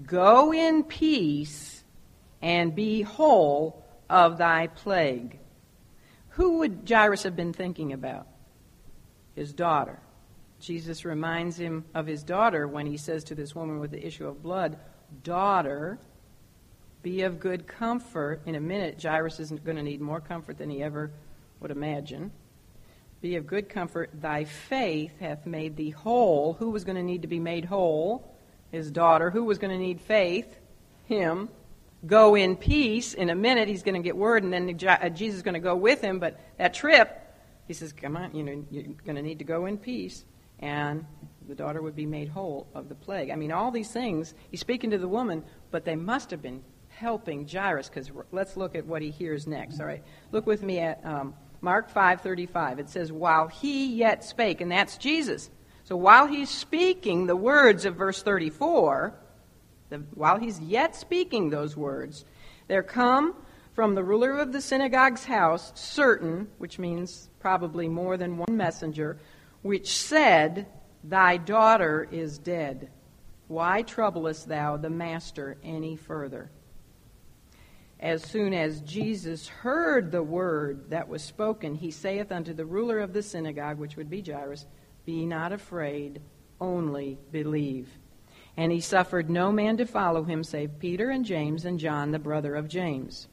Go 0.07 0.53
in 0.53 0.85
peace 0.85 1.83
and 2.41 2.73
be 2.73 3.03
whole 3.03 3.85
of 4.09 4.39
thy 4.39 4.69
plague. 4.69 5.41
Who 6.31 6.59
would 6.59 6.89
Jairus 6.89 7.25
have 7.25 7.35
been 7.35 7.53
thinking 7.53 7.93
about? 7.93 8.29
His 9.35 9.53
daughter. 9.53 9.99
Jesus 10.61 11.05
reminds 11.05 11.59
him 11.59 11.85
of 11.95 12.07
his 12.07 12.23
daughter 12.23 12.69
when 12.69 12.87
he 12.87 12.97
says 12.97 13.25
to 13.25 13.35
this 13.35 13.57
woman 13.57 13.81
with 13.81 13.91
the 13.91 14.07
issue 14.07 14.29
of 14.29 14.41
blood, 14.41 14.79
Daughter, 15.25 15.99
be 17.03 17.23
of 17.23 17.41
good 17.41 17.67
comfort. 17.67 18.41
In 18.47 18.55
a 18.55 18.61
minute, 18.61 19.03
Jairus 19.03 19.41
is 19.41 19.51
going 19.51 19.77
to 19.77 19.83
need 19.83 20.01
more 20.01 20.21
comfort 20.21 20.59
than 20.59 20.71
he 20.71 20.81
ever 20.81 21.11
would 21.59 21.73
imagine. 21.73 22.31
Be 23.25 23.37
of 23.37 23.47
good 23.47 23.71
comfort. 23.71 24.11
Thy 24.13 24.45
faith 24.45 25.19
hath 25.19 25.47
made 25.47 25.79
thee 25.79 25.89
whole. 25.89 26.53
Who 26.59 26.69
was 26.69 26.85
going 26.85 26.97
to 26.97 27.03
need 27.03 27.23
to 27.23 27.27
be 27.27 27.41
made 27.41 27.65
whole? 27.65 28.37
His 28.71 28.91
daughter. 28.91 29.31
Who 29.31 29.45
was 29.45 29.57
going 29.57 29.71
to 29.71 29.79
need 29.79 30.03
faith? 30.03 30.59
Him. 31.07 31.49
Go 32.05 32.35
in 32.35 32.55
peace. 32.55 33.15
In 33.15 33.31
a 33.31 33.35
minute, 33.35 33.67
he's 33.67 33.83
going 33.83 33.95
to 33.95 34.07
get 34.07 34.15
word, 34.15 34.43
and 34.43 34.53
then 34.53 34.79
uh, 34.87 35.09
Jesus 35.09 35.37
is 35.37 35.43
going 35.43 35.55
to 35.55 35.61
go 35.61 35.75
with 35.75 36.03
him. 36.03 36.19
But 36.19 36.39
that 36.59 36.75
trip, 36.75 37.35
he 37.67 37.73
says, 37.73 37.95
Come 37.95 38.15
on, 38.19 38.37
you 38.37 38.43
know, 38.43 38.63
you're 38.71 38.93
going 39.07 39.17
to 39.17 39.23
need 39.23 39.39
to 39.39 39.45
go 39.47 39.65
in 39.65 39.79
peace. 39.79 40.27
And 40.59 41.07
the 41.49 41.55
daughter 41.55 41.81
would 41.81 41.97
be 41.97 42.05
made 42.05 42.29
whole 42.29 42.67
of 42.75 42.91
the 42.91 42.95
plague. 42.95 43.31
I 43.31 43.37
mean, 43.37 43.53
all 43.53 43.71
these 43.71 43.91
things, 43.91 44.35
he's 44.51 44.61
speaking 44.61 44.91
to 44.91 44.99
the 44.99 45.09
woman, 45.09 45.43
but 45.71 45.87
they 45.87 45.97
must 45.97 46.31
have 46.31 46.43
been 46.43 46.63
helping 46.89 47.49
Jairus, 47.49 47.89
because 47.89 48.11
let's 48.33 48.59
look 48.59 48.75
at 48.75 48.85
what 48.85 49.01
he 49.01 49.11
hears 49.11 49.47
next. 49.47 49.81
All 49.81 49.87
right, 49.87 50.05
look 50.31 50.47
with 50.47 50.63
me 50.63 50.81
at 50.81 51.01
um, 51.07 51.33
Mark 51.65 51.91
5:35. 51.91 52.79
It 52.79 52.91
says, 52.91 53.11
"While 53.11 53.49
he 53.49 53.87
yet 53.87 54.23
spake," 54.23 54.61
and 54.61 54.71
that's 54.71 54.99
Jesus. 54.99 55.51
So 55.83 55.97
while 55.97 56.27
he's 56.27 56.51
speaking 56.51 57.27
the 57.27 57.37
words 57.37 57.87
of 57.87 57.97
verse 57.97 58.23
34, 58.23 59.15
the, 59.89 59.99
while 60.15 60.39
he's 60.39 60.61
yet 60.61 60.95
speaking 60.95 61.49
those 61.49 61.75
words, 61.75 62.27
there 62.69 62.83
come 62.83 63.35
from 63.73 63.95
the 63.95 64.05
ruler 64.05 64.33
of 64.33 64.53
the 64.53 64.61
synagogue's 64.61 65.25
house 65.25 65.73
certain, 65.75 66.49
which 66.59 66.79
means 66.79 67.31
probably 67.41 67.89
more 67.89 68.19
than 68.19 68.37
one 68.37 68.57
messenger, 68.59 69.17
which 69.63 69.97
said, 69.97 70.67
Thy 71.03 71.39
daughter 71.39 72.07
is 72.11 72.39
dead. 72.39 72.91
Why 73.49 73.81
troublest 73.81 74.49
thou 74.49 74.77
the 74.77 74.91
master 74.91 75.57
any 75.63 75.97
further? 75.97 76.51
As 78.05 78.23
soon 78.23 78.53
as 78.53 78.83
Jesus 78.83 79.49
heard 79.49 80.13
the 80.13 80.23
word 80.23 80.91
that 80.91 81.09
was 81.09 81.23
spoken, 81.23 81.75
he 81.75 81.91
saith 81.91 82.31
unto 82.31 82.53
the 82.53 82.67
ruler 82.67 82.99
of 82.99 83.15
the 83.15 83.23
synagogue, 83.23 83.79
which 83.79 83.97
would 83.97 84.11
be 84.11 84.21
Jairus, 84.21 84.67
Be 85.07 85.25
not 85.25 85.53
afraid, 85.53 86.21
only 86.61 87.17
believe. 87.33 87.89
And 88.59 88.71
he 88.71 88.81
suffered 88.81 89.31
no 89.31 89.51
man 89.51 89.79
to 89.79 89.87
follow 89.87 90.23
him 90.23 90.45
save 90.45 90.79
Peter 90.79 91.09
and 91.09 91.25
James 91.25 91.65
and 91.65 91.81
John, 91.81 92.11
the 92.11 92.19
brother 92.19 92.55
of 92.55 92.69
James. 92.69 93.27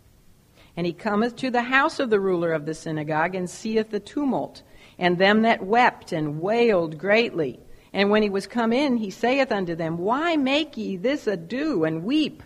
And 0.78 0.88
he 0.88 0.94
cometh 0.94 1.36
to 1.36 1.52
the 1.52 1.64
house 1.64 2.00
of 2.00 2.10
the 2.10 2.22
ruler 2.22 2.54
of 2.54 2.66
the 2.66 2.74
synagogue, 2.74 3.36
and 3.36 3.50
seeth 3.50 3.90
the 3.90 4.00
tumult, 4.00 4.64
and 4.98 5.18
them 5.18 5.42
that 5.42 5.66
wept 5.66 6.14
and 6.14 6.40
wailed 6.40 6.98
greatly. 6.98 7.60
And 7.92 8.10
when 8.10 8.24
he 8.24 8.30
was 8.30 8.48
come 8.48 8.72
in, 8.72 8.96
he 8.96 9.10
saith 9.10 9.52
unto 9.52 9.76
them, 9.76 9.98
Why 9.98 10.38
make 10.38 10.78
ye 10.78 10.96
this 10.96 11.28
ado 11.28 11.84
and 11.84 12.06
weep? 12.06 12.42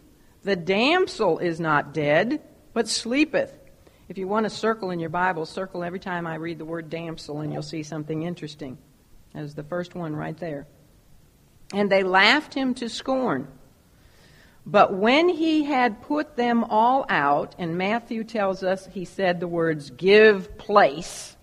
The 0.46 0.56
damsel 0.56 1.40
is 1.40 1.60
not 1.60 1.92
dead, 1.92 2.40
but 2.72 2.88
sleepeth. 2.88 3.58
If 4.08 4.20
you 4.20 4.28
want 4.28 4.44
to 4.44 4.52
circle 4.52 4.92
in 4.92 5.00
your 5.00 5.10
Bible, 5.10 5.48
circle 5.48 5.84
every 5.84 6.00
time 6.00 6.28
I 6.28 6.36
read 6.36 6.60
the 6.60 6.66
word 6.66 6.88
damsel, 6.92 7.40
and 7.40 7.52
you'll 7.52 7.64
see 7.64 7.82
something 7.82 8.22
interesting. 8.22 8.78
As 9.34 9.56
the 9.56 9.64
first 9.64 9.96
one 9.96 10.16
right 10.16 10.38
there. 10.38 10.68
And 11.74 11.92
they 11.92 12.04
laughed 12.04 12.54
him 12.54 12.76
to 12.76 12.90
scorn. 12.90 13.48
But 14.68 14.94
when 14.94 15.30
he 15.30 15.64
had 15.64 16.04
put 16.04 16.36
them 16.36 16.64
all 16.66 17.08
out, 17.10 17.56
and 17.58 17.76
Matthew 17.76 18.24
tells 18.24 18.62
us 18.62 18.88
he 18.94 19.04
said 19.04 19.40
the 19.40 19.48
words, 19.48 19.90
give 19.90 20.60
place, 20.60 21.36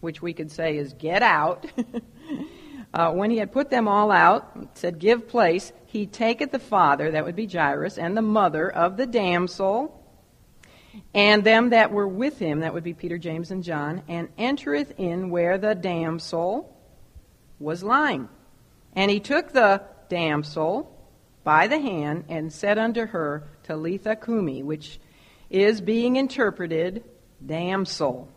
which 0.00 0.20
we 0.20 0.34
could 0.34 0.50
say 0.50 0.78
is 0.78 0.94
get 0.94 1.22
out. 1.22 1.64
uh, 2.94 3.12
when 3.12 3.30
he 3.30 3.38
had 3.38 3.52
put 3.52 3.70
them 3.70 3.86
all 3.86 4.10
out, 4.10 4.70
said, 4.74 4.98
give 4.98 5.28
place, 5.28 5.72
he 5.86 6.06
taketh 6.06 6.50
the 6.52 6.58
father, 6.58 7.10
that 7.10 7.24
would 7.24 7.36
be 7.36 7.46
Jairus, 7.46 7.98
and 7.98 8.16
the 8.16 8.22
mother 8.22 8.70
of 8.70 8.96
the 8.96 9.06
damsel, 9.06 9.94
and 11.14 11.44
them 11.44 11.70
that 11.70 11.92
were 11.92 12.08
with 12.08 12.38
him, 12.38 12.60
that 12.60 12.74
would 12.74 12.84
be 12.84 12.94
Peter, 12.94 13.18
James, 13.18 13.50
and 13.50 13.62
John, 13.62 14.02
and 14.08 14.28
entereth 14.38 14.94
in 14.98 15.30
where 15.30 15.58
the 15.58 15.74
damsel 15.74 16.74
was 17.58 17.82
lying. 17.82 18.28
And 18.94 19.10
he 19.10 19.20
took 19.20 19.52
the 19.52 19.82
damsel 20.08 20.94
by 21.44 21.66
the 21.66 21.78
hand 21.78 22.24
and 22.28 22.52
said 22.52 22.78
unto 22.78 23.06
her, 23.06 23.48
Talitha 23.62 24.16
cumi, 24.16 24.62
which 24.62 24.98
is 25.50 25.80
being 25.80 26.16
interpreted, 26.16 27.04
damsel. 27.44 28.28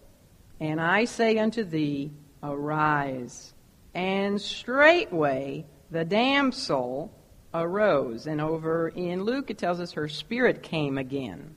And 0.59 0.79
I 0.79 1.05
say 1.05 1.37
unto 1.37 1.63
thee, 1.63 2.11
arise. 2.43 3.53
And 3.93 4.39
straightway 4.39 5.65
the 5.89 6.05
damsel 6.05 7.11
arose. 7.53 8.27
And 8.27 8.39
over 8.41 8.89
in 8.89 9.23
Luke, 9.23 9.49
it 9.49 9.57
tells 9.57 9.79
us 9.79 9.93
her 9.93 10.07
spirit 10.07 10.63
came 10.63 10.97
again. 10.97 11.55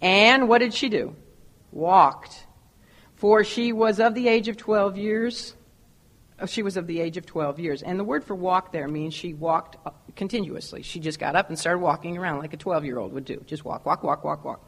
And 0.00 0.48
what 0.48 0.58
did 0.58 0.74
she 0.74 0.88
do? 0.88 1.16
Walked. 1.70 2.46
For 3.14 3.44
she 3.44 3.72
was 3.72 4.00
of 4.00 4.14
the 4.14 4.28
age 4.28 4.48
of 4.48 4.56
12 4.56 4.98
years. 4.98 5.54
Oh, 6.40 6.46
she 6.46 6.62
was 6.62 6.76
of 6.76 6.88
the 6.88 7.00
age 7.00 7.16
of 7.16 7.24
12 7.24 7.60
years. 7.60 7.82
And 7.82 7.98
the 7.98 8.04
word 8.04 8.24
for 8.24 8.34
walk 8.34 8.72
there 8.72 8.88
means 8.88 9.14
she 9.14 9.32
walked 9.32 9.76
continuously. 10.16 10.82
She 10.82 10.98
just 10.98 11.20
got 11.20 11.36
up 11.36 11.48
and 11.48 11.58
started 11.58 11.78
walking 11.78 12.18
around 12.18 12.40
like 12.40 12.52
a 12.52 12.56
12 12.56 12.84
year 12.84 12.98
old 12.98 13.12
would 13.12 13.24
do. 13.24 13.42
Just 13.46 13.64
walk, 13.64 13.86
walk, 13.86 14.02
walk, 14.02 14.24
walk, 14.24 14.44
walk. 14.44 14.60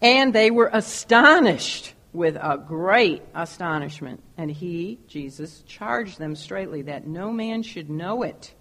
And 0.00 0.32
they 0.32 0.50
were 0.50 0.70
astonished 0.72 1.94
with 2.18 2.34
a 2.34 2.58
great 2.58 3.22
astonishment. 3.32 4.20
And 4.36 4.50
he, 4.50 4.98
Jesus, 5.06 5.62
charged 5.66 6.18
them 6.18 6.34
straightly 6.34 6.82
that 6.82 7.06
no 7.06 7.30
man 7.30 7.62
should 7.62 7.88
know 7.88 8.24
it 8.24 8.52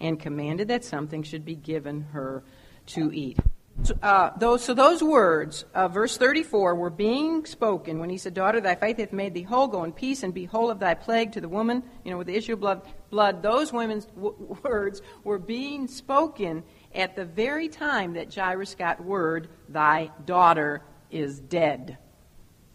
and 0.00 0.18
commanded 0.18 0.68
that 0.68 0.84
something 0.84 1.22
should 1.22 1.44
be 1.44 1.54
given 1.54 2.00
her 2.12 2.42
to 2.86 3.12
eat. 3.12 3.38
So, 3.84 3.94
uh, 4.02 4.36
those, 4.38 4.64
so 4.64 4.74
those 4.74 5.04
words, 5.04 5.64
uh, 5.72 5.86
verse 5.86 6.16
34, 6.16 6.74
were 6.74 6.90
being 6.90 7.46
spoken 7.46 8.00
when 8.00 8.10
he 8.10 8.18
said, 8.18 8.34
Daughter, 8.34 8.60
thy 8.60 8.74
faith 8.74 8.98
hath 8.98 9.12
made 9.12 9.34
thee 9.34 9.42
whole. 9.42 9.68
Go 9.68 9.84
in 9.84 9.92
peace 9.92 10.24
and 10.24 10.34
be 10.34 10.44
whole 10.44 10.70
of 10.70 10.80
thy 10.80 10.94
plague 10.94 11.32
to 11.32 11.40
the 11.40 11.48
woman, 11.48 11.82
you 12.04 12.10
know, 12.10 12.18
with 12.18 12.26
the 12.26 12.36
issue 12.36 12.54
of 12.54 12.60
blood. 12.60 12.82
blood 13.10 13.40
those 13.40 13.72
women's 13.72 14.06
w- 14.06 14.58
words 14.64 15.00
were 15.22 15.38
being 15.38 15.86
spoken 15.86 16.64
at 16.92 17.14
the 17.14 17.24
very 17.24 17.68
time 17.68 18.14
that 18.14 18.34
Jairus 18.34 18.74
got 18.74 19.04
word, 19.04 19.48
Thy 19.68 20.10
daughter 20.24 20.82
is 21.10 21.38
dead. 21.38 21.98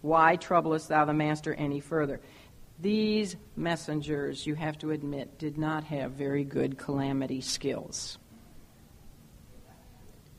Why 0.01 0.37
troublest 0.37 0.89
thou 0.89 1.05
the 1.05 1.13
master 1.13 1.53
any 1.53 1.79
further? 1.79 2.21
These 2.79 3.35
messengers, 3.57 4.47
you 4.47 4.55
have 4.55 4.77
to 4.79 4.91
admit, 4.91 5.37
did 5.37 5.57
not 5.57 5.83
have 5.85 6.11
very 6.11 6.45
good 6.45 6.77
calamity 6.77 7.41
skills. 7.41 8.17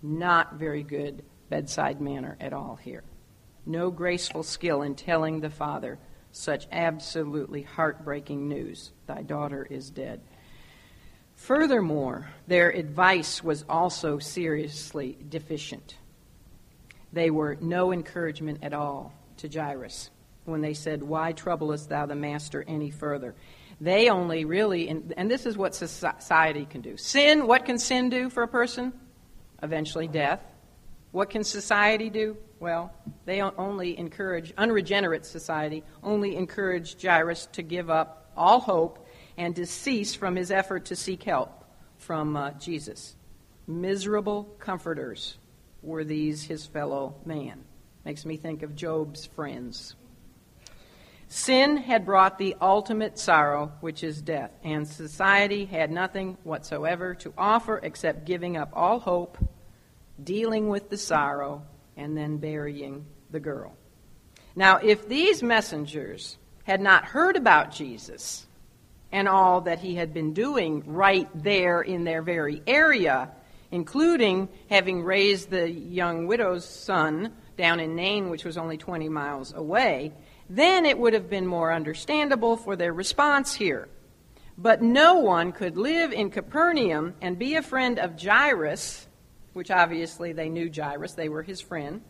Not 0.02 0.54
very 0.54 0.82
good 0.82 1.22
bedside 1.50 2.00
manner 2.00 2.38
at 2.40 2.54
all 2.54 2.76
here. 2.76 3.04
No 3.66 3.90
graceful 3.90 4.42
skill 4.42 4.80
in 4.80 4.94
telling 4.94 5.40
the 5.40 5.50
father 5.50 5.98
such 6.32 6.66
absolutely 6.72 7.62
heartbreaking 7.62 8.48
news 8.48 8.92
Thy 9.06 9.22
daughter 9.22 9.66
is 9.68 9.90
dead. 9.90 10.20
Furthermore, 11.34 12.30
their 12.46 12.70
advice 12.70 13.42
was 13.42 13.64
also 13.68 14.18
seriously 14.18 15.18
deficient. 15.28 15.96
They 17.12 17.30
were 17.30 17.56
no 17.61 17.92
encouragement 17.92 18.61
at 18.62 18.72
all 18.72 19.12
to 19.41 19.49
Jairus 19.49 20.11
when 20.45 20.61
they 20.61 20.74
said, 20.74 21.03
Why 21.03 21.32
troublest 21.32 21.88
thou 21.88 22.07
the 22.07 22.14
master 22.14 22.64
any 22.66 22.91
further? 22.91 23.34
They 23.80 24.11
only 24.11 24.45
really, 24.45 24.88
and 24.88 25.30
this 25.30 25.47
is 25.47 25.57
what 25.57 25.74
society 25.74 26.66
can 26.66 26.82
do. 26.82 26.97
Sin, 26.97 27.47
what 27.47 27.64
can 27.64 27.78
sin 27.78 28.11
do 28.11 28.28
for 28.28 28.43
a 28.43 28.49
person? 28.49 28.93
Eventually 29.62 30.07
death. 30.07 30.41
What 31.12 31.30
can 31.30 31.45
society 31.45 32.11
do? 32.11 32.36
Well, 32.61 32.93
they 33.24 33.41
only 33.41 33.99
encourage, 33.99 34.53
unregenerate 34.59 35.24
society 35.24 35.82
only 36.03 36.36
encourage 36.36 37.03
Jairus 37.03 37.47
to 37.53 37.62
give 37.62 37.88
up 37.88 38.30
all 38.36 38.61
hope 38.61 39.07
and 39.38 39.57
to 39.57 39.64
cease 39.64 40.14
from 40.14 40.36
his 40.36 40.51
effort 40.51 40.84
to 40.86 40.97
seek 40.97 41.22
help 41.22 41.64
from 41.97 42.36
uh, 42.36 42.51
Jesus. 42.53 43.16
Miserable 43.66 44.45
comforters 44.59 45.38
were 45.82 46.05
these 46.05 46.45
his 46.45 46.66
fellow 46.66 47.14
man. 47.24 47.64
Makes 48.05 48.24
me 48.24 48.36
think 48.36 48.62
of 48.62 48.74
Job's 48.74 49.26
friends. 49.26 49.94
Sin 51.28 51.76
had 51.76 52.05
brought 52.05 52.38
the 52.38 52.57
ultimate 52.61 53.18
sorrow, 53.18 53.72
which 53.80 54.03
is 54.03 54.20
death, 54.20 54.51
and 54.64 54.88
society 54.88 55.64
had 55.64 55.90
nothing 55.90 56.36
whatsoever 56.42 57.14
to 57.14 57.32
offer 57.38 57.78
except 57.82 58.24
giving 58.24 58.57
up 58.57 58.70
all 58.72 58.98
hope, 58.98 59.38
dealing 60.22 60.68
with 60.68 60.90
the 60.90 60.96
sorrow, 60.96 61.62
and 61.96 62.16
then 62.16 62.38
burying 62.38 63.07
the 63.30 63.38
girl. 63.38 63.76
Now, 64.57 64.78
if 64.78 65.07
these 65.09 65.42
messengers 65.42 66.36
had 66.64 66.80
not 66.80 67.05
heard 67.05 67.36
about 67.36 67.70
Jesus 67.70 68.46
and 69.12 69.28
all 69.28 69.61
that 69.62 69.78
he 69.78 69.94
had 69.94 70.12
been 70.12 70.32
doing 70.32 70.82
right 70.86 71.28
there 71.34 71.80
in 71.80 72.05
their 72.05 72.22
very 72.22 72.62
area, 72.66 73.30
including 73.70 74.48
having 74.68 75.05
raised 75.05 75.51
the 75.51 75.70
young 75.70 76.26
widow's 76.26 76.64
son 76.64 77.32
down 77.61 77.78
in 77.78 77.94
Nain, 77.94 78.30
which 78.30 78.46
was 78.46 78.56
only 78.56 78.78
20 78.78 79.11
miles 79.11 79.52
away, 79.52 80.12
then 80.48 80.86
it 80.86 80.98
would 80.98 81.12
have 81.12 81.28
been 81.28 81.46
more 81.46 81.70
understandable 81.72 82.56
for 82.56 82.74
their 82.74 82.94
response 82.94 83.54
here. 83.54 83.86
But 84.56 84.80
no 84.80 85.16
one 85.16 85.52
could 85.52 85.76
live 85.76 86.11
in 86.11 86.30
Capernaum 86.30 87.14
and 87.20 87.38
be 87.38 87.56
a 87.56 87.62
friend 87.62 87.98
of 87.98 88.20
Jairus, 88.20 89.06
which 89.52 89.70
obviously 89.70 90.32
they 90.32 90.48
knew 90.48 90.70
Jairus, 90.74 91.12
they 91.12 91.28
were 91.28 91.42
his 91.42 91.61
friend, 91.61 92.00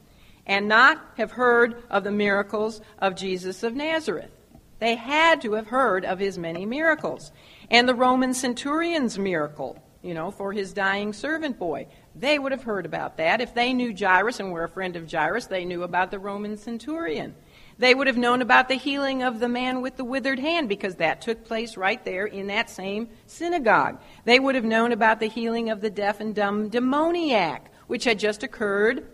and 0.47 0.69
not 0.69 1.05
have 1.17 1.33
heard 1.33 1.83
of 1.91 2.05
the 2.05 2.13
miracles 2.13 2.81
of 3.01 3.17
Jesus 3.17 3.65
of 3.65 3.75
Nazareth. 3.75 4.31
They 4.79 4.95
had 4.95 5.43
to 5.43 5.55
have 5.55 5.67
heard 5.67 6.05
of 6.05 6.21
his 6.21 6.39
many 6.39 6.65
miracles. 6.65 7.33
And 7.71 7.89
the 7.89 7.95
Roman 7.95 8.35
centurion's 8.35 9.19
miracle, 9.19 9.83
you 10.01 10.15
know, 10.15 10.31
for 10.31 10.53
his 10.53 10.73
dying 10.73 11.13
servant 11.13 11.59
boy. 11.59 11.89
They 12.21 12.39
would 12.39 12.53
have 12.53 12.65
heard 12.65 12.85
about 12.85 13.17
that. 13.17 13.41
If 13.41 13.55
they 13.55 13.73
knew 13.73 13.97
Jairus 13.97 14.41
and 14.41 14.53
were 14.53 14.65
a 14.65 14.69
friend 14.69 14.95
of 14.95 15.11
Jairus, 15.11 15.47
they 15.47 15.65
knew 15.65 15.83
about 15.83 16.11
the 16.11 16.19
Roman 16.19 16.59
centurion. 16.59 17.35
They 17.79 17.95
would 17.95 18.09
have 18.09 18.19
known 18.19 18.43
about 18.43 18.69
the 18.69 18.75
healing 18.75 19.23
of 19.23 19.41
the 19.41 19.49
man 19.49 19.81
with 19.81 19.97
the 19.97 20.05
withered 20.05 20.39
hand 20.39 20.69
because 20.69 20.97
that 20.97 21.23
took 21.23 21.47
place 21.47 21.79
right 21.79 22.05
there 22.05 22.27
in 22.27 22.49
that 22.49 22.69
same 22.69 23.09
synagogue. 23.25 24.03
They 24.27 24.39
would 24.39 24.55
have 24.55 24.67
known 24.67 24.93
about 24.93 25.19
the 25.19 25.29
healing 25.29 25.71
of 25.71 25.81
the 25.81 25.89
deaf 25.89 26.21
and 26.21 26.35
dumb 26.35 26.69
demoniac, 26.69 27.73
which 27.87 28.05
had 28.05 28.19
just 28.19 28.43
occurred 28.43 29.07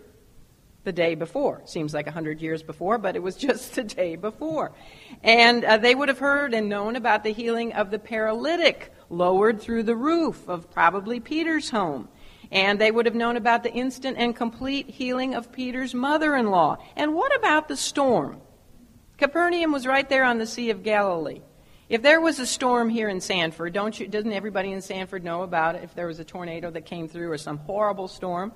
the 0.82 0.90
day 0.90 1.14
before. 1.14 1.62
Seems 1.64 1.94
like 1.94 2.08
a 2.08 2.12
hundred 2.12 2.40
years 2.40 2.64
before, 2.64 2.98
but 2.98 3.14
it 3.14 3.22
was 3.22 3.36
just 3.48 3.76
the 3.76 3.84
day 3.84 4.16
before. 4.16 4.72
And 5.22 5.64
uh, 5.64 5.76
they 5.76 5.94
would 5.94 6.08
have 6.08 6.18
heard 6.18 6.54
and 6.54 6.68
known 6.68 6.96
about 6.96 7.22
the 7.22 7.32
healing 7.32 7.72
of 7.72 7.92
the 7.92 8.00
paralytic 8.00 8.92
lowered 9.08 9.60
through 9.60 9.84
the 9.84 9.94
roof 9.94 10.48
of 10.48 10.68
probably 10.72 11.20
Peter's 11.20 11.70
home. 11.70 12.08
And 12.50 12.80
they 12.80 12.90
would 12.90 13.06
have 13.06 13.14
known 13.14 13.36
about 13.36 13.62
the 13.62 13.72
instant 13.72 14.16
and 14.18 14.34
complete 14.34 14.88
healing 14.88 15.34
of 15.34 15.52
Peter's 15.52 15.94
mother 15.94 16.36
in 16.36 16.50
law. 16.50 16.78
And 16.94 17.14
what 17.14 17.34
about 17.34 17.68
the 17.68 17.76
storm? 17.76 18.40
Capernaum 19.18 19.72
was 19.72 19.86
right 19.86 20.08
there 20.08 20.24
on 20.24 20.38
the 20.38 20.46
Sea 20.46 20.70
of 20.70 20.82
Galilee. 20.82 21.40
If 21.88 22.02
there 22.02 22.20
was 22.20 22.38
a 22.38 22.46
storm 22.46 22.88
here 22.88 23.08
in 23.08 23.20
Sanford, 23.20 23.72
don't 23.72 23.98
you, 23.98 24.08
doesn't 24.08 24.32
everybody 24.32 24.72
in 24.72 24.82
Sanford 24.82 25.22
know 25.22 25.42
about 25.42 25.76
it? 25.76 25.84
If 25.84 25.94
there 25.94 26.08
was 26.08 26.18
a 26.18 26.24
tornado 26.24 26.70
that 26.72 26.84
came 26.84 27.08
through 27.08 27.30
or 27.30 27.38
some 27.38 27.58
horrible 27.58 28.08
storm? 28.08 28.52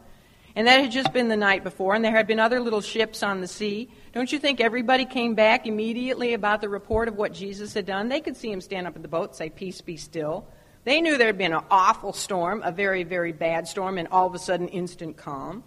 And 0.57 0.67
that 0.67 0.81
had 0.81 0.91
just 0.91 1.13
been 1.13 1.29
the 1.29 1.37
night 1.37 1.63
before, 1.63 1.95
and 1.95 2.05
there 2.05 2.15
had 2.17 2.27
been 2.27 2.41
other 2.41 2.61
little 2.61 2.81
ships 2.81 3.23
on 3.23 3.41
the 3.41 3.47
sea. 3.47 3.89
Don't 4.13 4.33
you 4.33 4.39
think 4.41 4.61
everybody 4.61 5.05
came 5.05 5.35
back 5.35 5.67
immediately 5.67 6.35
about 6.35 6.61
the 6.61 6.69
report 6.69 7.07
of 7.07 7.15
what 7.15 7.33
Jesus 7.33 7.73
had 7.73 7.87
done? 7.87 8.09
They 8.09 8.21
could 8.21 8.37
see 8.37 8.51
him 8.51 8.61
stand 8.61 8.89
up 8.89 8.97
in 8.97 9.03
the 9.03 9.09
boat 9.09 9.29
and 9.29 9.37
say, 9.37 9.49
Peace 9.49 9.81
be 9.81 9.97
still. 9.97 10.49
They 10.85 11.01
knew 11.01 11.19
there 11.19 11.27
had 11.27 11.39
been 11.39 11.53
an 11.53 11.65
awful 11.71 12.13
storm, 12.13 12.63
a 12.65 12.73
very, 12.73 13.03
very 13.03 13.33
bad 13.33 13.69
storm, 13.69 13.99
and 13.99 14.09
all 14.09 14.27
of 14.27 14.35
a 14.35 14.39
sudden 14.39 14.69
instant 14.69 15.17
calm. 15.17 15.63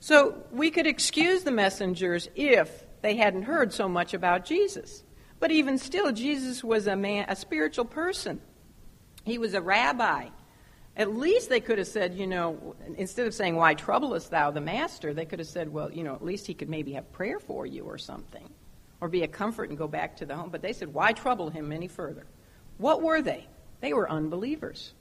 So 0.00 0.44
we 0.50 0.70
could 0.70 0.86
excuse 0.86 1.44
the 1.44 1.52
messengers 1.52 2.28
if 2.34 2.84
they 3.02 3.16
hadn't 3.16 3.42
heard 3.42 3.72
so 3.72 3.88
much 3.88 4.14
about 4.14 4.44
Jesus. 4.44 5.04
But 5.38 5.50
even 5.50 5.78
still, 5.78 6.12
Jesus 6.12 6.64
was 6.64 6.86
a 6.86 6.96
man, 6.96 7.26
a 7.28 7.36
spiritual 7.36 7.84
person. 7.84 8.40
He 9.24 9.38
was 9.38 9.54
a 9.54 9.60
rabbi. 9.60 10.28
At 10.96 11.14
least 11.14 11.50
they 11.50 11.60
could 11.60 11.78
have 11.78 11.86
said, 11.86 12.14
you 12.14 12.26
know, 12.26 12.74
instead 12.96 13.26
of 13.26 13.34
saying, 13.34 13.54
Why 13.54 13.74
troublest 13.74 14.30
thou 14.30 14.50
the 14.50 14.62
master? 14.62 15.12
They 15.12 15.26
could 15.26 15.40
have 15.40 15.48
said, 15.48 15.68
Well, 15.72 15.92
you 15.92 16.04
know, 16.04 16.14
at 16.14 16.24
least 16.24 16.46
he 16.46 16.54
could 16.54 16.70
maybe 16.70 16.92
have 16.92 17.12
prayer 17.12 17.38
for 17.38 17.66
you 17.66 17.84
or 17.84 17.98
something, 17.98 18.48
or 19.00 19.08
be 19.08 19.22
a 19.22 19.28
comfort 19.28 19.68
and 19.68 19.76
go 19.76 19.88
back 19.88 20.16
to 20.16 20.26
the 20.26 20.34
home. 20.34 20.48
But 20.50 20.62
they 20.62 20.72
said, 20.72 20.94
Why 20.94 21.12
trouble 21.12 21.50
him 21.50 21.70
any 21.70 21.88
further? 21.88 22.26
What 22.78 23.02
were 23.02 23.20
they? 23.20 23.46
They 23.80 23.92
were 23.92 24.10
unbelievers. 24.10 24.92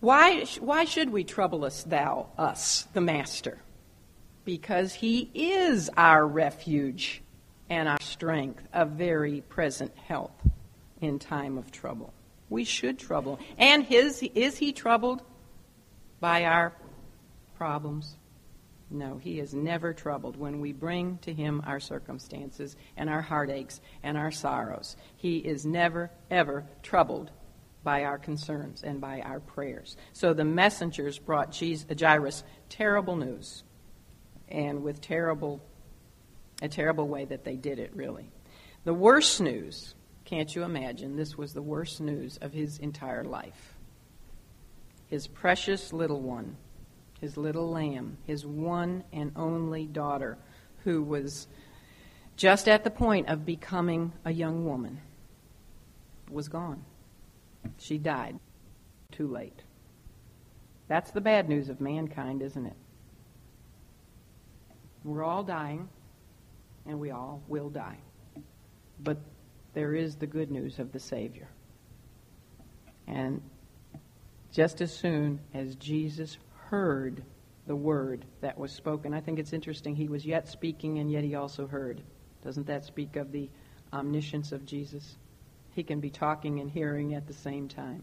Why, 0.00 0.44
why 0.60 0.84
should 0.84 1.10
we 1.10 1.24
trouble 1.24 1.64
us, 1.64 1.84
thou, 1.84 2.28
us, 2.36 2.88
the 2.92 3.00
master? 3.00 3.58
because 4.44 4.94
He 4.94 5.30
is 5.34 5.90
our 5.96 6.26
refuge 6.26 7.22
and 7.68 7.88
our 7.88 8.00
strength, 8.00 8.62
a 8.72 8.84
very 8.84 9.42
present 9.42 9.92
help 9.96 10.40
in 11.00 11.18
time 11.18 11.58
of 11.58 11.70
trouble. 11.72 12.12
We 12.50 12.64
should 12.64 12.98
trouble. 12.98 13.38
And 13.56 13.84
his, 13.84 14.22
is 14.34 14.58
He 14.58 14.72
troubled 14.72 15.22
by 16.20 16.44
our 16.44 16.72
problems? 17.56 18.16
No, 18.92 19.18
He 19.18 19.40
is 19.40 19.54
never 19.54 19.92
troubled 19.92 20.36
when 20.36 20.60
we 20.60 20.72
bring 20.72 21.18
to 21.18 21.32
Him 21.32 21.62
our 21.66 21.80
circumstances 21.80 22.76
and 22.96 23.08
our 23.08 23.22
heartaches 23.22 23.80
and 24.02 24.16
our 24.16 24.30
sorrows. 24.30 24.96
He 25.16 25.38
is 25.38 25.64
never, 25.64 26.10
ever 26.30 26.66
troubled 26.82 27.30
by 27.82 28.04
our 28.04 28.18
concerns 28.18 28.82
and 28.82 29.00
by 29.00 29.20
our 29.20 29.40
prayers. 29.40 29.96
So 30.12 30.34
the 30.34 30.44
messengers 30.44 31.18
brought 31.18 31.52
Jesus, 31.52 31.86
uh, 31.90 31.94
Jairus 31.98 32.44
terrible 32.68 33.16
news 33.16 33.64
and 34.48 34.82
with 34.82 35.00
terrible, 35.00 35.62
a 36.60 36.68
terrible 36.68 37.08
way 37.08 37.24
that 37.24 37.44
they 37.44 37.56
did 37.56 37.78
it, 37.78 37.90
really. 37.94 38.30
The 38.84 38.94
worst 38.94 39.40
news, 39.40 39.94
can't 40.24 40.54
you 40.54 40.62
imagine? 40.62 41.16
This 41.16 41.36
was 41.36 41.52
the 41.52 41.62
worst 41.62 42.00
news 42.00 42.38
of 42.40 42.52
his 42.52 42.78
entire 42.78 43.24
life. 43.24 43.76
His 45.06 45.26
precious 45.26 45.92
little 45.92 46.20
one, 46.20 46.56
his 47.22 47.36
little 47.36 47.70
lamb, 47.70 48.18
his 48.26 48.44
one 48.44 49.04
and 49.12 49.30
only 49.36 49.86
daughter, 49.86 50.36
who 50.82 51.02
was 51.04 51.46
just 52.36 52.68
at 52.68 52.82
the 52.82 52.90
point 52.90 53.28
of 53.28 53.46
becoming 53.46 54.12
a 54.24 54.32
young 54.32 54.66
woman, 54.66 55.00
was 56.28 56.48
gone. 56.48 56.84
She 57.78 57.96
died. 57.96 58.38
Too 59.12 59.28
late. 59.28 59.62
That's 60.88 61.12
the 61.12 61.20
bad 61.20 61.48
news 61.48 61.68
of 61.68 61.80
mankind, 61.80 62.42
isn't 62.42 62.66
it? 62.66 62.76
We're 65.04 65.22
all 65.22 65.44
dying, 65.44 65.88
and 66.86 66.98
we 66.98 67.12
all 67.12 67.40
will 67.46 67.70
die. 67.70 67.98
But 68.98 69.18
there 69.74 69.94
is 69.94 70.16
the 70.16 70.26
good 70.26 70.50
news 70.50 70.80
of 70.80 70.90
the 70.90 70.98
Savior. 70.98 71.48
And 73.06 73.42
just 74.50 74.80
as 74.80 74.92
soon 74.92 75.38
as 75.54 75.76
Jesus 75.76 76.36
heard 76.72 77.22
the 77.66 77.76
word 77.76 78.24
that 78.40 78.56
was 78.56 78.72
spoken, 78.72 79.12
I 79.12 79.20
think 79.20 79.38
it's 79.38 79.52
interesting. 79.52 79.94
He 79.94 80.08
was 80.08 80.24
yet 80.24 80.48
speaking, 80.48 81.00
and 81.00 81.12
yet 81.12 81.22
he 81.22 81.34
also 81.34 81.66
heard. 81.66 82.00
Doesn't 82.42 82.66
that 82.66 82.86
speak 82.86 83.16
of 83.16 83.30
the 83.30 83.50
omniscience 83.92 84.52
of 84.52 84.64
Jesus? 84.64 85.16
He 85.74 85.82
can 85.82 86.00
be 86.00 86.08
talking 86.08 86.60
and 86.60 86.70
hearing 86.70 87.14
at 87.14 87.26
the 87.26 87.34
same 87.34 87.68
time. 87.68 88.02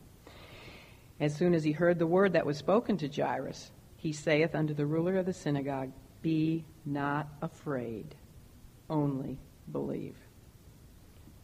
As 1.19 1.35
soon 1.35 1.55
as 1.55 1.63
he 1.63 1.71
heard 1.71 1.97
the 1.97 2.05
word 2.05 2.33
that 2.33 2.45
was 2.45 2.57
spoken 2.57 2.95
to 2.97 3.07
Jairus, 3.07 3.71
he 3.97 4.13
saith 4.13 4.53
unto 4.53 4.75
the 4.75 4.85
ruler 4.85 5.17
of 5.17 5.25
the 5.25 5.33
synagogue, 5.33 5.91
be 6.21 6.63
not 6.85 7.27
afraid, 7.41 8.13
only 8.87 9.39
believe. 9.71 10.15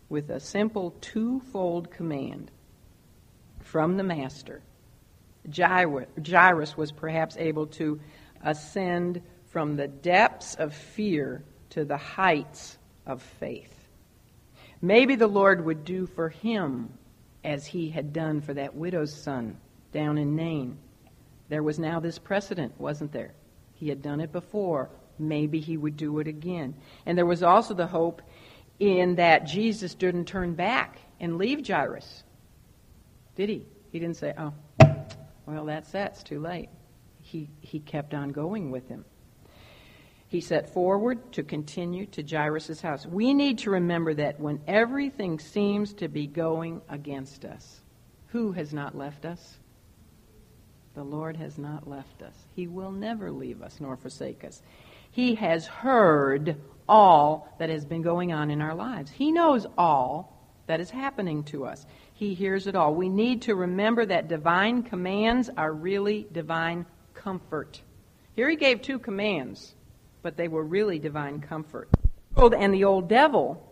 With 0.10 0.30
a 0.30 0.40
simple 0.40 0.94
twofold 1.02 1.90
command 1.90 2.52
from 3.62 3.98
the 3.98 4.04
Master, 4.04 4.62
Jairus 5.54 6.78
was 6.78 6.92
perhaps 6.92 7.38
able 7.38 7.68
to 7.68 8.00
ascend 8.44 9.22
from 9.48 9.76
the 9.76 9.88
depths 9.88 10.56
of 10.56 10.74
fear 10.74 11.44
to 11.72 11.86
the 11.86 11.98
heights 11.98 12.78
of 13.06 13.22
faith. 13.22 13.74
Maybe 14.82 15.16
the 15.16 15.28
Lord 15.28 15.64
would 15.66 15.86
do 15.86 16.06
for 16.06 16.30
him 16.30 16.90
as 17.44 17.66
he 17.66 17.90
had 17.90 18.14
done 18.14 18.42
for 18.42 18.54
that 18.54 18.76
widow's 18.76 19.14
son 19.14 19.58
down 19.92 20.18
in 20.18 20.36
Nain. 20.36 20.78
There 21.50 21.64
was 21.64 21.80
now 21.80 22.00
this 22.00 22.18
precedent, 22.20 22.80
wasn't 22.80 23.12
there? 23.12 23.34
He 23.76 23.90
had 23.90 24.02
done 24.02 24.20
it 24.20 24.32
before. 24.32 24.90
Maybe 25.18 25.60
he 25.60 25.78
would 25.78 25.96
do 25.96 26.20
it 26.20 26.28
again. 26.28 26.76
And 27.06 27.18
there 27.18 27.26
was 27.26 27.44
also 27.44 27.74
the 27.74 27.88
hope 27.88 28.22
in 28.80 29.16
that 29.16 29.46
Jesus 29.46 29.94
didn't 29.94 30.26
turn 30.26 30.54
back 30.54 31.00
and 31.20 31.38
leave 31.38 31.66
Jairus. 31.66 32.24
Did 33.36 33.50
he? 33.50 33.66
He 33.92 34.00
didn't 34.00 34.18
say, 34.18 34.34
oh, 34.38 34.54
well, 35.46 35.66
that's 35.66 35.92
that. 35.92 36.14
It's 36.14 36.24
too 36.24 36.40
late. 36.40 36.70
He, 37.22 37.50
he 37.62 37.80
kept 37.80 38.14
on 38.14 38.30
going 38.30 38.72
with 38.72 38.88
him. 38.88 39.06
He 40.28 40.42
set 40.42 40.74
forward 40.74 41.32
to 41.34 41.44
continue 41.44 42.08
to 42.08 42.24
Jairus' 42.24 42.82
house. 42.82 43.06
We 43.06 43.34
need 43.34 43.60
to 43.60 43.72
remember 43.72 44.14
that 44.16 44.40
when 44.40 44.60
everything 44.68 45.40
seems 45.40 45.94
to 45.94 46.08
be 46.08 46.28
going 46.28 46.82
against 46.90 47.46
us, 47.46 47.82
who 48.28 48.52
has 48.52 48.74
not 48.74 48.98
left 48.98 49.26
us? 49.26 49.58
The 50.96 51.04
Lord 51.04 51.38
has 51.38 51.58
not 51.58 51.88
left 51.88 52.22
us. 52.22 52.34
He 52.56 52.68
will 52.68 52.92
never 52.92 53.32
leave 53.32 53.62
us 53.62 53.80
nor 53.80 53.98
forsake 53.98 54.44
us. 54.44 54.62
He 55.12 55.36
has 55.36 55.68
heard 55.68 56.58
all 56.88 57.54
that 57.60 57.70
has 57.70 57.86
been 57.86 58.02
going 58.02 58.34
on 58.34 58.50
in 58.52 58.62
our 58.62 58.76
lives. 58.76 59.12
He 59.12 59.32
knows 59.32 59.66
all 59.78 60.36
that 60.68 60.80
is 60.80 60.90
happening 60.90 61.44
to 61.46 61.66
us. 61.66 61.86
He 62.16 62.34
hears 62.34 62.68
it 62.68 62.76
all. 62.76 62.94
We 62.94 63.08
need 63.08 63.44
to 63.44 63.56
remember 63.56 64.06
that 64.06 64.28
divine 64.28 64.84
commands 64.84 65.50
are 65.56 65.72
really 65.72 66.28
divine 66.32 66.86
comfort. 67.14 67.82
Here 68.36 68.50
he 68.50 68.56
gave 68.56 68.82
two 68.82 69.00
commands 69.00 69.76
but 70.26 70.38
they 70.38 70.48
were 70.48 70.64
really 70.64 70.98
divine 70.98 71.40
comfort. 71.40 71.88
And 72.36 72.74
the 72.74 72.86
old 72.86 73.08
devil 73.08 73.64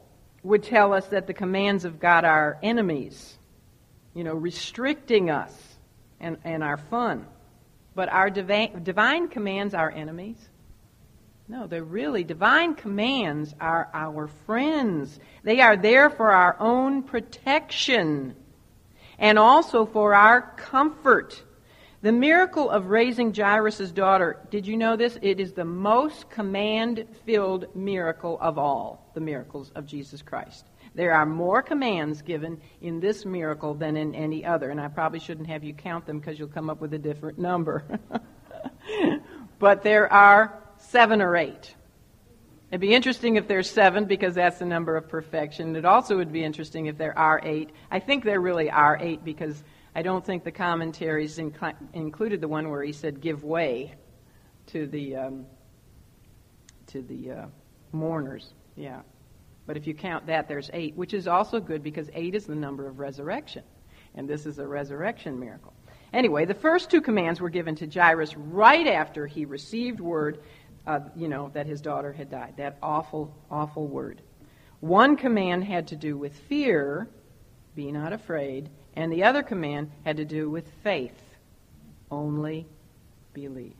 would 0.43 0.61
tell 0.61 0.93
us 0.93 1.07
that 1.07 1.25
the 1.25 1.33
commands 1.33 1.83
of 1.83 1.99
God 1.99 2.25
are 2.25 2.59
enemies, 2.61 3.39
you 4.13 4.23
know, 4.23 4.35
restricting 4.35 5.31
us 5.31 5.51
and, 6.19 6.37
and 6.43 6.63
our 6.63 6.77
fun. 6.77 7.25
But 7.95 8.09
our 8.09 8.29
divine, 8.29 8.83
divine 8.83 9.29
commands 9.29 9.73
are 9.73 9.89
enemies. 9.89 10.37
No, 11.47 11.67
they're 11.67 11.83
really 11.83 12.23
divine 12.23 12.75
commands 12.75 13.53
are 13.59 13.89
our 13.93 14.27
friends. 14.45 15.19
They 15.43 15.59
are 15.59 15.75
there 15.75 16.09
for 16.09 16.31
our 16.31 16.55
own 16.59 17.03
protection 17.03 18.35
and 19.19 19.37
also 19.37 19.85
for 19.85 20.13
our 20.13 20.53
comfort. 20.55 21.41
The 22.01 22.11
miracle 22.11 22.69
of 22.69 22.87
raising 22.87 23.33
Jairus' 23.33 23.91
daughter, 23.91 24.39
did 24.51 24.67
you 24.67 24.77
know 24.77 24.95
this? 24.95 25.17
It 25.21 25.39
is 25.39 25.53
the 25.53 25.65
most 25.65 26.29
command 26.29 27.05
filled 27.25 27.73
miracle 27.75 28.37
of 28.41 28.57
all 28.57 29.09
the 29.13 29.21
miracles 29.21 29.71
of 29.75 29.85
Jesus 29.85 30.21
Christ. 30.21 30.65
There 30.95 31.13
are 31.13 31.25
more 31.25 31.61
commands 31.61 32.21
given 32.21 32.61
in 32.81 32.99
this 32.99 33.25
miracle 33.25 33.73
than 33.73 33.97
in 33.97 34.13
any 34.15 34.45
other, 34.45 34.69
and 34.69 34.79
I 34.79 34.89
probably 34.89 35.19
shouldn't 35.19 35.47
have 35.47 35.63
you 35.63 35.73
count 35.73 36.05
them 36.05 36.19
because 36.19 36.37
you'll 36.37 36.49
come 36.49 36.69
up 36.69 36.81
with 36.81 36.93
a 36.93 36.99
different 36.99 37.39
number. 37.39 37.83
but 39.59 39.81
there 39.81 40.11
are 40.11 40.62
seven 40.83 41.21
or 41.21 41.35
eight. 41.35 41.75
It'd 42.69 42.81
be 42.81 42.93
interesting 42.93 43.35
if 43.35 43.47
there's 43.47 43.69
seven 43.69 44.05
because 44.05 44.35
that's 44.35 44.59
the 44.59 44.65
number 44.65 44.97
of 44.97 45.07
perfection. 45.07 45.75
It 45.75 45.85
also 45.85 46.17
would 46.17 46.31
be 46.31 46.43
interesting 46.43 46.87
if 46.87 46.97
there 46.97 47.17
are 47.17 47.39
eight. 47.43 47.69
I 47.91 47.99
think 47.99 48.23
there 48.23 48.41
really 48.41 48.69
are 48.69 48.97
eight 48.99 49.23
because 49.23 49.63
I 49.95 50.01
don't 50.01 50.25
think 50.25 50.43
the 50.43 50.51
commentaries 50.51 51.37
inc- 51.37 51.75
included 51.93 52.41
the 52.41 52.47
one 52.47 52.69
where 52.69 52.83
he 52.83 52.91
said 52.91 53.21
give 53.21 53.43
way 53.43 53.93
to 54.67 54.87
the 54.87 55.15
um, 55.15 55.45
to 56.87 57.01
the 57.03 57.31
uh, 57.31 57.45
mourners. 57.91 58.53
Yeah, 58.75 59.01
but 59.67 59.77
if 59.77 59.85
you 59.85 59.93
count 59.93 60.25
that, 60.27 60.47
there's 60.47 60.71
eight, 60.73 60.95
which 60.95 61.13
is 61.13 61.27
also 61.27 61.59
good 61.59 61.83
because 61.83 62.09
eight 62.13 62.33
is 62.33 62.45
the 62.45 62.55
number 62.55 62.87
of 62.87 62.97
resurrection, 62.97 63.63
and 64.15 64.27
this 64.27 64.47
is 64.47 64.57
a 64.57 64.67
resurrection 64.67 65.39
miracle. 65.39 65.73
Anyway, 66.13 66.45
the 66.45 66.53
first 66.53 66.91
two 66.91 67.01
commands 67.01 67.41
were 67.41 67.49
given 67.49 67.75
to 67.75 67.87
Jairus 67.87 68.37
right 68.37 68.85
after 68.85 69.25
he 69.25 69.45
received 69.45 69.99
word 69.99 70.43
uh, 70.85 70.99
you 71.15 71.27
know, 71.27 71.49
that 71.53 71.65
his 71.65 71.81
daughter 71.81 72.11
had 72.11 72.29
died. 72.29 72.55
That 72.57 72.77
awful, 72.81 73.33
awful 73.49 73.87
word. 73.87 74.21
One 74.79 75.15
command 75.15 75.63
had 75.63 75.87
to 75.87 75.95
do 75.95 76.17
with 76.17 76.37
fear, 76.49 77.07
be 77.75 77.91
not 77.91 78.13
afraid, 78.13 78.69
and 78.95 79.11
the 79.11 79.23
other 79.23 79.43
command 79.43 79.91
had 80.03 80.17
to 80.17 80.25
do 80.25 80.49
with 80.49 80.67
faith, 80.83 81.17
only 82.11 82.67
believe. 83.33 83.73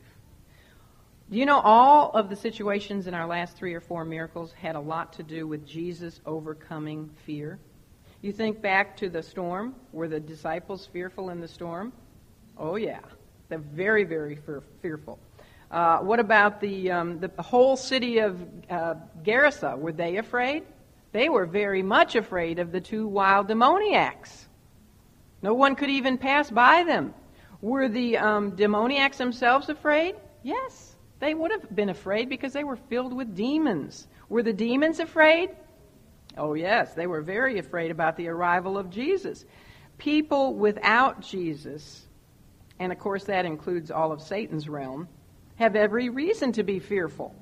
You 1.30 1.46
know 1.46 1.60
all 1.60 2.10
of 2.10 2.28
the 2.28 2.36
situations 2.36 3.06
in 3.06 3.14
our 3.14 3.26
last 3.26 3.56
three 3.56 3.74
or 3.74 3.80
four 3.80 4.04
miracles 4.04 4.52
had 4.52 4.76
a 4.76 4.80
lot 4.80 5.14
to 5.14 5.22
do 5.22 5.46
with 5.46 5.66
Jesus 5.66 6.20
overcoming 6.26 7.10
fear? 7.24 7.58
You 8.20 8.32
think 8.32 8.62
back 8.62 8.96
to 8.98 9.08
the 9.08 9.22
storm. 9.22 9.74
Were 9.92 10.08
the 10.08 10.20
disciples 10.20 10.86
fearful 10.92 11.30
in 11.30 11.40
the 11.40 11.48
storm? 11.48 11.92
Oh, 12.56 12.76
yeah. 12.76 13.00
They're 13.48 13.58
very, 13.58 14.04
very 14.04 14.36
fear- 14.36 14.62
fearful. 14.80 15.18
Uh, 15.74 15.98
what 15.98 16.20
about 16.20 16.60
the, 16.60 16.88
um, 16.92 17.18
the 17.18 17.28
whole 17.42 17.76
city 17.76 18.18
of 18.18 18.40
uh, 18.70 18.94
Gerasa? 19.24 19.76
Were 19.76 19.90
they 19.90 20.18
afraid? 20.18 20.62
They 21.10 21.28
were 21.28 21.46
very 21.46 21.82
much 21.82 22.14
afraid 22.14 22.60
of 22.60 22.70
the 22.70 22.80
two 22.80 23.08
wild 23.08 23.48
demoniacs. 23.48 24.46
No 25.42 25.52
one 25.52 25.74
could 25.74 25.90
even 25.90 26.16
pass 26.16 26.48
by 26.48 26.84
them. 26.84 27.12
Were 27.60 27.88
the 27.88 28.18
um, 28.18 28.54
demoniacs 28.54 29.18
themselves 29.18 29.68
afraid? 29.68 30.14
Yes, 30.44 30.94
they 31.18 31.34
would 31.34 31.50
have 31.50 31.74
been 31.74 31.88
afraid 31.88 32.28
because 32.28 32.52
they 32.52 32.62
were 32.62 32.76
filled 32.76 33.12
with 33.12 33.34
demons. 33.34 34.06
Were 34.28 34.44
the 34.44 34.52
demons 34.52 35.00
afraid? 35.00 35.50
Oh, 36.38 36.54
yes, 36.54 36.94
they 36.94 37.08
were 37.08 37.20
very 37.20 37.58
afraid 37.58 37.90
about 37.90 38.16
the 38.16 38.28
arrival 38.28 38.78
of 38.78 38.90
Jesus. 38.90 39.44
People 39.98 40.54
without 40.54 41.20
Jesus, 41.20 42.06
and 42.78 42.92
of 42.92 43.00
course 43.00 43.24
that 43.24 43.44
includes 43.44 43.90
all 43.90 44.12
of 44.12 44.22
Satan's 44.22 44.68
realm, 44.68 45.08
have 45.56 45.76
every 45.76 46.08
reason 46.08 46.52
to 46.52 46.62
be 46.62 46.78
fearful. 46.78 47.34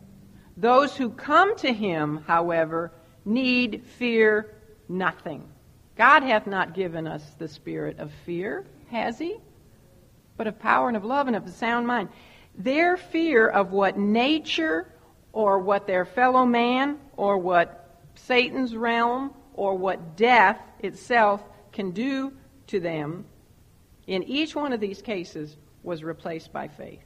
Those 0.57 0.97
who 0.97 1.11
come 1.11 1.57
to 1.59 1.73
him, 1.73 2.25
however, 2.27 2.93
need 3.25 3.85
fear 3.99 4.55
nothing. 4.89 5.49
God 5.97 6.23
hath 6.23 6.47
not 6.47 6.75
given 6.75 7.07
us 7.07 7.23
the 7.39 7.49
spirit 7.49 7.99
of 7.99 8.11
fear, 8.27 8.65
has 8.91 9.19
he? 9.19 9.37
But 10.37 10.47
of 10.47 10.59
power 10.59 10.89
and 10.89 10.97
of 10.97 11.05
love 11.05 11.27
and 11.27 11.37
of 11.37 11.47
a 11.47 11.51
sound 11.51 11.87
mind. 11.87 12.09
Their 12.57 12.97
fear 12.97 13.49
of 13.49 13.73
what 13.73 13.99
nature 13.99 14.93
or 15.33 15.59
what 15.59 15.87
their 15.87 16.05
fellow 16.05 16.45
man 16.45 16.99
or 17.17 17.39
what 17.39 17.99
Satan's 18.15 18.77
realm 18.77 19.35
or 19.55 19.75
what 19.75 20.17
death 20.17 20.61
itself 20.81 21.43
can 21.73 21.93
do 21.93 22.33
to 22.67 22.81
them 22.81 23.25
in 24.07 24.23
each 24.25 24.55
one 24.55 24.73
of 24.73 24.81
these 24.81 25.01
cases 25.01 25.57
was 25.83 26.03
replaced 26.03 26.53
by 26.53 26.69
faith. 26.69 27.05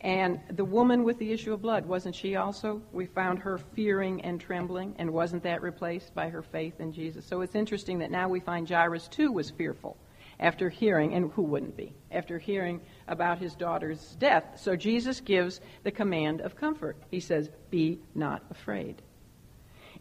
And 0.00 0.40
the 0.50 0.64
woman 0.64 1.02
with 1.02 1.18
the 1.18 1.32
issue 1.32 1.52
of 1.52 1.62
blood, 1.62 1.84
wasn't 1.84 2.14
she 2.14 2.36
also? 2.36 2.80
We 2.92 3.06
found 3.06 3.40
her 3.40 3.58
fearing 3.58 4.20
and 4.22 4.40
trembling, 4.40 4.94
and 4.98 5.12
wasn't 5.12 5.42
that 5.42 5.60
replaced 5.60 6.14
by 6.14 6.28
her 6.28 6.42
faith 6.42 6.80
in 6.80 6.92
Jesus? 6.92 7.24
So 7.26 7.40
it's 7.40 7.56
interesting 7.56 7.98
that 7.98 8.10
now 8.10 8.28
we 8.28 8.38
find 8.38 8.68
Jairus 8.68 9.08
too 9.08 9.32
was 9.32 9.50
fearful 9.50 9.96
after 10.40 10.68
hearing, 10.68 11.14
and 11.14 11.32
who 11.32 11.42
wouldn't 11.42 11.76
be, 11.76 11.92
after 12.12 12.38
hearing 12.38 12.80
about 13.08 13.38
his 13.38 13.54
daughter's 13.54 14.14
death. 14.20 14.44
So 14.56 14.76
Jesus 14.76 15.20
gives 15.20 15.60
the 15.82 15.90
command 15.90 16.40
of 16.42 16.54
comfort. 16.54 16.96
He 17.10 17.20
says, 17.20 17.50
Be 17.70 17.98
not 18.14 18.42
afraid. 18.50 19.02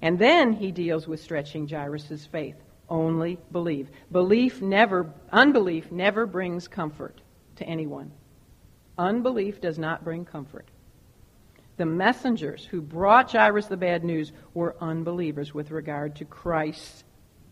And 0.02 0.20
then 0.20 0.54
he 0.54 0.72
deals 0.72 1.08
with 1.08 1.24
stretching 1.24 1.68
Jairus' 1.68 2.26
faith. 2.26 2.56
Only 2.88 3.40
believe. 3.52 3.90
Belief 4.12 4.62
never, 4.62 5.12
unbelief 5.32 5.92
never 5.92 6.26
brings 6.26 6.68
comfort 6.68 7.20
to 7.56 7.66
anyone. 7.66 8.12
Unbelief 8.98 9.62
does 9.62 9.78
not 9.78 10.04
bring 10.04 10.26
comfort. 10.26 10.68
The 11.78 11.86
messengers 11.86 12.66
who 12.66 12.82
brought 12.82 13.32
Jairus 13.32 13.68
the 13.68 13.78
bad 13.78 14.04
news 14.04 14.32
were 14.54 14.76
unbelievers 14.82 15.54
with 15.54 15.70
regard 15.70 16.16
to 16.16 16.26
Christ's 16.26 17.04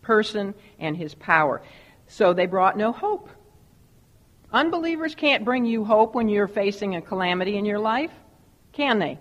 person 0.02 0.56
and 0.80 0.98
his 0.98 1.14
power. 1.14 1.62
So 2.08 2.34
they 2.34 2.48
brought 2.48 2.78
no 2.78 2.92
hope. 2.92 3.30
Unbelievers 4.52 5.16
can't 5.16 5.46
bring 5.46 5.66
you 5.66 5.84
hope 5.84 6.16
when 6.16 6.30
you're 6.30 6.48
facing 6.48 6.96
a 6.96 7.02
calamity 7.02 7.58
in 7.58 7.66
your 7.66 7.80
life, 7.80 8.12
can 8.72 9.00
they? 9.00 9.20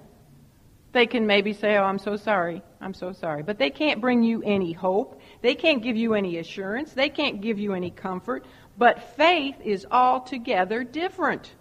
They 0.92 1.06
can 1.06 1.26
maybe 1.26 1.52
say, 1.52 1.76
Oh, 1.76 1.82
I'm 1.82 1.98
so 1.98 2.16
sorry. 2.16 2.62
I'm 2.80 2.94
so 2.94 3.12
sorry. 3.12 3.42
But 3.42 3.58
they 3.58 3.70
can't 3.70 4.00
bring 4.00 4.22
you 4.22 4.42
any 4.44 4.72
hope. 4.72 5.20
They 5.42 5.54
can't 5.54 5.82
give 5.82 5.96
you 5.96 6.14
any 6.14 6.38
assurance. 6.38 6.92
They 6.92 7.08
can't 7.08 7.40
give 7.40 7.58
you 7.58 7.74
any 7.74 7.90
comfort. 7.90 8.44
But 8.78 9.16
faith 9.16 9.56
is 9.64 9.86
altogether 9.90 10.84
different. 10.84 11.52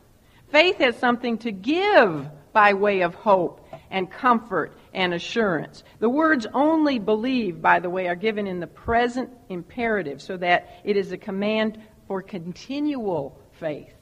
Faith 0.54 0.78
has 0.78 0.96
something 0.98 1.40
to 1.40 1.52
give 1.52 2.28
by 2.54 2.76
way 2.76 3.02
of 3.02 3.16
hope 3.16 3.68
and 3.90 4.12
comfort 4.12 4.78
and 4.94 5.12
assurance. 5.12 5.84
The 5.98 6.08
words 6.08 6.46
only 6.54 7.00
believe, 7.00 7.60
by 7.60 7.80
the 7.80 7.90
way, 7.90 8.08
are 8.08 8.16
given 8.16 8.46
in 8.46 8.60
the 8.60 8.68
present 8.68 9.32
imperative 9.50 10.22
so 10.22 10.38
that 10.38 10.80
it 10.84 10.96
is 10.96 11.12
a 11.12 11.18
command 11.18 11.82
for 12.08 12.22
continual 12.22 13.42
faith. 13.54 13.96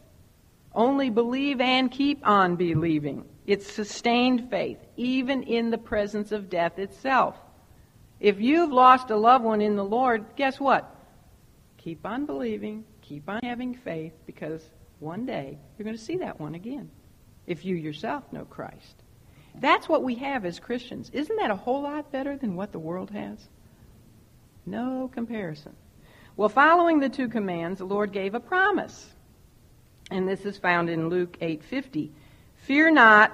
Only 0.76 1.10
believe 1.10 1.62
and 1.62 1.90
keep 1.90 2.28
on 2.28 2.58
believing. 2.58 3.24
It's 3.48 3.72
sustained 3.72 4.50
faith, 4.50 4.80
even 4.98 5.44
in 5.44 5.72
the 5.72 5.78
presence 5.78 6.34
of 6.34 6.50
death 6.50 6.80
itself. 6.80 7.38
If 8.20 8.42
you've 8.42 8.74
lost 8.74 9.10
a 9.10 9.16
loved 9.16 9.46
one 9.46 9.62
in 9.62 9.78
the 9.78 9.86
Lord, 9.86 10.26
guess 10.36 10.60
what? 10.60 10.94
Keep 11.78 12.06
on 12.06 12.26
believing, 12.26 12.84
keep 13.02 13.30
on 13.30 13.40
having 13.42 13.74
faith, 13.74 14.12
because 14.26 14.70
one 15.02 15.26
day 15.26 15.58
you're 15.78 15.84
going 15.84 15.98
to 15.98 16.02
see 16.02 16.18
that 16.18 16.40
one 16.40 16.56
again 16.56 16.90
if 17.48 17.66
you 17.66 17.76
yourself 17.76 18.32
know 18.32 18.46
Christ. 18.46 19.04
That's 19.56 19.90
what 19.90 20.04
we 20.04 20.16
have 20.16 20.46
as 20.46 20.60
Christians. 20.60 21.10
Isn't 21.12 21.36
that 21.38 21.52
a 21.52 21.56
whole 21.56 21.82
lot 21.82 22.12
better 22.12 22.38
than 22.38 22.56
what 22.56 22.72
the 22.72 22.80
world 22.80 23.12
has? 23.12 23.38
No 24.66 25.10
comparison. 25.14 25.76
Well, 26.38 26.50
following 26.50 27.00
the 27.00 27.10
two 27.10 27.28
commands, 27.28 27.80
the 27.80 27.86
Lord 27.86 28.14
gave 28.14 28.36
a 28.36 28.40
promise. 28.40 29.10
And 30.10 30.28
this 30.28 30.46
is 30.46 30.58
found 30.58 30.90
in 30.90 31.10
Luke 31.10 31.38
8:50. 31.42 32.12
Fear 32.56 32.92
not, 32.92 33.32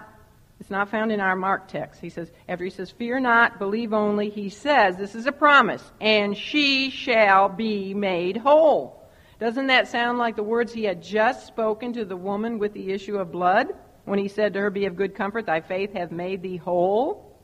it's 0.59 0.69
not 0.69 0.89
found 0.89 1.11
in 1.11 1.19
our 1.19 1.35
Mark 1.35 1.67
text. 1.67 2.01
He 2.01 2.09
says, 2.09 2.31
after 2.47 2.63
he 2.63 2.71
says, 2.71 2.89
Fear 2.91 3.19
not, 3.19 3.59
believe 3.59 3.93
only, 3.93 4.29
he 4.29 4.49
says, 4.49 4.95
This 4.95 5.15
is 5.15 5.27
a 5.27 5.31
promise, 5.31 5.83
and 5.99 6.35
she 6.35 6.89
shall 6.89 7.49
be 7.49 7.93
made 7.93 8.37
whole. 8.37 8.96
Doesn't 9.39 9.67
that 9.67 9.87
sound 9.87 10.17
like 10.17 10.35
the 10.35 10.43
words 10.43 10.73
he 10.73 10.83
had 10.83 11.01
just 11.01 11.45
spoken 11.47 11.93
to 11.93 12.05
the 12.05 12.17
woman 12.17 12.57
with 12.57 12.73
the 12.73 12.91
issue 12.91 13.17
of 13.17 13.31
blood 13.31 13.67
when 14.05 14.19
he 14.19 14.27
said 14.27 14.53
to 14.53 14.59
her, 14.61 14.69
Be 14.69 14.85
of 14.85 14.95
good 14.95 15.15
comfort, 15.15 15.45
thy 15.45 15.61
faith 15.61 15.93
hath 15.93 16.11
made 16.11 16.41
thee 16.41 16.57
whole? 16.57 17.37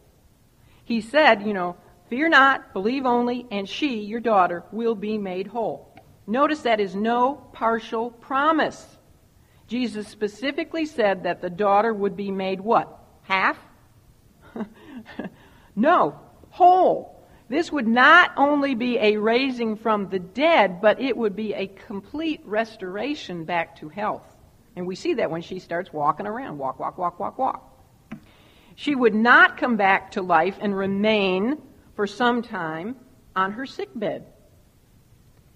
He 0.86 1.02
said, 1.02 1.44
you 1.44 1.54
know, 1.54 1.78
Fear 2.10 2.30
not, 2.30 2.74
believe 2.74 3.06
only, 3.06 3.48
and 3.50 3.68
she, 3.68 4.02
your 4.02 4.20
daughter, 4.20 4.64
will 4.72 4.96
be 4.96 5.18
made 5.18 5.48
whole. 5.48 5.96
Notice 6.28 6.62
that 6.62 6.80
is 6.80 6.96
no 6.96 7.36
partial 7.54 8.12
promise. 8.12 8.86
Jesus 9.68 10.08
specifically 10.08 10.86
said 10.86 11.24
that 11.24 11.42
the 11.42 11.50
daughter 11.50 11.94
would 11.94 12.16
be 12.16 12.30
made 12.30 12.62
what? 12.62 13.00
Half? 13.24 13.58
no, 15.76 16.20
whole. 16.50 17.13
This 17.50 17.72
would 17.72 17.88
not 17.88 18.32
only 18.38 18.74
be 18.74 18.98
a 18.98 19.18
raising 19.18 19.76
from 19.76 20.10
the 20.10 20.20
dead, 20.20 20.82
but 20.82 21.02
it 21.02 21.16
would 21.16 21.36
be 21.36 21.54
a 21.54 21.68
complete 21.68 22.42
restoration 22.46 23.44
back 23.44 23.78
to 23.80 23.90
health. 23.90 24.24
And 24.76 24.88
we 24.88 24.96
see 24.96 25.16
that 25.16 25.30
when 25.30 25.42
she 25.42 25.60
starts 25.60 25.94
walking 25.94 26.26
around 26.26 26.58
walk, 26.58 26.80
walk, 26.80 26.98
walk, 26.98 27.20
walk, 27.20 27.38
walk. 27.38 27.70
She 28.76 28.96
would 28.96 29.14
not 29.14 29.58
come 29.58 29.78
back 29.78 30.12
to 30.12 30.22
life 30.22 30.58
and 30.60 30.76
remain 30.76 31.62
for 31.96 32.08
some 32.08 32.42
time 32.42 32.96
on 33.36 33.52
her 33.52 33.66
sick 33.66 33.90
bed. 33.94 34.26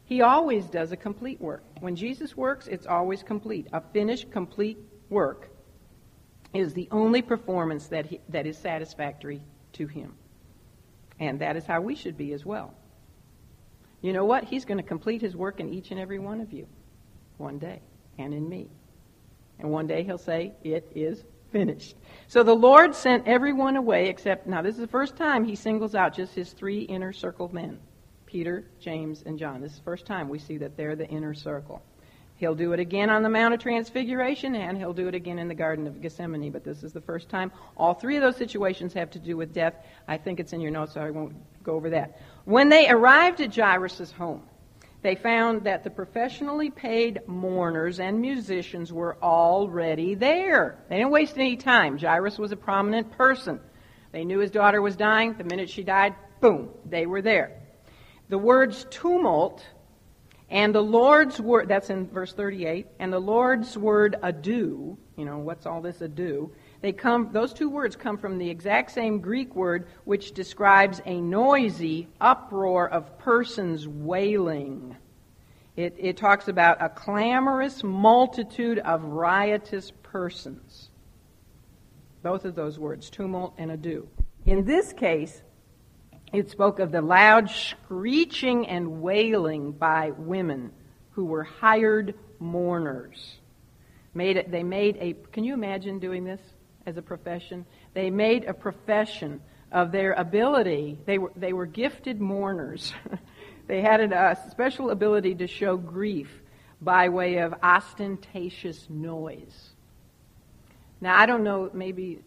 He 0.06 0.22
always 0.22 0.66
does 0.66 0.92
a 0.92 0.98
complete 0.98 1.42
work. 1.42 1.64
When 1.80 1.96
Jesus 1.96 2.38
works, 2.38 2.68
it's 2.68 2.86
always 2.86 3.24
complete. 3.24 3.68
A 3.74 3.82
finished, 3.82 4.32
complete 4.32 4.78
work 5.10 5.50
is 6.54 6.74
the 6.74 6.88
only 6.92 7.22
performance 7.22 7.88
that, 7.88 8.06
he, 8.06 8.22
that 8.30 8.46
is 8.46 8.58
satisfactory 8.58 9.42
to 9.74 9.88
him. 9.88 10.14
And 11.20 11.40
that 11.40 11.56
is 11.56 11.66
how 11.66 11.82
we 11.82 11.96
should 11.96 12.18
be 12.18 12.34
as 12.34 12.46
well. 12.46 12.74
You 14.02 14.14
know 14.14 14.26
what? 14.26 14.44
He's 14.44 14.66
going 14.66 14.78
to 14.78 14.84
complete 14.84 15.22
his 15.22 15.36
work 15.36 15.60
in 15.60 15.74
each 15.74 15.92
and 15.92 16.00
every 16.00 16.20
one 16.20 16.42
of 16.42 16.54
you 16.54 16.68
one 17.38 17.58
day, 17.58 17.82
and 18.18 18.34
in 18.34 18.48
me. 18.48 18.70
And 19.60 19.72
one 19.72 19.88
day 19.88 20.04
he'll 20.04 20.18
say, 20.18 20.54
It 20.64 20.92
is 20.96 21.24
finished. 21.52 21.96
So 22.28 22.44
the 22.44 22.56
Lord 22.56 22.94
sent 22.94 23.28
everyone 23.28 23.76
away 23.76 24.10
except, 24.10 24.48
now 24.48 24.62
this 24.62 24.76
is 24.76 24.82
the 24.82 24.88
first 24.88 25.16
time 25.16 25.44
he 25.44 25.56
singles 25.56 25.96
out 25.96 26.14
just 26.14 26.34
his 26.36 26.54
three 26.54 26.82
inner 26.82 27.14
circle 27.14 27.50
men 27.54 27.80
Peter, 28.26 28.66
James, 28.80 29.24
and 29.26 29.40
John. 29.40 29.62
This 29.62 29.72
is 29.72 29.78
the 29.78 29.86
first 29.86 30.06
time 30.06 30.28
we 30.28 30.38
see 30.38 30.58
that 30.58 30.76
they're 30.76 30.98
the 30.98 31.08
inner 31.08 31.34
circle. 31.34 31.82
He'll 32.38 32.56
do 32.56 32.74
it 32.74 32.80
again 32.80 33.10
on 33.10 33.24
the 33.24 33.30
Mount 33.30 33.56
of 33.56 33.60
Transfiguration, 33.60 34.56
and 34.56 34.78
he'll 34.78 34.94
do 34.94 35.08
it 35.08 35.16
again 35.16 35.40
in 35.40 35.48
the 35.48 35.56
Garden 35.56 35.88
of 35.88 36.02
Gethsemane, 36.02 36.52
but 36.52 36.64
this 36.64 36.84
is 36.84 36.94
the 36.94 37.02
first 37.02 37.30
time. 37.30 37.52
All 37.76 37.96
three 37.96 38.16
of 38.16 38.22
those 38.22 38.38
situations 38.38 38.94
have 38.94 39.10
to 39.12 39.20
do 39.20 39.36
with 39.36 39.54
death. 39.54 39.74
I 40.08 40.18
think 40.18 40.40
it's 40.40 40.54
in 40.54 40.62
your 40.62 40.70
notes, 40.70 40.94
so 40.94 41.02
I 41.02 41.10
won't 41.10 41.36
go 41.64 41.74
over 41.74 41.90
that. 41.90 42.22
When 42.46 42.70
they 42.70 42.90
arrived 42.90 43.42
at 43.42 43.56
Jairus' 43.56 44.12
home, 44.12 44.44
they 45.02 45.16
found 45.16 45.64
that 45.64 45.84
the 45.84 45.90
professionally 45.90 46.70
paid 46.70 47.22
mourners 47.28 48.00
and 48.00 48.22
musicians 48.22 48.94
were 48.94 49.18
already 49.22 50.14
there. 50.14 50.78
They 50.90 50.98
didn't 50.98 51.12
waste 51.12 51.38
any 51.38 51.58
time. 51.58 51.98
Jairus 51.98 52.38
was 52.38 52.52
a 52.52 52.56
prominent 52.58 53.12
person. 53.18 53.60
They 54.12 54.26
knew 54.26 54.40
his 54.40 54.52
daughter 54.52 54.82
was 54.82 54.96
dying. 54.96 55.34
The 55.34 55.44
minute 55.44 55.70
she 55.70 55.84
died, 55.84 56.14
boom, 56.40 56.70
they 56.86 57.08
were 57.08 57.22
there. 57.22 57.62
The 58.30 58.38
words 58.38 58.86
tumult 58.92 59.66
and 60.50 60.74
the 60.74 60.82
Lord's 60.82 61.42
word, 61.42 61.68
that's 61.68 61.90
in 61.90 62.08
verse 62.08 62.34
38, 62.34 62.88
and 63.00 63.12
the 63.12 63.20
Lord's 63.20 63.78
word 63.78 64.16
ado, 64.24 64.98
you 65.18 65.26
know, 65.26 65.40
what's 65.40 65.66
all 65.66 65.82
this 65.82 66.00
ado? 66.00 66.52
They 66.80 66.94
come, 66.94 67.30
those 67.34 67.54
two 67.54 67.70
words 67.70 67.98
come 67.98 68.18
from 68.18 68.38
the 68.38 68.50
exact 68.50 68.92
same 68.92 69.20
Greek 69.20 69.56
word 69.56 69.88
which 70.06 70.32
describes 70.32 71.02
a 71.06 71.20
noisy 71.20 72.08
uproar 72.22 72.88
of 72.88 73.18
persons 73.20 73.88
wailing. 73.88 74.96
It, 75.76 75.96
it 75.98 76.18
talks 76.18 76.48
about 76.48 76.82
a 76.82 76.90
clamorous 76.90 77.84
multitude 77.84 78.80
of 78.80 79.04
riotous 79.04 79.92
persons. 80.02 80.90
Both 82.24 82.46
of 82.46 82.56
those 82.56 82.80
words, 82.80 83.10
tumult 83.10 83.54
and 83.58 83.72
ado. 83.72 84.08
In 84.46 84.64
this 84.66 84.94
case, 84.94 85.44
it 86.34 86.50
spoke 86.50 86.80
of 86.80 86.92
the 86.92 87.02
loud 87.02 87.50
screeching 87.50 88.68
and 88.68 89.02
wailing 89.02 89.72
by 89.72 90.12
women 90.12 90.72
who 91.12 91.26
were 91.26 91.44
hired 91.44 92.16
mourners. 92.40 93.38
Made 94.14 94.38
it, 94.38 94.52
they 94.52 94.64
made 94.64 94.98
a, 95.00 95.14
can 95.32 95.44
you 95.44 95.54
imagine 95.54 96.00
doing 96.00 96.26
this 96.26 96.42
as 96.86 96.98
a 96.98 97.02
profession? 97.02 97.66
They 97.94 98.10
made 98.10 98.46
a 98.46 98.54
profession 98.54 99.42
of 99.72 99.92
their 99.92 100.14
ability. 100.14 100.98
They 101.06 101.18
were, 101.18 101.32
they 101.36 101.54
were 101.54 101.66
gifted 101.66 102.20
mourners. 102.20 102.94
they 103.68 103.82
had 103.82 104.02
a 104.02 104.38
special 104.52 104.90
ability 104.90 105.36
to 105.36 105.48
show 105.48 105.78
grief 105.78 106.30
by 106.82 107.10
way 107.10 107.38
of 107.38 107.54
ostentatious 107.64 108.86
noise. 108.90 109.70
Now, 111.00 111.18
I 111.18 111.26
don't 111.26 111.44
know, 111.44 111.70
maybe, 111.74 112.22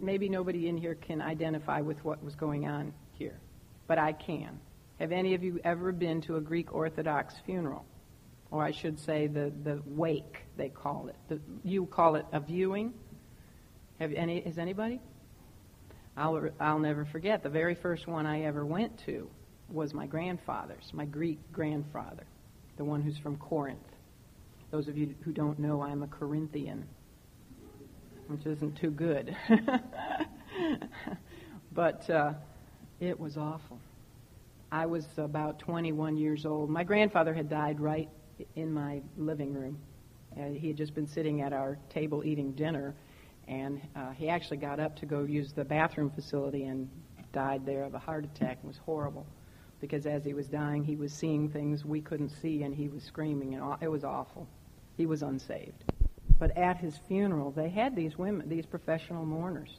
maybe 0.00 0.28
nobody 0.28 0.68
in 0.68 0.76
here 0.76 0.96
can 0.96 1.22
identify 1.22 1.80
with 1.80 2.04
what 2.04 2.22
was 2.22 2.34
going 2.34 2.66
on 2.66 2.92
here, 3.12 3.38
but 3.86 3.98
I 3.98 4.12
can. 4.12 4.60
Have 4.98 5.12
any 5.12 5.34
of 5.34 5.42
you 5.42 5.60
ever 5.64 5.92
been 5.92 6.20
to 6.22 6.36
a 6.36 6.40
Greek 6.40 6.74
Orthodox 6.74 7.34
funeral? 7.44 7.84
Or 8.50 8.62
I 8.62 8.70
should 8.70 9.00
say 9.00 9.26
the, 9.26 9.52
the 9.64 9.82
wake, 9.86 10.44
they 10.56 10.68
call 10.68 11.08
it. 11.08 11.16
The, 11.28 11.40
you 11.64 11.86
call 11.86 12.16
it 12.16 12.26
a 12.32 12.40
viewing. 12.40 12.92
Have 13.98 14.12
any, 14.12 14.38
is 14.38 14.58
anybody? 14.58 15.00
I'll, 16.16 16.50
I'll 16.60 16.78
never 16.78 17.04
forget. 17.04 17.42
The 17.42 17.48
very 17.48 17.74
first 17.74 18.06
one 18.06 18.26
I 18.26 18.42
ever 18.42 18.66
went 18.66 18.98
to 19.06 19.28
was 19.70 19.94
my 19.94 20.06
grandfather's, 20.06 20.92
my 20.92 21.06
Greek 21.06 21.38
grandfather, 21.52 22.24
the 22.76 22.84
one 22.84 23.00
who's 23.00 23.18
from 23.18 23.36
Corinth. 23.38 23.78
Those 24.70 24.88
of 24.88 24.96
you 24.96 25.14
who 25.22 25.32
don't 25.32 25.58
know, 25.58 25.82
I'm 25.82 26.02
a 26.02 26.06
Corinthian, 26.06 26.86
which 28.28 28.46
isn't 28.46 28.76
too 28.76 28.90
good. 28.90 29.34
but 31.72 32.08
uh, 32.10 32.34
it 33.02 33.18
was 33.18 33.36
awful. 33.36 33.80
I 34.70 34.86
was 34.86 35.04
about 35.16 35.58
21 35.58 36.16
years 36.16 36.46
old. 36.46 36.70
My 36.70 36.84
grandfather 36.84 37.34
had 37.34 37.50
died 37.50 37.80
right 37.80 38.08
in 38.54 38.72
my 38.72 39.02
living 39.16 39.52
room. 39.52 39.78
Uh, 40.36 40.50
he 40.50 40.68
had 40.68 40.76
just 40.76 40.94
been 40.94 41.08
sitting 41.08 41.42
at 41.42 41.52
our 41.52 41.76
table 41.90 42.22
eating 42.24 42.52
dinner, 42.52 42.94
and 43.48 43.80
uh, 43.96 44.12
he 44.12 44.28
actually 44.28 44.58
got 44.58 44.78
up 44.78 44.96
to 44.96 45.06
go 45.06 45.24
use 45.24 45.52
the 45.52 45.64
bathroom 45.64 46.10
facility 46.10 46.64
and 46.64 46.88
died 47.32 47.66
there 47.66 47.82
of 47.82 47.94
a 47.94 47.98
heart 47.98 48.24
attack. 48.24 48.58
It 48.62 48.66
was 48.66 48.78
horrible 48.78 49.26
because 49.80 50.06
as 50.06 50.24
he 50.24 50.32
was 50.32 50.46
dying, 50.46 50.84
he 50.84 50.94
was 50.94 51.12
seeing 51.12 51.48
things 51.48 51.84
we 51.84 52.00
couldn't 52.00 52.30
see, 52.40 52.62
and 52.62 52.72
he 52.72 52.86
was 52.86 53.02
screaming, 53.02 53.56
and 53.56 53.82
it 53.82 53.88
was 53.88 54.04
awful. 54.04 54.46
He 54.96 55.06
was 55.06 55.22
unsaved. 55.22 55.84
But 56.38 56.56
at 56.56 56.76
his 56.76 56.96
funeral, 57.08 57.50
they 57.50 57.68
had 57.68 57.96
these 57.96 58.16
women, 58.16 58.48
these 58.48 58.64
professional 58.64 59.26
mourners, 59.26 59.76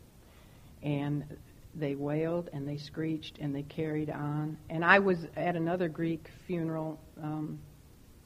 and 0.84 1.24
they 1.76 1.96
wailed 1.96 2.50
and 2.54 2.68
they 2.68 2.78
screeched 2.78 3.40
and 3.40 3.56
they 3.56 3.64
carried 3.64 4.10
on. 4.10 4.58
And 4.70 4.84
I 4.84 5.00
was 5.00 5.26
at 5.36 5.56
another 5.56 5.90
Greek 5.90 6.28
funeral 6.46 7.00
um, 7.22 7.60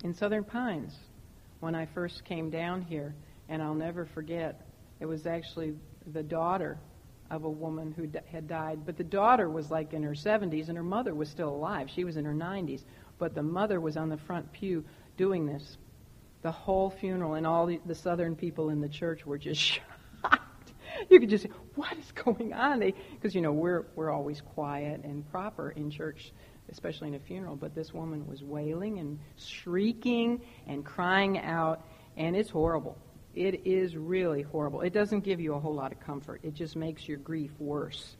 in 0.04 0.14
Southern 0.14 0.43
Pines 0.43 0.95
when 1.60 1.76
I 1.76 1.86
first 1.86 2.24
came 2.26 2.50
down 2.50 2.82
here, 2.82 3.16
and 3.50 3.62
I'll 3.62 3.74
never 3.74 4.06
forget. 4.06 4.68
It 5.00 5.06
was 5.06 5.26
actually 5.26 5.74
the 6.14 6.24
daughter 6.24 6.78
of 7.32 7.43
a 7.43 7.50
woman 7.50 7.93
who 7.95 8.08
d- 8.08 8.20
had 8.32 8.48
died, 8.48 8.86
but 8.86 8.98
the 8.98 9.04
daughter 9.04 9.50
was 9.50 9.72
like 9.72 9.93
in 9.93 10.04
her 10.04 10.12
70s 10.14 10.70
and 10.70 10.78
her 10.78 10.84
mother 10.84 11.14
was 11.14 11.30
still 11.30 11.50
alive. 11.50 11.89
She 11.89 12.04
was 12.04 12.18
in 12.18 12.26
her 12.26 12.34
90s, 12.34 12.84
but 13.18 13.34
the 13.34 13.43
mother 13.43 13.82
was 13.82 13.98
on 13.98 14.10
the 14.10 14.18
front 14.18 14.52
pew 14.54 14.84
doing 15.18 15.45
this 15.45 15.78
the 16.43 16.52
whole 16.52 16.89
funeral, 16.89 17.34
and 17.34 17.45
all 17.48 17.66
the, 17.66 17.80
the 17.86 17.95
southern 17.95 18.36
people 18.36 18.70
in 18.70 18.80
the 18.80 18.89
church 18.89 19.26
were 19.26 19.38
just 19.38 19.62
shocked. 19.62 19.97
you 21.09 21.19
could 21.19 21.29
just 21.29 21.43
say, 21.43 21.49
"What 21.75 21.97
is 21.97 22.11
going 22.11 22.53
on?" 22.53 22.79
Because 22.79 23.35
you 23.35 23.41
know 23.41 23.51
we're 23.51 23.85
we're 23.95 24.11
always 24.11 24.41
quiet 24.41 25.03
and 25.03 25.29
proper 25.31 25.71
in 25.71 25.89
church, 25.89 26.31
especially 26.69 27.09
in 27.09 27.15
a 27.15 27.19
funeral. 27.19 27.55
But 27.55 27.75
this 27.75 27.93
woman 27.93 28.27
was 28.27 28.43
wailing 28.43 28.99
and 28.99 29.19
shrieking 29.38 30.41
and 30.67 30.85
crying 30.85 31.39
out, 31.39 31.85
and 32.15 32.35
it's 32.35 32.49
horrible. 32.49 32.97
It 33.35 33.67
is 33.67 33.95
really 33.95 34.41
horrible. 34.41 34.81
It 34.81 34.93
doesn't 34.93 35.21
give 35.21 35.39
you 35.39 35.53
a 35.53 35.59
whole 35.59 35.75
lot 35.75 35.91
of 35.91 35.99
comfort. 35.99 36.41
It 36.43 36.55
just 36.55 36.75
makes 36.75 37.07
your 37.07 37.17
grief 37.17 37.51
worse. 37.59 38.17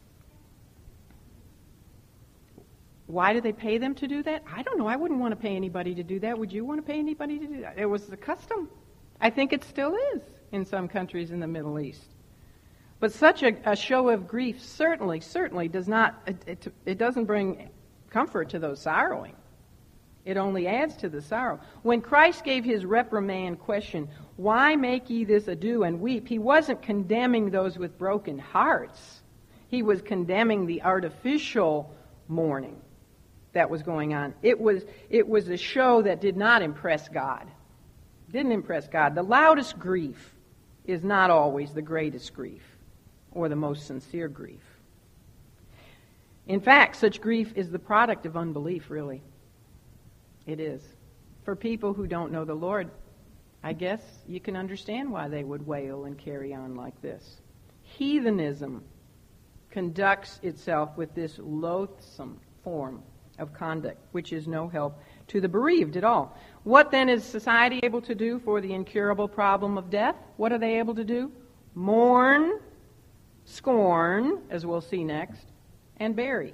Why 3.08 3.34
do 3.34 3.42
they 3.42 3.54
pay 3.54 3.78
them 3.78 3.96
to 3.96 4.08
do 4.08 4.22
that? 4.24 4.44
I 4.54 4.62
don't 4.64 4.78
know. 4.78 4.86
I 4.86 4.98
wouldn't 4.98 5.20
want 5.20 5.32
to 5.32 5.38
pay 5.38 5.56
anybody 5.56 5.96
to 5.96 6.04
do 6.04 6.20
that. 6.20 6.38
Would 6.38 6.52
you 6.52 6.66
want 6.66 6.80
to 6.80 6.84
pay 6.84 7.00
anybody 7.00 7.40
to 7.40 7.48
do 7.48 7.62
that? 7.62 7.80
It 7.80 7.86
was 7.86 8.06
the 8.06 8.18
custom. 8.18 8.70
I 9.20 9.30
think 9.30 9.54
it 9.54 9.64
still 9.64 9.96
is 10.14 10.22
in 10.52 10.66
some 10.66 10.88
countries 10.88 11.32
in 11.32 11.40
the 11.40 11.48
Middle 11.48 11.80
East. 11.80 12.17
But 13.00 13.12
such 13.12 13.44
a, 13.44 13.56
a 13.66 13.76
show 13.76 14.10
of 14.10 14.28
grief 14.28 14.64
certainly, 14.64 15.20
certainly 15.20 15.68
does 15.68 15.88
not, 15.88 16.22
it, 16.26 16.38
it, 16.48 16.74
it 16.86 16.98
doesn't 16.98 17.26
bring 17.26 17.70
comfort 18.10 18.50
to 18.50 18.60
those 18.60 18.82
sorrowing. 18.82 19.36
It 20.26 20.36
only 20.36 20.68
adds 20.68 20.98
to 20.98 21.10
the 21.10 21.22
sorrow. 21.22 21.60
When 21.84 22.02
Christ 22.02 22.44
gave 22.44 22.66
his 22.66 22.86
reprimand 22.86 23.60
question, 23.60 24.10
Why 24.36 24.76
make 24.76 25.10
ye 25.10 25.24
this 25.24 25.48
ado 25.48 25.84
and 25.84 26.02
weep? 26.02 26.28
He 26.28 26.40
wasn't 26.40 26.82
condemning 26.82 27.50
those 27.50 27.78
with 27.78 27.98
broken 27.98 28.38
hearts. 28.38 29.22
He 29.70 29.84
was 29.84 30.02
condemning 30.02 30.66
the 30.66 30.82
artificial 30.82 31.94
mourning 32.28 32.82
that 33.54 33.70
was 33.70 33.84
going 33.84 34.14
on. 34.14 34.34
It 34.42 34.60
was, 34.60 34.84
it 35.10 35.28
was 35.28 35.48
a 35.50 35.58
show 35.58 36.02
that 36.02 36.20
did 36.20 36.36
not 36.36 36.62
impress 36.62 37.08
God. 37.08 37.48
Didn't 38.32 38.52
impress 38.52 38.88
God. 38.88 39.16
The 39.16 39.24
loudest 39.24 39.80
grief 39.80 40.36
is 40.86 41.04
not 41.04 41.30
always 41.30 41.74
the 41.74 41.82
greatest 41.82 42.34
grief 42.34 42.77
or 43.32 43.50
the 43.50 43.56
most 43.56 43.88
sincere 43.88 44.28
grief. 44.28 44.64
In 46.48 46.62
fact, 46.62 46.96
such 46.96 47.20
grief 47.20 47.52
is 47.56 47.70
the 47.70 47.80
product 47.80 48.26
of 48.26 48.38
unbelief, 48.38 48.90
really. 48.90 49.22
It 50.46 50.60
is. 50.60 50.82
For 51.44 51.56
people 51.56 51.94
who 51.94 52.08
don't 52.08 52.32
know 52.32 52.46
the 52.46 52.54
Lord, 52.54 52.90
I 53.64 53.74
guess 53.74 54.02
you 54.28 54.40
can 54.40 54.56
understand 54.56 55.12
why 55.12 55.28
they 55.28 55.44
would 55.44 55.68
wail 55.68 56.06
and 56.06 56.18
carry 56.18 56.54
on 56.54 56.76
like 56.76 57.02
this. 57.02 57.42
heathenism 57.82 58.84
conducts 59.70 60.40
itself 60.44 60.98
with 60.98 61.14
this 61.14 61.40
loathsome 61.40 62.40
form 62.64 63.04
of 63.40 63.54
conduct, 63.54 63.98
which 64.12 64.34
is 64.34 64.48
no 64.48 64.68
help 64.68 65.00
to 65.28 65.40
the 65.40 65.48
bereaved 65.48 65.98
at 65.98 66.04
all. 66.04 66.36
What 66.64 66.92
then 66.92 67.10
is 67.10 67.24
society 67.24 67.80
able 67.84 68.02
to 68.02 68.16
do 68.16 68.40
for 68.40 68.62
the 68.62 68.74
incurable 68.74 69.28
problem 69.28 69.78
of 69.78 69.90
death? 69.90 70.16
What 70.38 70.52
are 70.52 70.58
they 70.58 70.80
able 70.80 70.96
to 70.96 71.04
do? 71.04 71.32
Mourn, 71.76 72.60
scorn, 73.48 74.42
as 74.50 74.66
we'll 74.66 74.82
see 74.82 75.04
next, 75.04 75.46
and 75.98 76.16
bury. 76.16 76.54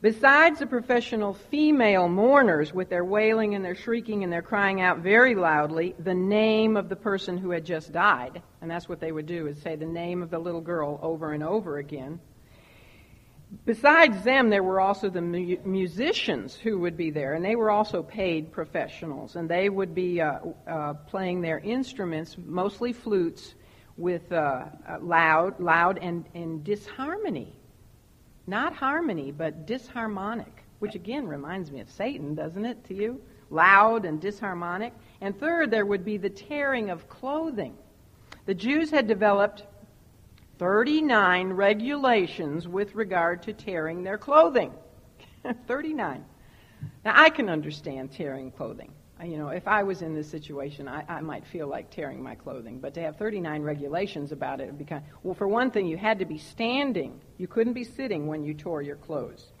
Besides 0.00 0.60
the 0.60 0.66
professional 0.66 1.34
female 1.34 2.08
mourners 2.08 2.72
with 2.72 2.88
their 2.88 3.04
wailing 3.04 3.56
and 3.56 3.64
their 3.64 3.74
shrieking 3.74 4.22
and 4.22 4.32
their 4.32 4.42
crying 4.42 4.80
out 4.80 4.98
very 4.98 5.34
loudly 5.34 5.96
the 5.98 6.14
name 6.14 6.76
of 6.76 6.88
the 6.88 6.94
person 6.94 7.36
who 7.36 7.50
had 7.50 7.64
just 7.64 7.90
died, 7.90 8.40
and 8.60 8.70
that's 8.70 8.88
what 8.88 9.00
they 9.00 9.10
would 9.10 9.26
do 9.26 9.48
is 9.48 9.60
say 9.60 9.74
the 9.74 9.86
name 9.86 10.22
of 10.22 10.30
the 10.30 10.38
little 10.38 10.60
girl 10.60 11.00
over 11.02 11.32
and 11.32 11.42
over 11.42 11.78
again. 11.78 12.20
Besides 13.64 14.22
them, 14.22 14.50
there 14.50 14.62
were 14.62 14.78
also 14.78 15.08
the 15.08 15.22
mu- 15.22 15.56
musicians 15.64 16.54
who 16.54 16.78
would 16.80 16.96
be 16.96 17.10
there, 17.10 17.34
and 17.34 17.44
they 17.44 17.56
were 17.56 17.70
also 17.70 18.02
paid 18.02 18.52
professionals, 18.52 19.34
and 19.34 19.48
they 19.48 19.68
would 19.68 19.94
be 19.94 20.20
uh, 20.20 20.38
uh, 20.68 20.94
playing 20.94 21.40
their 21.40 21.58
instruments, 21.58 22.36
mostly 22.38 22.92
flutes, 22.92 23.54
with 23.98 24.32
uh, 24.32 24.64
uh 24.88 24.98
loud, 25.00 25.60
loud 25.60 25.98
and, 25.98 26.24
and 26.34 26.64
disharmony 26.64 27.52
not 28.48 28.72
harmony, 28.72 29.30
but 29.30 29.66
disharmonic, 29.66 30.64
which 30.78 30.94
again 30.94 31.28
reminds 31.28 31.70
me 31.70 31.80
of 31.80 31.90
Satan, 31.90 32.34
doesn't 32.34 32.64
it, 32.64 32.82
to 32.86 32.94
you? 32.94 33.20
Loud 33.50 34.06
and 34.06 34.20
disharmonic. 34.20 34.92
And 35.20 35.38
third, 35.38 35.70
there 35.70 35.84
would 35.84 36.04
be 36.04 36.16
the 36.16 36.30
tearing 36.30 36.88
of 36.90 37.08
clothing. 37.08 37.76
The 38.46 38.54
Jews 38.54 38.90
had 38.90 39.06
developed 39.06 39.64
39 40.58 41.50
regulations 41.50 42.66
with 42.66 42.94
regard 42.94 43.42
to 43.42 43.52
tearing 43.52 44.02
their 44.02 44.18
clothing. 44.18 44.72
39. 45.66 46.24
Now, 47.04 47.12
I 47.14 47.28
can 47.28 47.50
understand 47.50 48.12
tearing 48.12 48.50
clothing 48.50 48.92
you 49.24 49.36
know, 49.36 49.48
if 49.48 49.66
I 49.66 49.82
was 49.82 50.02
in 50.02 50.14
this 50.14 50.30
situation, 50.30 50.86
I, 50.86 51.04
I 51.08 51.20
might 51.20 51.46
feel 51.46 51.66
like 51.66 51.90
tearing 51.90 52.22
my 52.22 52.34
clothing. 52.34 52.78
But 52.78 52.94
to 52.94 53.00
have 53.00 53.16
39 53.16 53.62
regulations 53.62 54.32
about 54.32 54.60
it 54.60 54.66
would 54.66 54.78
be 54.78 54.84
kind 54.84 55.02
of, 55.04 55.24
well, 55.24 55.34
for 55.34 55.48
one 55.48 55.70
thing, 55.70 55.86
you 55.86 55.96
had 55.96 56.20
to 56.20 56.24
be 56.24 56.38
standing. 56.38 57.20
You 57.36 57.48
couldn't 57.48 57.72
be 57.72 57.84
sitting 57.84 58.26
when 58.26 58.44
you 58.44 58.54
tore 58.54 58.82
your 58.82 58.96
clothes. 58.96 59.52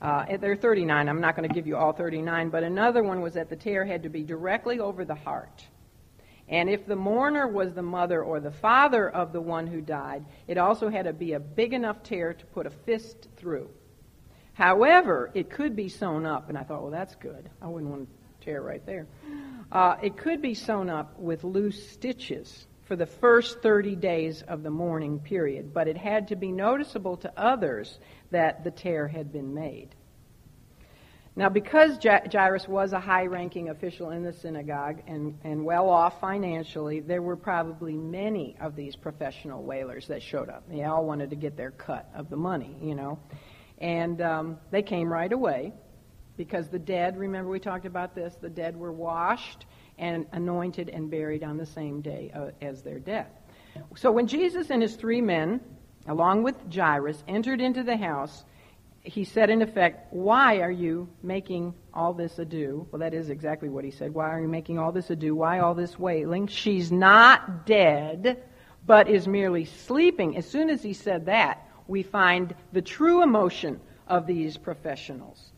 Uh, 0.00 0.36
there 0.38 0.52
are 0.52 0.56
39. 0.56 1.08
I'm 1.08 1.20
not 1.20 1.36
going 1.36 1.48
to 1.48 1.54
give 1.54 1.66
you 1.66 1.76
all 1.76 1.92
39, 1.92 2.50
but 2.50 2.62
another 2.62 3.02
one 3.02 3.20
was 3.20 3.34
that 3.34 3.48
the 3.48 3.56
tear 3.56 3.84
had 3.84 4.02
to 4.04 4.08
be 4.08 4.22
directly 4.22 4.78
over 4.78 5.04
the 5.04 5.14
heart. 5.14 5.64
And 6.48 6.70
if 6.70 6.86
the 6.86 6.96
mourner 6.96 7.46
was 7.46 7.74
the 7.74 7.82
mother 7.82 8.22
or 8.22 8.40
the 8.40 8.50
father 8.50 9.08
of 9.08 9.32
the 9.32 9.40
one 9.40 9.66
who 9.66 9.80
died, 9.80 10.24
it 10.46 10.56
also 10.56 10.88
had 10.88 11.04
to 11.04 11.12
be 11.12 11.34
a 11.34 11.40
big 11.40 11.72
enough 11.72 12.02
tear 12.02 12.32
to 12.32 12.46
put 12.46 12.66
a 12.66 12.70
fist 12.70 13.28
through. 13.36 13.68
However, 14.54 15.30
it 15.34 15.50
could 15.50 15.76
be 15.76 15.88
sewn 15.88 16.26
up, 16.26 16.48
and 16.48 16.56
I 16.56 16.62
thought, 16.62 16.82
well, 16.82 16.90
that's 16.90 17.14
good. 17.16 17.48
I 17.60 17.68
wouldn't 17.68 17.90
want 17.90 18.08
chair 18.48 18.62
right 18.62 18.84
there. 18.86 19.06
Uh, 19.70 19.96
it 20.02 20.16
could 20.16 20.40
be 20.40 20.54
sewn 20.54 20.88
up 20.88 21.18
with 21.18 21.44
loose 21.44 21.90
stitches 21.90 22.66
for 22.86 22.96
the 22.96 23.04
first 23.04 23.60
30 23.60 23.94
days 23.96 24.42
of 24.48 24.62
the 24.62 24.70
mourning 24.70 25.18
period, 25.18 25.74
but 25.74 25.86
it 25.86 25.98
had 25.98 26.28
to 26.28 26.36
be 26.36 26.50
noticeable 26.50 27.18
to 27.18 27.30
others 27.36 27.98
that 28.30 28.64
the 28.64 28.70
tear 28.70 29.06
had 29.06 29.30
been 29.30 29.52
made. 29.52 29.94
Now, 31.36 31.50
because 31.50 31.98
Jairus 32.02 32.66
was 32.66 32.94
a 32.94 32.98
high 32.98 33.26
ranking 33.26 33.68
official 33.68 34.10
in 34.10 34.24
the 34.24 34.32
synagogue 34.32 35.02
and, 35.06 35.38
and 35.44 35.62
well 35.62 35.90
off 35.90 36.18
financially, 36.20 37.00
there 37.00 37.20
were 37.20 37.36
probably 37.36 37.92
many 37.92 38.56
of 38.60 38.74
these 38.74 38.96
professional 38.96 39.62
wailers 39.62 40.08
that 40.08 40.22
showed 40.22 40.48
up. 40.48 40.64
They 40.70 40.84
all 40.84 41.04
wanted 41.04 41.30
to 41.30 41.36
get 41.36 41.54
their 41.54 41.70
cut 41.70 42.10
of 42.14 42.30
the 42.30 42.36
money, 42.36 42.74
you 42.80 42.94
know. 42.94 43.18
And 43.76 44.22
um, 44.22 44.58
they 44.70 44.82
came 44.82 45.12
right 45.12 45.32
away 45.32 45.74
because 46.38 46.68
the 46.68 46.78
dead, 46.78 47.18
remember 47.18 47.50
we 47.50 47.60
talked 47.60 47.84
about 47.84 48.14
this, 48.14 48.34
the 48.40 48.48
dead 48.48 48.76
were 48.76 48.92
washed 48.92 49.66
and 49.98 50.24
anointed 50.32 50.88
and 50.88 51.10
buried 51.10 51.42
on 51.42 51.58
the 51.58 51.66
same 51.66 52.00
day 52.00 52.30
uh, 52.34 52.52
as 52.62 52.80
their 52.80 53.00
death. 53.00 53.28
So 53.96 54.10
when 54.10 54.28
Jesus 54.28 54.70
and 54.70 54.80
his 54.80 54.94
three 54.94 55.20
men, 55.20 55.60
along 56.06 56.44
with 56.44 56.54
Jairus, 56.72 57.22
entered 57.28 57.60
into 57.60 57.82
the 57.82 57.96
house, 57.96 58.44
he 59.02 59.24
said, 59.24 59.50
in 59.50 59.62
effect, 59.62 60.12
Why 60.12 60.60
are 60.60 60.70
you 60.70 61.08
making 61.22 61.74
all 61.92 62.12
this 62.12 62.38
ado? 62.38 62.86
Well, 62.90 63.00
that 63.00 63.14
is 63.14 63.30
exactly 63.30 63.68
what 63.68 63.84
he 63.84 63.90
said. 63.90 64.14
Why 64.14 64.30
are 64.30 64.40
you 64.40 64.48
making 64.48 64.78
all 64.78 64.92
this 64.92 65.10
ado? 65.10 65.34
Why 65.34 65.58
all 65.58 65.74
this 65.74 65.98
wailing? 65.98 66.46
She's 66.46 66.92
not 66.92 67.66
dead, 67.66 68.42
but 68.86 69.08
is 69.08 69.26
merely 69.26 69.64
sleeping. 69.64 70.36
As 70.36 70.48
soon 70.48 70.70
as 70.70 70.82
he 70.82 70.92
said 70.92 71.26
that, 71.26 71.68
we 71.86 72.02
find 72.02 72.54
the 72.72 72.82
true 72.82 73.22
emotion 73.22 73.80
of 74.06 74.26
these 74.26 74.56
professionals. 74.56 75.52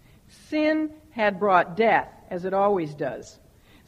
Sin 0.50 0.90
had 1.10 1.38
brought 1.38 1.76
death, 1.76 2.08
as 2.28 2.44
it 2.44 2.52
always 2.52 2.92
does. 2.92 3.38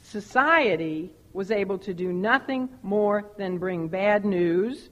Society 0.00 1.10
was 1.32 1.50
able 1.50 1.76
to 1.78 1.92
do 1.92 2.12
nothing 2.12 2.68
more 2.84 3.32
than 3.36 3.58
bring 3.58 3.88
bad 3.88 4.24
news, 4.24 4.88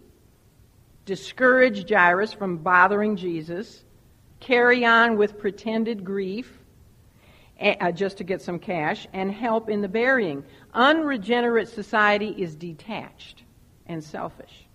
discourage 1.04 1.88
Jairus 1.88 2.32
from 2.32 2.56
bothering 2.56 3.14
Jesus, 3.14 3.84
carry 4.40 4.84
on 4.84 5.16
with 5.16 5.38
pretended 5.38 6.04
grief, 6.04 6.58
uh, 7.60 7.92
just 7.92 8.18
to 8.18 8.24
get 8.24 8.42
some 8.42 8.58
cash, 8.58 9.06
and 9.12 9.30
help 9.30 9.70
in 9.70 9.80
the 9.80 9.88
burying. 9.88 10.42
Unregenerate 10.74 11.68
society 11.68 12.34
is 12.36 12.56
detached 12.56 13.44
and 13.86 14.02
selfish. 14.02 14.66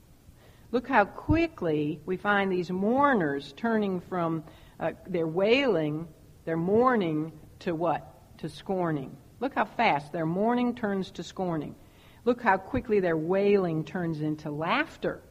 Look 0.72 0.88
how 0.88 1.04
quickly 1.04 2.00
we 2.06 2.16
find 2.16 2.50
these 2.50 2.72
mourners 2.72 3.54
turning 3.58 4.00
from 4.00 4.46
uh, 4.80 4.92
their 5.08 5.28
wailing 5.28 6.08
their 6.46 6.58
mourning 6.58 7.32
to 7.60 7.76
what? 7.76 8.38
To 8.40 8.50
scorning. 8.50 9.18
Look 9.40 9.56
how 9.56 9.66
fast 9.66 10.12
their 10.12 10.26
mourning 10.26 10.76
turns 10.76 11.12
to 11.12 11.24
scorning. 11.24 11.76
Look 12.24 12.42
how 12.42 12.58
quickly 12.58 13.00
their 13.00 13.18
wailing 13.18 13.84
turns 13.84 14.22
into 14.22 14.50
laughter. 14.50 15.22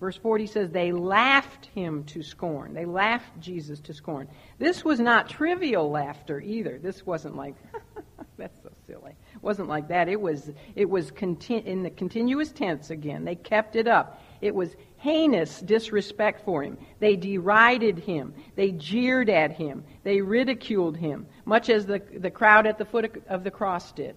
Verse 0.00 0.16
40 0.16 0.46
says, 0.46 0.70
They 0.70 0.92
laughed 0.92 1.66
him 1.74 2.04
to 2.04 2.22
scorn. 2.22 2.74
They 2.74 2.84
laughed 2.84 3.40
Jesus 3.40 3.80
to 3.80 3.94
scorn. 3.94 4.28
This 4.58 4.84
was 4.84 5.00
not 5.00 5.28
trivial 5.28 5.90
laughter 5.90 6.40
either. 6.40 6.78
This 6.78 7.06
wasn't 7.06 7.36
like, 7.36 7.54
that's 8.36 8.60
so 8.62 8.70
silly. 8.86 9.12
It 9.34 9.42
wasn't 9.42 9.68
like 9.68 9.88
that. 9.88 10.08
It 10.08 10.20
was, 10.20 10.52
it 10.74 10.88
was 10.88 11.10
conti- 11.10 11.56
in 11.56 11.82
the 11.82 11.90
continuous 11.90 12.52
tense 12.52 12.90
again. 12.90 13.24
They 13.24 13.36
kept 13.36 13.76
it 13.76 13.88
up. 13.88 14.22
It 14.40 14.54
was 14.54 14.76
heinous 15.04 15.60
disrespect 15.60 16.46
for 16.46 16.62
him. 16.62 16.78
They 16.98 17.14
derided 17.14 17.98
him. 17.98 18.32
They 18.56 18.72
jeered 18.72 19.28
at 19.28 19.52
him. 19.52 19.84
They 20.02 20.22
ridiculed 20.22 20.96
him, 20.96 21.26
much 21.44 21.68
as 21.68 21.84
the, 21.84 22.00
the 22.16 22.30
crowd 22.30 22.66
at 22.66 22.78
the 22.78 22.86
foot 22.86 23.22
of 23.28 23.44
the 23.44 23.50
cross 23.50 23.92
did. 23.92 24.16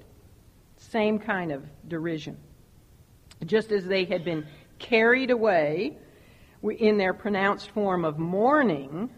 Same 0.77 1.19
kind 1.19 1.51
of 1.51 1.65
derision. 1.89 2.37
Just 3.45 3.73
as 3.73 3.85
they 3.85 4.05
had 4.05 4.23
been 4.23 4.47
carried 4.79 5.29
away 5.29 5.97
in 6.63 6.97
their 6.97 7.13
pronounced 7.13 7.69
form 7.71 8.05
of 8.05 8.17
mourning, 8.17 9.09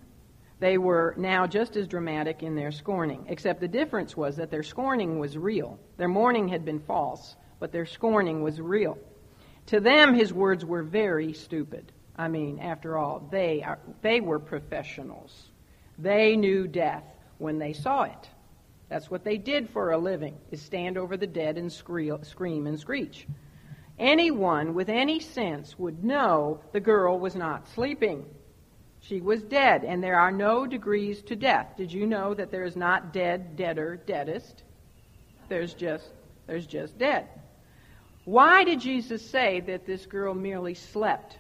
they 0.60 0.80
were 0.80 1.14
now 1.18 1.46
just 1.46 1.76
as 1.76 1.88
dramatic 1.88 2.42
in 2.42 2.56
their 2.56 2.72
scorning, 2.72 3.24
except 3.30 3.60
the 3.62 3.68
difference 3.68 4.18
was 4.18 4.38
that 4.38 4.50
their 4.50 4.64
scorning 4.64 5.20
was 5.20 5.38
real. 5.38 5.80
Their 5.98 6.08
mourning 6.08 6.48
had 6.48 6.66
been 6.66 6.80
false, 6.80 7.36
but 7.60 7.72
their 7.72 7.86
scorning 7.86 8.42
was 8.42 8.60
real. 8.60 8.98
To 9.70 9.80
them, 9.80 10.16
his 10.16 10.34
words 10.34 10.66
were 10.66 10.82
very 10.82 11.32
stupid. 11.34 11.92
I 12.18 12.28
mean, 12.28 12.58
after 12.58 12.98
all, 12.98 13.28
they, 13.30 13.62
are, 13.62 13.78
they 14.02 14.20
were 14.20 14.40
professionals. 14.40 15.52
They 16.00 16.36
knew 16.36 16.68
death 16.68 17.04
when 17.38 17.60
they 17.60 17.74
saw 17.74 18.06
it. 18.06 18.30
That's 18.90 19.12
what 19.12 19.24
they 19.24 19.38
did 19.38 19.70
for 19.70 19.92
a 19.92 19.98
living, 20.00 20.36
is 20.50 20.60
stand 20.60 20.98
over 20.98 21.18
the 21.18 21.28
dead 21.28 21.60
and 21.60 21.72
scream 21.72 22.66
and 22.66 22.80
screech. 22.80 23.28
Anyone 24.00 24.74
with 24.74 24.90
any 24.90 25.20
sense 25.20 25.78
would 25.78 26.04
know 26.04 26.62
the 26.72 26.80
girl 26.80 27.20
was 27.20 27.36
not 27.36 27.70
sleeping. 27.70 28.26
She 29.02 29.22
was 29.22 29.44
dead, 29.44 29.84
and 29.84 30.04
there 30.04 30.20
are 30.20 30.32
no 30.32 30.66
degrees 30.66 31.22
to 31.24 31.36
death. 31.36 31.78
Did 31.78 31.94
you 31.94 32.08
know 32.08 32.34
that 32.34 32.50
there 32.50 32.64
is 32.64 32.76
not 32.76 33.14
dead, 33.14 33.56
deader, 33.56 33.98
deadest? 33.98 34.64
There's 35.48 35.76
just, 35.76 36.10
there's 36.48 36.66
just 36.66 36.98
dead. 36.98 37.28
Why 38.26 38.64
did 38.64 38.80
Jesus 38.80 39.28
say 39.28 39.62
that 39.62 39.86
this 39.86 40.06
girl 40.06 40.34
merely 40.34 40.74
slept? 40.74 41.38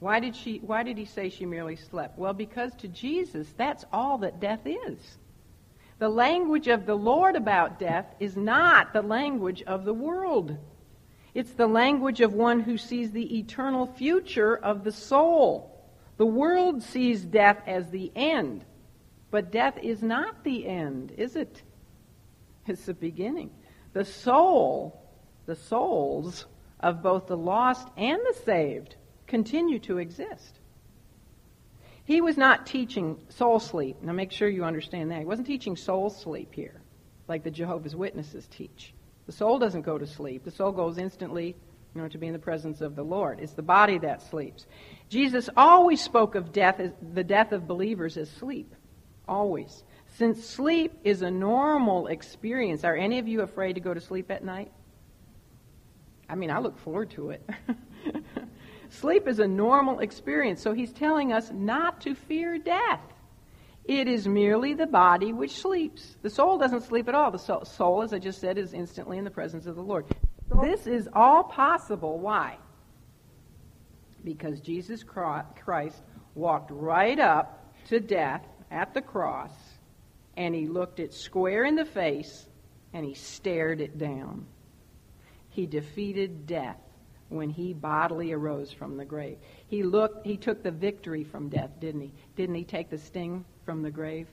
Why 0.00 0.18
did, 0.18 0.34
she, 0.34 0.58
why 0.58 0.82
did 0.82 0.98
he 0.98 1.04
say 1.04 1.28
she 1.28 1.46
merely 1.46 1.76
slept? 1.76 2.18
Well, 2.18 2.32
because 2.32 2.74
to 2.78 2.88
Jesus, 2.88 3.46
that's 3.56 3.84
all 3.92 4.18
that 4.18 4.40
death 4.40 4.66
is. 4.66 4.98
The 6.00 6.08
language 6.08 6.66
of 6.66 6.86
the 6.86 6.96
Lord 6.96 7.36
about 7.36 7.78
death 7.78 8.06
is 8.18 8.36
not 8.36 8.92
the 8.92 9.02
language 9.02 9.62
of 9.62 9.84
the 9.84 9.94
world. 9.94 10.56
It's 11.34 11.52
the 11.52 11.68
language 11.68 12.20
of 12.20 12.34
one 12.34 12.58
who 12.58 12.76
sees 12.76 13.12
the 13.12 13.38
eternal 13.38 13.86
future 13.86 14.56
of 14.56 14.82
the 14.82 14.90
soul. 14.90 15.70
The 16.16 16.26
world 16.26 16.82
sees 16.82 17.24
death 17.24 17.62
as 17.66 17.88
the 17.90 18.10
end, 18.16 18.64
but 19.30 19.52
death 19.52 19.78
is 19.80 20.02
not 20.02 20.42
the 20.42 20.66
end, 20.66 21.12
is 21.16 21.36
it? 21.36 21.62
It's 22.66 22.86
the 22.86 22.94
beginning. 22.94 23.50
The 23.92 24.04
soul, 24.04 25.00
the 25.46 25.56
souls 25.56 26.46
of 26.80 27.02
both 27.02 27.26
the 27.26 27.36
lost 27.36 27.88
and 27.96 28.20
the 28.20 28.34
saved 28.44 28.96
continue 29.26 29.78
to 29.80 29.98
exist. 29.98 30.58
He 32.04 32.20
was 32.20 32.36
not 32.36 32.66
teaching 32.66 33.18
soul 33.28 33.60
sleep. 33.60 34.02
Now 34.02 34.12
make 34.12 34.32
sure 34.32 34.48
you 34.48 34.64
understand 34.64 35.10
that. 35.10 35.20
He 35.20 35.24
wasn't 35.24 35.46
teaching 35.46 35.76
soul 35.76 36.10
sleep 36.10 36.52
here, 36.52 36.80
like 37.28 37.44
the 37.44 37.50
Jehovah's 37.50 37.94
Witnesses 37.94 38.46
teach. 38.48 38.92
The 39.26 39.32
soul 39.32 39.58
doesn't 39.58 39.82
go 39.82 39.98
to 39.98 40.06
sleep. 40.06 40.44
The 40.44 40.50
soul 40.50 40.72
goes 40.72 40.98
instantly 40.98 41.54
you 41.94 42.00
know, 42.00 42.08
to 42.08 42.18
be 42.18 42.26
in 42.26 42.32
the 42.32 42.38
presence 42.38 42.80
of 42.80 42.96
the 42.96 43.04
Lord. 43.04 43.38
It's 43.40 43.52
the 43.52 43.62
body 43.62 43.98
that 43.98 44.22
sleeps. 44.22 44.66
Jesus 45.08 45.48
always 45.56 46.00
spoke 46.00 46.34
of 46.34 46.52
death, 46.52 46.80
as, 46.80 46.90
the 47.12 47.24
death 47.24 47.52
of 47.52 47.66
believers 47.68 48.16
as 48.16 48.30
sleep. 48.30 48.74
Always. 49.28 49.84
Since 50.18 50.44
sleep 50.44 50.92
is 51.04 51.22
a 51.22 51.30
normal 51.30 52.08
experience, 52.08 52.84
are 52.84 52.94
any 52.94 53.18
of 53.18 53.26
you 53.26 53.40
afraid 53.40 53.74
to 53.74 53.80
go 53.80 53.94
to 53.94 54.00
sleep 54.00 54.30
at 54.30 54.44
night? 54.44 54.70
I 56.28 56.34
mean, 56.34 56.50
I 56.50 56.58
look 56.58 56.78
forward 56.78 57.10
to 57.12 57.30
it. 57.30 57.48
sleep 58.90 59.26
is 59.26 59.38
a 59.38 59.48
normal 59.48 60.00
experience, 60.00 60.60
so 60.60 60.74
he's 60.74 60.92
telling 60.92 61.32
us 61.32 61.50
not 61.50 62.02
to 62.02 62.14
fear 62.14 62.58
death. 62.58 63.00
It 63.84 64.06
is 64.06 64.28
merely 64.28 64.74
the 64.74 64.86
body 64.86 65.32
which 65.32 65.60
sleeps. 65.60 66.16
The 66.22 66.30
soul 66.30 66.58
doesn't 66.58 66.82
sleep 66.82 67.08
at 67.08 67.14
all. 67.14 67.30
The 67.30 67.64
soul, 67.64 68.02
as 68.02 68.12
I 68.12 68.18
just 68.18 68.38
said, 68.40 68.58
is 68.58 68.74
instantly 68.74 69.18
in 69.18 69.24
the 69.24 69.30
presence 69.30 69.66
of 69.66 69.76
the 69.76 69.82
Lord. 69.82 70.04
This 70.62 70.86
is 70.86 71.08
all 71.14 71.42
possible. 71.42 72.18
Why? 72.18 72.58
Because 74.22 74.60
Jesus 74.60 75.02
Christ 75.02 76.02
walked 76.34 76.70
right 76.70 77.18
up 77.18 77.74
to 77.88 77.98
death 77.98 78.46
at 78.70 78.94
the 78.94 79.02
cross 79.02 79.50
and 80.36 80.54
he 80.54 80.66
looked 80.66 81.00
it 81.00 81.12
square 81.12 81.64
in 81.64 81.74
the 81.74 81.84
face 81.84 82.46
and 82.92 83.04
he 83.04 83.14
stared 83.14 83.80
it 83.80 83.98
down. 83.98 84.46
He 85.50 85.66
defeated 85.66 86.46
death 86.46 86.80
when 87.28 87.50
he 87.50 87.72
bodily 87.72 88.32
arose 88.32 88.72
from 88.72 88.96
the 88.96 89.04
grave. 89.04 89.38
He 89.68 89.82
looked 89.82 90.26
he 90.26 90.36
took 90.36 90.62
the 90.62 90.70
victory 90.70 91.24
from 91.24 91.48
death, 91.48 91.70
didn't 91.80 92.02
he? 92.02 92.12
Didn't 92.36 92.54
he 92.54 92.64
take 92.64 92.90
the 92.90 92.98
sting 92.98 93.44
from 93.64 93.82
the 93.82 93.90
grave? 93.90 94.26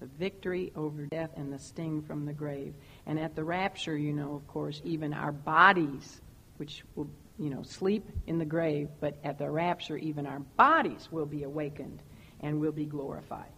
The 0.00 0.06
victory 0.18 0.72
over 0.74 1.06
death 1.06 1.30
and 1.36 1.52
the 1.52 1.58
sting 1.58 2.02
from 2.02 2.26
the 2.26 2.32
grave. 2.32 2.74
And 3.06 3.18
at 3.18 3.36
the 3.36 3.44
rapture, 3.44 3.96
you 3.96 4.12
know, 4.12 4.34
of 4.34 4.46
course, 4.48 4.80
even 4.84 5.14
our 5.14 5.32
bodies, 5.32 6.20
which 6.56 6.84
will, 6.96 7.08
you 7.38 7.50
know, 7.50 7.62
sleep 7.62 8.08
in 8.26 8.38
the 8.38 8.44
grave, 8.44 8.88
but 9.00 9.16
at 9.22 9.38
the 9.38 9.48
rapture, 9.48 9.96
even 9.96 10.26
our 10.26 10.40
bodies 10.56 11.08
will 11.12 11.26
be 11.26 11.44
awakened 11.44 12.02
and 12.40 12.60
will 12.60 12.72
be 12.72 12.84
glorified, 12.84 13.52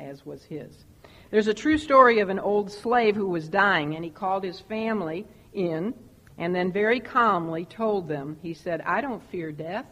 as 0.00 0.24
was 0.24 0.44
his. 0.44 0.84
There's 1.30 1.46
a 1.46 1.54
true 1.54 1.78
story 1.78 2.20
of 2.20 2.28
an 2.28 2.38
old 2.38 2.70
slave 2.70 3.16
who 3.16 3.28
was 3.28 3.48
dying, 3.48 3.94
and 3.94 4.04
he 4.04 4.10
called 4.10 4.44
his 4.44 4.60
family 4.60 5.26
in 5.52 5.94
and 6.38 6.54
then 6.54 6.70
very 6.70 7.00
calmly 7.00 7.64
told 7.64 8.08
them, 8.08 8.38
he 8.40 8.54
said, 8.54 8.80
I 8.82 9.00
don't 9.00 9.22
fear 9.30 9.50
death. 9.50 9.86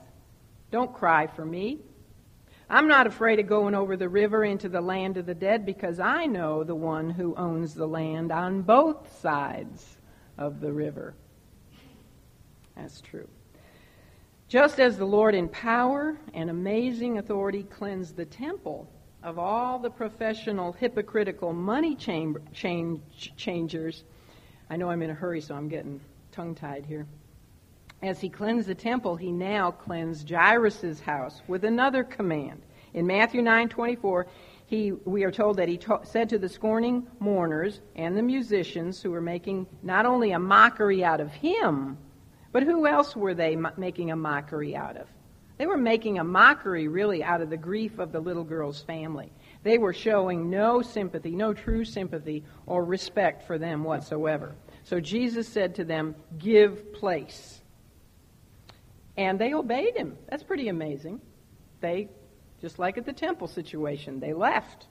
Don't 0.70 0.94
cry 0.94 1.26
for 1.26 1.44
me. 1.44 1.80
I'm 2.70 2.86
not 2.88 3.06
afraid 3.06 3.40
of 3.40 3.48
going 3.48 3.74
over 3.74 3.96
the 3.96 4.08
river 4.08 4.44
into 4.44 4.68
the 4.68 4.80
land 4.80 5.16
of 5.16 5.26
the 5.26 5.34
dead 5.34 5.66
because 5.66 5.98
I 6.00 6.26
know 6.26 6.62
the 6.62 6.74
one 6.74 7.10
who 7.10 7.34
owns 7.34 7.74
the 7.74 7.86
land 7.86 8.30
on 8.30 8.62
both 8.62 9.20
sides 9.20 9.98
of 10.38 10.60
the 10.60 10.72
river. 10.72 11.14
That's 12.76 13.00
true. 13.00 13.28
Just 14.48 14.78
as 14.78 14.96
the 14.96 15.04
Lord 15.04 15.34
in 15.34 15.48
power 15.48 16.16
and 16.32 16.48
amazing 16.48 17.18
authority 17.18 17.64
cleansed 17.64 18.16
the 18.16 18.24
temple 18.24 18.88
of 19.26 19.40
all 19.40 19.80
the 19.80 19.90
professional, 19.90 20.72
hypocritical 20.72 21.52
money 21.52 21.96
change, 21.96 22.36
change, 22.54 23.32
changers, 23.36 24.04
I 24.70 24.76
know 24.76 24.88
I'm 24.88 25.02
in 25.02 25.10
a 25.10 25.14
hurry, 25.14 25.40
so 25.40 25.56
I'm 25.56 25.68
getting 25.68 26.00
tongue 26.30 26.54
tied 26.54 26.86
here. 26.86 27.08
As 28.02 28.20
he 28.20 28.28
cleansed 28.28 28.68
the 28.68 28.74
temple, 28.76 29.16
he 29.16 29.32
now 29.32 29.72
cleansed 29.72 30.30
Jairus' 30.30 31.00
house 31.00 31.42
with 31.48 31.64
another 31.64 32.04
command. 32.04 32.62
In 32.94 33.04
Matthew 33.04 33.42
9:24, 33.42 34.26
he, 34.66 34.92
we 34.92 35.24
are 35.24 35.32
told 35.32 35.56
that 35.56 35.68
he 35.68 35.76
ta- 35.76 36.04
said 36.04 36.28
to 36.28 36.38
the 36.38 36.48
scorning 36.48 37.08
mourners 37.18 37.80
and 37.96 38.16
the 38.16 38.22
musicians 38.22 39.02
who 39.02 39.10
were 39.10 39.20
making 39.20 39.66
not 39.82 40.06
only 40.06 40.30
a 40.30 40.38
mockery 40.38 41.02
out 41.02 41.20
of 41.20 41.32
him, 41.32 41.98
but 42.52 42.62
who 42.62 42.86
else 42.86 43.16
were 43.16 43.34
they 43.34 43.56
making 43.76 44.12
a 44.12 44.16
mockery 44.16 44.76
out 44.76 44.96
of? 44.96 45.08
They 45.58 45.66
were 45.66 45.78
making 45.78 46.18
a 46.18 46.24
mockery, 46.24 46.88
really, 46.88 47.24
out 47.24 47.40
of 47.40 47.50
the 47.50 47.56
grief 47.56 47.98
of 47.98 48.12
the 48.12 48.20
little 48.20 48.44
girl's 48.44 48.82
family. 48.82 49.32
They 49.62 49.78
were 49.78 49.94
showing 49.94 50.50
no 50.50 50.82
sympathy, 50.82 51.30
no 51.30 51.54
true 51.54 51.84
sympathy 51.84 52.44
or 52.66 52.84
respect 52.84 53.46
for 53.46 53.58
them 53.58 53.82
whatsoever. 53.82 54.54
So 54.84 55.00
Jesus 55.00 55.48
said 55.48 55.74
to 55.76 55.84
them, 55.84 56.14
Give 56.38 56.92
place. 56.92 57.60
And 59.16 59.38
they 59.38 59.54
obeyed 59.54 59.96
him. 59.96 60.18
That's 60.28 60.42
pretty 60.42 60.68
amazing. 60.68 61.20
They, 61.80 62.08
just 62.60 62.78
like 62.78 62.98
at 62.98 63.06
the 63.06 63.12
temple 63.12 63.48
situation, 63.48 64.20
they 64.20 64.34
left. 64.34 64.86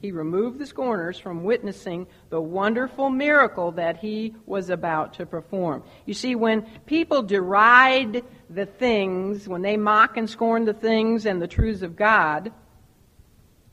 He 0.00 0.12
removed 0.12 0.58
the 0.58 0.66
scorners 0.66 1.18
from 1.18 1.44
witnessing 1.44 2.06
the 2.30 2.40
wonderful 2.40 3.10
miracle 3.10 3.72
that 3.72 3.98
he 3.98 4.34
was 4.46 4.70
about 4.70 5.14
to 5.14 5.26
perform. 5.26 5.82
You 6.06 6.14
see, 6.14 6.34
when 6.34 6.62
people 6.86 7.22
deride 7.22 8.24
the 8.48 8.64
things, 8.64 9.46
when 9.46 9.60
they 9.60 9.76
mock 9.76 10.16
and 10.16 10.28
scorn 10.28 10.64
the 10.64 10.72
things 10.72 11.26
and 11.26 11.40
the 11.40 11.46
truths 11.46 11.82
of 11.82 11.96
God, 11.96 12.50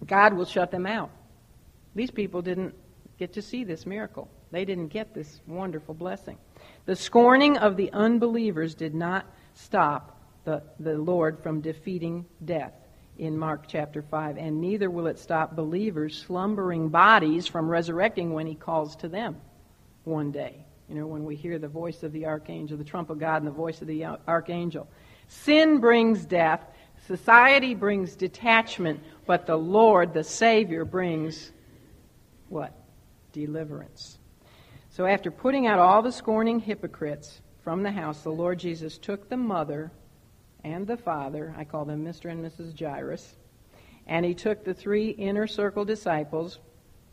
God 0.06 0.34
will 0.34 0.46
shut 0.46 0.70
them 0.70 0.86
out. 0.86 1.12
These 1.96 2.12
people 2.12 2.42
didn't 2.42 2.76
get 3.18 3.34
to 3.34 3.42
see 3.42 3.64
this 3.64 3.86
miracle. 3.86 4.30
They 4.52 4.66
didn't 4.66 4.88
get 4.88 5.14
this 5.14 5.42
wonderful 5.48 5.94
blessing. 5.94 6.38
The 6.86 6.96
scorning 6.96 7.58
of 7.58 7.78
the 7.78 7.92
unbelievers 7.94 8.76
did 8.76 8.94
not 8.94 9.26
stop 9.54 10.22
the, 10.44 10.62
the 10.80 10.98
Lord 10.98 11.42
from 11.42 11.62
defeating 11.62 12.26
death 12.44 12.74
in 13.18 13.38
Mark 13.38 13.64
chapter 13.68 14.02
5, 14.02 14.38
and 14.38 14.62
neither 14.62 14.90
will 14.90 15.08
it 15.08 15.20
stop 15.20 15.56
believers' 15.56 16.26
slumbering 16.28 16.90
bodies 16.90 17.48
from 17.48 17.68
resurrecting 17.68 18.34
when 18.34 18.48
he 18.48 18.56
calls 18.56 18.96
to 18.98 19.08
them 19.08 19.38
one 20.04 20.32
day. 20.32 20.66
You 20.88 20.96
know, 20.96 21.08
when 21.08 21.26
we 21.26 21.36
hear 21.36 21.60
the 21.60 21.68
voice 21.68 22.04
of 22.04 22.14
the 22.14 22.28
archangel, 22.28 22.78
the 22.78 22.84
trump 22.84 23.10
of 23.10 23.20
God, 23.20 23.38
and 23.38 23.48
the 23.48 23.52
voice 23.52 23.82
of 23.82 23.88
the 23.88 24.06
archangel. 24.28 24.88
Sin 25.28 25.80
brings 25.80 26.26
death, 26.26 26.62
society 27.08 27.76
brings 27.76 28.16
detachment, 28.16 29.02
but 29.26 29.46
the 29.46 29.58
Lord, 29.58 30.14
the 30.14 30.24
Savior, 30.24 30.86
brings 30.86 31.52
what? 32.50 32.74
Deliverance. 33.34 34.18
So 34.90 35.06
after 35.06 35.30
putting 35.30 35.68
out 35.68 35.80
all 35.80 36.02
the 36.02 36.12
scorning 36.12 36.60
hypocrites 36.60 37.42
from 37.64 37.84
the 37.84 37.92
house, 37.92 38.22
the 38.22 38.30
Lord 38.30 38.60
Jesus 38.60 38.98
took 38.98 39.28
the 39.28 39.38
mother 39.38 39.92
and 40.74 40.86
the 40.86 40.98
father, 40.98 41.56
I 41.58 41.64
call 41.64 41.86
them 41.86 42.04
Mr. 42.04 42.30
and 42.30 42.44
Mrs. 42.44 42.78
Jairus, 42.78 43.36
and 44.06 44.26
he 44.26 44.34
took 44.34 44.64
the 44.64 44.74
three 44.74 45.10
inner 45.12 45.48
circle 45.48 45.86
disciples, 45.86 46.60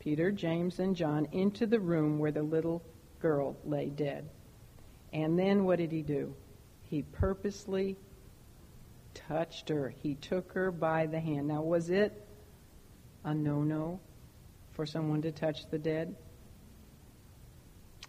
Peter, 0.01 0.33
James, 0.33 0.81
and 0.81 0.97
John, 0.97 1.29
into 1.33 1.67
the 1.67 1.79
room 1.79 2.19
where 2.19 2.33
the 2.33 2.43
little 2.43 2.83
girl 3.21 3.57
lay 3.65 3.91
dead. 3.91 4.29
And 5.13 5.39
then 5.39 5.65
what 5.65 5.79
did 5.79 5.93
he 5.93 6.03
do? 6.03 6.35
He 6.83 7.03
purposely 7.03 7.97
touched 9.15 9.69
her. 9.69 9.95
He 10.03 10.17
took 10.17 10.53
her 10.53 10.73
by 10.73 11.07
the 11.07 11.21
hand. 11.21 11.47
Now, 11.47 11.63
was 11.63 11.91
it 11.91 12.27
a 13.25 13.33
no 13.33 13.63
no 13.63 14.01
for 14.73 14.85
someone 14.85 15.23
to 15.23 15.31
touch 15.31 15.71
the 15.71 15.79
dead? 15.79 16.15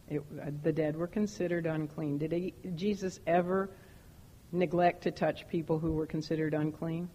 It, 0.09 0.23
uh, 0.41 0.49
the 0.63 0.73
dead 0.73 0.95
were 0.95 1.07
considered 1.07 1.67
unclean. 1.67 2.17
Did 2.17 2.31
he, 2.31 2.53
Jesus 2.75 3.19
ever 3.27 3.69
neglect 4.51 5.03
to 5.03 5.11
touch 5.11 5.47
people 5.47 5.79
who 5.79 5.91
were 5.91 6.05
considered 6.05 6.53
unclean? 6.53 7.09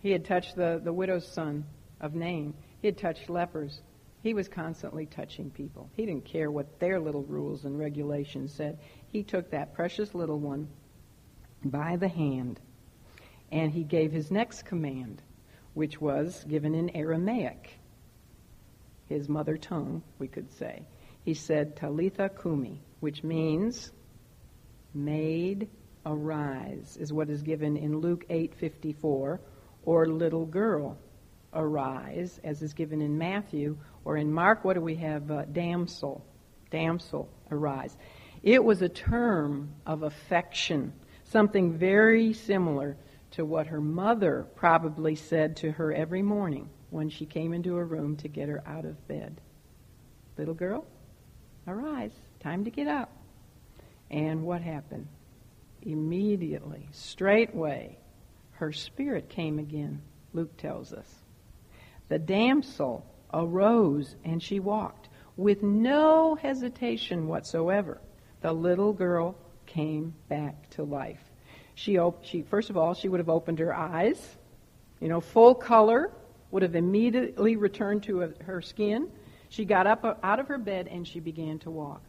He 0.00 0.10
had 0.10 0.24
touched 0.24 0.56
the, 0.56 0.80
the 0.82 0.92
widow's 0.92 1.26
son 1.26 1.64
of 2.00 2.14
Nain. 2.14 2.54
He 2.80 2.88
had 2.88 2.98
touched 2.98 3.28
lepers. 3.28 3.80
He 4.22 4.34
was 4.34 4.48
constantly 4.48 5.06
touching 5.06 5.50
people. 5.50 5.90
He 5.96 6.06
didn't 6.06 6.24
care 6.24 6.50
what 6.50 6.78
their 6.80 7.00
little 7.00 7.22
rules 7.22 7.64
and 7.64 7.78
regulations 7.78 8.52
said. 8.52 8.78
He 9.08 9.22
took 9.22 9.50
that 9.50 9.74
precious 9.74 10.14
little 10.14 10.38
one 10.38 10.68
by 11.64 11.96
the 11.96 12.08
hand 12.08 12.60
and 13.50 13.72
he 13.72 13.82
gave 13.82 14.12
his 14.12 14.30
next 14.30 14.64
command, 14.64 15.22
which 15.74 16.00
was 16.00 16.44
given 16.44 16.74
in 16.74 16.94
Aramaic, 16.94 17.78
his 19.08 19.28
mother 19.28 19.56
tongue, 19.56 20.02
we 20.18 20.28
could 20.28 20.52
say 20.52 20.82
he 21.24 21.34
said 21.34 21.76
Talitha 21.76 22.30
Kumi, 22.40 22.80
which 23.00 23.22
means 23.22 23.92
maid 24.94 25.68
arise, 26.08 26.96
is 26.98 27.12
what 27.12 27.28
is 27.28 27.42
given 27.42 27.76
in 27.76 27.98
Luke 27.98 28.24
8:54, 28.28 29.40
or 29.84 30.06
little 30.06 30.46
girl 30.46 30.96
arise, 31.52 32.40
as 32.42 32.62
is 32.62 32.74
given 32.74 33.00
in 33.00 33.16
Matthew, 33.18 33.76
or 34.04 34.16
in 34.16 34.32
Mark. 34.32 34.64
What 34.64 34.74
do 34.74 34.80
we 34.80 34.96
have? 34.96 35.30
Uh, 35.30 35.44
damsel, 35.44 36.24
damsel 36.70 37.28
arise. 37.50 37.96
It 38.42 38.64
was 38.64 38.82
a 38.82 38.88
term 38.88 39.74
of 39.86 40.02
affection, 40.02 40.92
something 41.24 41.72
very 41.72 42.32
similar 42.32 42.96
to 43.32 43.44
what 43.44 43.66
her 43.66 43.80
mother 43.80 44.46
probably 44.56 45.14
said 45.14 45.56
to 45.58 45.72
her 45.72 45.92
every 45.92 46.22
morning 46.22 46.68
when 46.90 47.10
she 47.10 47.26
came 47.26 47.52
into 47.52 47.74
her 47.74 47.84
room 47.84 48.16
to 48.16 48.28
get 48.28 48.48
her 48.48 48.62
out 48.66 48.86
of 48.86 49.06
bed. 49.06 49.40
Little 50.38 50.54
girl, 50.54 50.86
Arise, 51.68 52.12
time 52.40 52.64
to 52.64 52.70
get 52.70 52.86
up. 52.86 53.10
And 54.10 54.42
what 54.42 54.62
happened? 54.62 55.06
Immediately, 55.82 56.88
straightway, 56.92 57.98
her 58.52 58.72
spirit 58.72 59.28
came 59.28 59.58
again, 59.58 60.02
Luke 60.32 60.56
tells 60.56 60.92
us. 60.92 61.14
The 62.08 62.18
damsel 62.18 63.06
arose 63.32 64.16
and 64.24 64.42
she 64.42 64.60
walked 64.60 65.08
with 65.36 65.62
no 65.62 66.34
hesitation 66.34 67.28
whatsoever. 67.28 68.00
The 68.40 68.52
little 68.52 68.92
girl 68.92 69.36
came 69.66 70.14
back 70.28 70.70
to 70.70 70.82
life. 70.82 71.20
She, 71.74 71.98
op- 71.98 72.24
she 72.24 72.42
first 72.42 72.70
of 72.70 72.76
all, 72.76 72.94
she 72.94 73.08
would 73.08 73.20
have 73.20 73.28
opened 73.28 73.60
her 73.60 73.74
eyes, 73.74 74.36
you 75.00 75.08
know, 75.08 75.20
full 75.20 75.54
color, 75.54 76.10
would 76.50 76.62
have 76.62 76.74
immediately 76.74 77.56
returned 77.56 78.02
to 78.04 78.32
her 78.44 78.60
skin. 78.62 79.08
She 79.48 79.64
got 79.64 79.86
up 79.86 80.04
uh, 80.04 80.14
out 80.22 80.40
of 80.40 80.48
her 80.48 80.58
bed 80.58 80.88
and 80.88 81.06
she 81.06 81.20
began 81.20 81.58
to 81.60 81.70
walk. 81.70 82.02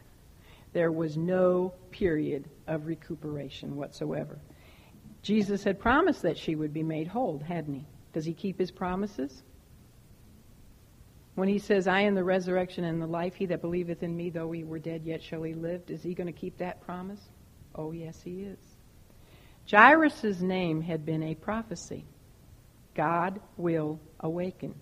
There 0.73 0.91
was 0.91 1.17
no 1.17 1.73
period 1.91 2.49
of 2.67 2.85
recuperation 2.85 3.75
whatsoever. 3.75 4.39
Jesus 5.21 5.63
had 5.63 5.79
promised 5.79 6.21
that 6.21 6.37
she 6.37 6.55
would 6.55 6.73
be 6.73 6.83
made 6.83 7.07
whole, 7.07 7.39
hadn't 7.39 7.73
he? 7.73 7.85
Does 8.13 8.25
he 8.25 8.33
keep 8.33 8.57
his 8.57 8.71
promises? 8.71 9.43
When 11.35 11.47
he 11.47 11.59
says, 11.59 11.87
I 11.87 12.01
am 12.01 12.15
the 12.15 12.23
resurrection 12.23 12.83
and 12.83 13.01
the 13.01 13.07
life, 13.07 13.35
he 13.35 13.45
that 13.47 13.61
believeth 13.61 14.03
in 14.03 14.15
me, 14.15 14.29
though 14.29 14.51
he 14.51 14.63
were 14.63 14.79
dead, 14.79 15.03
yet 15.05 15.23
shall 15.23 15.43
he 15.43 15.53
live, 15.53 15.81
is 15.87 16.03
he 16.03 16.13
going 16.13 16.27
to 16.27 16.33
keep 16.33 16.57
that 16.57 16.81
promise? 16.81 17.21
Oh, 17.75 17.91
yes, 17.91 18.21
he 18.21 18.43
is. 18.43 18.59
Jairus' 19.69 20.41
name 20.41 20.81
had 20.81 21.05
been 21.05 21.23
a 21.23 21.35
prophecy. 21.35 22.05
God 22.95 23.39
will 23.55 23.99
awaken. 24.19 24.75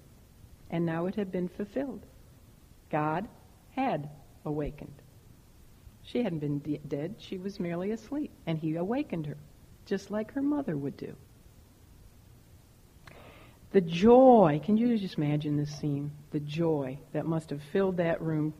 And 0.69 0.85
now 0.85 1.05
it 1.05 1.15
had 1.15 1.31
been 1.31 1.47
fulfilled. 1.47 2.05
God 2.89 3.27
had 3.75 4.09
awakened. 4.45 5.01
She 6.07 6.23
hadn't 6.23 6.39
been 6.39 6.59
de- 6.59 6.79
dead, 6.87 7.15
she 7.17 7.37
was 7.37 7.59
merely 7.59 7.91
asleep, 7.91 8.31
and 8.45 8.57
he 8.57 8.77
awakened 8.77 9.25
her, 9.25 9.35
just 9.85 10.09
like 10.09 10.31
her 10.31 10.41
mother 10.41 10.77
would 10.77 10.95
do. 10.95 11.13
The 13.71 13.81
joy, 13.81 14.61
can 14.63 14.77
you 14.77 14.97
just 14.97 15.17
imagine 15.17 15.57
this 15.57 15.77
scene? 15.77 16.11
The 16.31 16.39
joy 16.39 16.97
that 17.11 17.25
must 17.25 17.49
have 17.49 17.61
filled 17.73 17.97
that 17.97 18.21
room. 18.21 18.53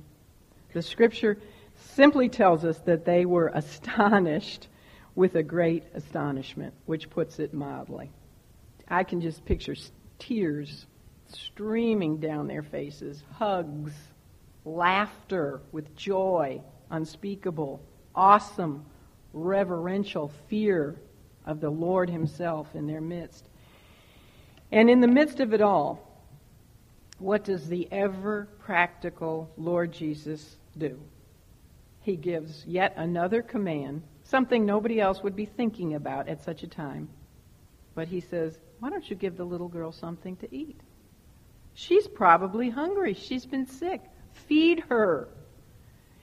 The 0.74 0.82
scripture 0.82 1.38
simply 1.94 2.28
tells 2.28 2.66
us 2.66 2.80
that 2.80 3.06
they 3.06 3.24
were 3.26 3.48
astonished 3.54 4.68
with 5.16 5.36
a 5.36 5.44
great 5.44 5.86
astonishment, 5.94 6.74
which 6.86 7.10
puts 7.10 7.40
it 7.40 7.54
mildly. 7.54 8.12
I 8.90 9.06
can 9.06 9.22
just 9.22 9.46
picture 9.46 9.76
tears 10.20 10.86
streaming 11.28 12.18
down 12.18 12.48
their 12.48 12.64
faces, 12.64 13.24
hugs, 13.36 13.94
laughter 14.66 15.62
with 15.72 15.96
joy, 15.96 16.62
unspeakable, 16.90 17.82
awesome, 18.16 18.86
reverential 19.34 20.32
fear 20.50 20.96
of 21.46 21.62
the 21.62 21.70
Lord 21.70 22.10
Himself 22.10 22.68
in 22.76 22.88
their 22.88 23.02
midst. 23.02 23.48
And 24.72 24.90
in 24.90 25.02
the 25.02 25.08
midst 25.08 25.40
of 25.40 25.54
it 25.54 25.62
all, 25.62 26.04
what 27.20 27.44
does 27.44 27.68
the 27.68 27.88
ever 27.92 28.48
practical 28.60 29.50
Lord 29.58 29.92
Jesus 29.92 30.58
do? 30.78 31.00
He 32.02 32.16
gives 32.16 32.66
yet 32.66 32.94
another 32.96 33.42
command, 33.42 34.04
something 34.24 34.66
nobody 34.66 35.00
else 35.00 35.24
would 35.24 35.36
be 35.36 35.46
thinking 35.46 35.96
about 35.96 36.28
at 36.28 36.44
such 36.44 36.64
a 36.64 36.68
time. 36.68 37.10
But 37.96 38.08
he 38.08 38.22
says, 38.22 38.60
Why 38.80 38.90
don't 38.90 39.10
you 39.10 39.16
give 39.16 39.38
the 39.38 39.44
little 39.44 39.68
girl 39.68 39.92
something 39.92 40.36
to 40.38 40.56
eat? 40.56 40.80
She's 41.74 42.08
probably 42.08 42.70
hungry. 42.70 43.14
She's 43.14 43.46
been 43.46 43.68
sick. 43.68 44.02
Feed 44.48 44.84
her. 44.90 45.28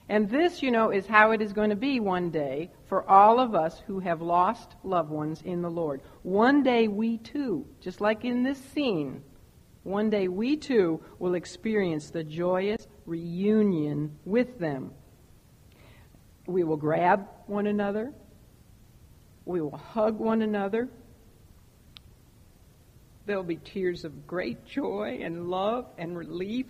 And 0.07 0.29
this, 0.29 0.61
you 0.61 0.69
know, 0.69 0.91
is 0.91 1.07
how 1.07 1.31
it 1.31 1.41
is 1.41 1.51
going 1.51 1.71
to 1.71 1.75
be 1.75 1.99
one 1.99 2.29
day 2.29 2.69
for 2.87 3.09
all 3.09 3.39
of 3.39 3.55
us 3.55 3.81
who 3.87 3.99
have 3.99 4.21
lost 4.21 4.75
loved 4.83 5.09
ones 5.09 5.41
in 5.41 5.61
the 5.61 5.69
Lord. 5.69 6.01
One 6.21 6.61
day 6.61 6.87
we 6.87 7.17
too, 7.17 7.65
just 7.81 8.01
like 8.01 8.23
in 8.23 8.43
this 8.43 8.59
scene, 8.59 9.23
one 9.81 10.11
day 10.11 10.27
we 10.27 10.57
too 10.57 11.01
will 11.17 11.33
experience 11.33 12.11
the 12.11 12.23
joyous 12.23 12.87
reunion 13.05 14.15
with 14.25 14.59
them. 14.59 14.91
We 16.45 16.63
will 16.63 16.77
grab 16.77 17.27
one 17.47 17.65
another. 17.65 18.13
We 19.45 19.61
will 19.61 19.77
hug 19.77 20.19
one 20.19 20.43
another. 20.43 20.87
There'll 23.25 23.43
be 23.43 23.57
tears 23.57 24.05
of 24.05 24.27
great 24.27 24.65
joy 24.67 25.19
and 25.23 25.49
love 25.49 25.87
and 25.97 26.15
relief 26.15 26.67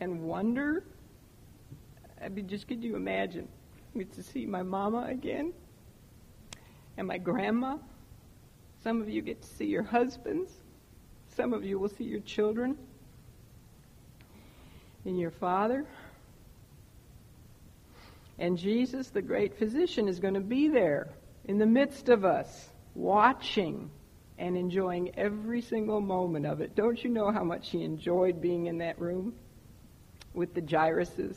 and 0.00 0.20
wonder 0.22 0.84
I 2.22 2.28
mean, 2.28 2.48
just 2.48 2.68
could 2.68 2.82
you 2.82 2.96
imagine? 2.96 3.48
Get 3.96 4.12
to 4.14 4.22
see 4.22 4.46
my 4.46 4.62
mama 4.62 5.06
again 5.08 5.52
and 6.96 7.06
my 7.06 7.18
grandma. 7.18 7.76
Some 8.82 9.00
of 9.00 9.08
you 9.08 9.22
get 9.22 9.42
to 9.42 9.48
see 9.48 9.66
your 9.66 9.82
husbands. 9.82 10.52
Some 11.36 11.52
of 11.52 11.64
you 11.64 11.78
will 11.78 11.88
see 11.88 12.04
your 12.04 12.20
children 12.20 12.76
and 15.04 15.18
your 15.18 15.30
father. 15.30 15.84
And 18.38 18.56
Jesus, 18.56 19.08
the 19.08 19.22
great 19.22 19.58
physician, 19.58 20.08
is 20.08 20.18
going 20.18 20.34
to 20.34 20.40
be 20.40 20.68
there 20.68 21.10
in 21.44 21.58
the 21.58 21.66
midst 21.66 22.08
of 22.08 22.24
us, 22.24 22.70
watching 22.94 23.90
and 24.38 24.56
enjoying 24.56 25.14
every 25.16 25.60
single 25.60 26.00
moment 26.00 26.46
of 26.46 26.60
it. 26.60 26.74
Don't 26.74 27.02
you 27.04 27.10
know 27.10 27.30
how 27.30 27.44
much 27.44 27.70
he 27.70 27.84
enjoyed 27.84 28.40
being 28.40 28.66
in 28.66 28.78
that 28.78 29.00
room 29.00 29.34
with 30.34 30.54
the 30.54 30.62
Jairuses? 30.62 31.36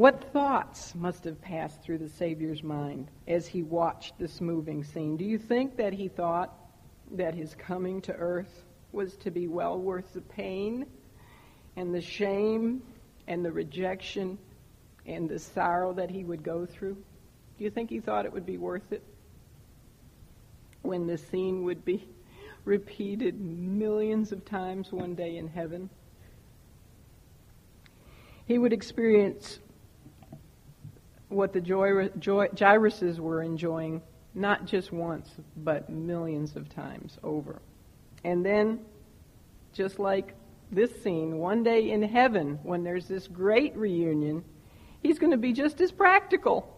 What 0.00 0.32
thoughts 0.32 0.94
must 0.94 1.24
have 1.24 1.42
passed 1.42 1.82
through 1.82 1.98
the 1.98 2.08
Savior's 2.08 2.62
mind 2.62 3.10
as 3.28 3.46
he 3.46 3.62
watched 3.62 4.18
this 4.18 4.40
moving 4.40 4.82
scene? 4.82 5.18
Do 5.18 5.26
you 5.26 5.36
think 5.36 5.76
that 5.76 5.92
he 5.92 6.08
thought 6.08 6.54
that 7.10 7.34
his 7.34 7.54
coming 7.54 8.00
to 8.00 8.14
earth 8.14 8.64
was 8.92 9.14
to 9.16 9.30
be 9.30 9.46
well 9.46 9.78
worth 9.78 10.14
the 10.14 10.22
pain 10.22 10.86
and 11.76 11.94
the 11.94 12.00
shame 12.00 12.82
and 13.28 13.44
the 13.44 13.52
rejection 13.52 14.38
and 15.04 15.28
the 15.28 15.38
sorrow 15.38 15.92
that 15.92 16.08
he 16.08 16.24
would 16.24 16.42
go 16.42 16.64
through? 16.64 16.94
Do 17.58 17.64
you 17.64 17.70
think 17.70 17.90
he 17.90 18.00
thought 18.00 18.24
it 18.24 18.32
would 18.32 18.46
be 18.46 18.56
worth 18.56 18.92
it 18.92 19.02
when 20.80 21.06
the 21.06 21.18
scene 21.18 21.62
would 21.64 21.84
be 21.84 22.08
repeated 22.64 23.38
millions 23.38 24.32
of 24.32 24.46
times 24.46 24.92
one 24.92 25.14
day 25.14 25.36
in 25.36 25.46
heaven? 25.46 25.90
He 28.46 28.56
would 28.56 28.72
experience 28.72 29.58
what 31.30 31.52
the 31.52 31.60
joy, 31.60 32.08
Jairuses 32.18 33.18
were 33.18 33.42
enjoying 33.42 34.02
not 34.34 34.66
just 34.66 34.92
once, 34.92 35.28
but 35.56 35.88
millions 35.88 36.56
of 36.56 36.68
times 36.68 37.18
over. 37.22 37.60
And 38.24 38.44
then, 38.44 38.80
just 39.72 39.98
like 39.98 40.34
this 40.70 40.90
scene, 41.02 41.38
one 41.38 41.62
day 41.62 41.90
in 41.90 42.02
heaven, 42.02 42.58
when 42.62 42.84
there's 42.84 43.08
this 43.08 43.26
great 43.26 43.76
reunion, 43.76 44.44
he's 45.02 45.18
going 45.18 45.32
to 45.32 45.38
be 45.38 45.52
just 45.52 45.80
as 45.80 45.90
practical. 45.90 46.76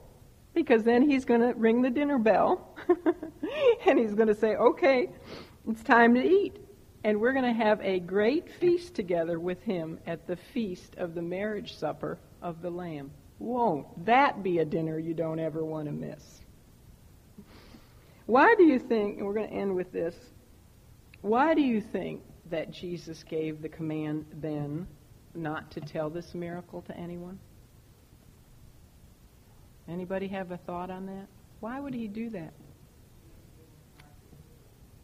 Because 0.54 0.84
then 0.84 1.08
he's 1.08 1.24
going 1.24 1.40
to 1.40 1.54
ring 1.54 1.80
the 1.80 1.88
dinner 1.88 2.18
bell 2.18 2.76
and 3.86 3.98
he's 3.98 4.14
going 4.14 4.28
to 4.28 4.34
say, 4.34 4.54
okay, 4.54 5.08
it's 5.66 5.82
time 5.82 6.14
to 6.14 6.22
eat. 6.22 6.58
And 7.04 7.20
we're 7.20 7.32
going 7.32 7.46
to 7.46 7.64
have 7.64 7.80
a 7.80 7.98
great 8.00 8.50
feast 8.60 8.94
together 8.94 9.40
with 9.40 9.62
him 9.62 9.98
at 10.06 10.26
the 10.26 10.36
feast 10.36 10.94
of 10.96 11.14
the 11.14 11.22
marriage 11.22 11.74
supper 11.76 12.18
of 12.42 12.60
the 12.60 12.70
Lamb. 12.70 13.12
Won't 13.42 14.06
that 14.06 14.44
be 14.44 14.60
a 14.60 14.64
dinner 14.64 15.00
you 15.00 15.14
don't 15.14 15.40
ever 15.40 15.64
want 15.64 15.86
to 15.86 15.92
miss? 15.92 16.40
Why 18.26 18.54
do 18.56 18.62
you 18.62 18.78
think, 18.78 19.18
and 19.18 19.26
we're 19.26 19.34
going 19.34 19.48
to 19.48 19.52
end 19.54 19.74
with 19.74 19.90
this, 19.90 20.14
why 21.22 21.52
do 21.52 21.60
you 21.60 21.80
think 21.80 22.22
that 22.50 22.70
Jesus 22.70 23.24
gave 23.24 23.60
the 23.60 23.68
command 23.68 24.26
then 24.34 24.86
not 25.34 25.72
to 25.72 25.80
tell 25.80 26.08
this 26.08 26.36
miracle 26.36 26.82
to 26.82 26.96
anyone? 26.96 27.40
Anybody 29.88 30.28
have 30.28 30.52
a 30.52 30.56
thought 30.56 30.90
on 30.90 31.06
that? 31.06 31.26
Why 31.58 31.80
would 31.80 31.94
he 31.94 32.06
do 32.06 32.30
that? 32.30 32.52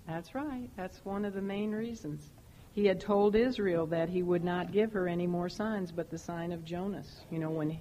That's 0.07 0.33
right. 0.37 0.71
That's 0.77 1.05
one 1.05 1.25
of 1.25 1.35
the 1.35 1.43
main 1.43 1.73
reasons. 1.73 2.31
He 2.73 2.87
had 2.87 3.01
told 3.01 3.35
Israel 3.35 3.87
that 3.87 4.09
he 4.09 4.23
would 4.23 4.45
not 4.45 4.71
give 4.71 4.93
her 4.93 5.09
any 5.09 5.27
more 5.27 5.49
signs 5.49 5.91
but 5.91 6.09
the 6.09 6.19
sign 6.19 6.53
of 6.53 6.65
Jonas. 6.65 7.25
You 7.33 7.41
know, 7.41 7.51
when 7.51 7.77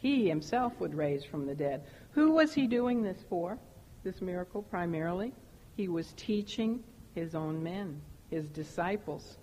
he 0.00 0.28
himself 0.28 0.72
would 0.80 0.94
raise 0.94 1.24
from 1.24 1.46
the 1.46 1.54
dead. 1.54 1.82
Who 2.12 2.32
was 2.32 2.54
he 2.54 2.66
doing 2.66 3.02
this 3.02 3.18
for? 3.28 3.58
This 4.04 4.20
miracle 4.20 4.62
primarily? 4.62 5.32
He 5.76 5.88
was 5.88 6.12
teaching 6.16 6.82
his 7.14 7.34
own 7.34 7.62
men, 7.62 8.00
his 8.30 8.48
disciples. 8.48 9.38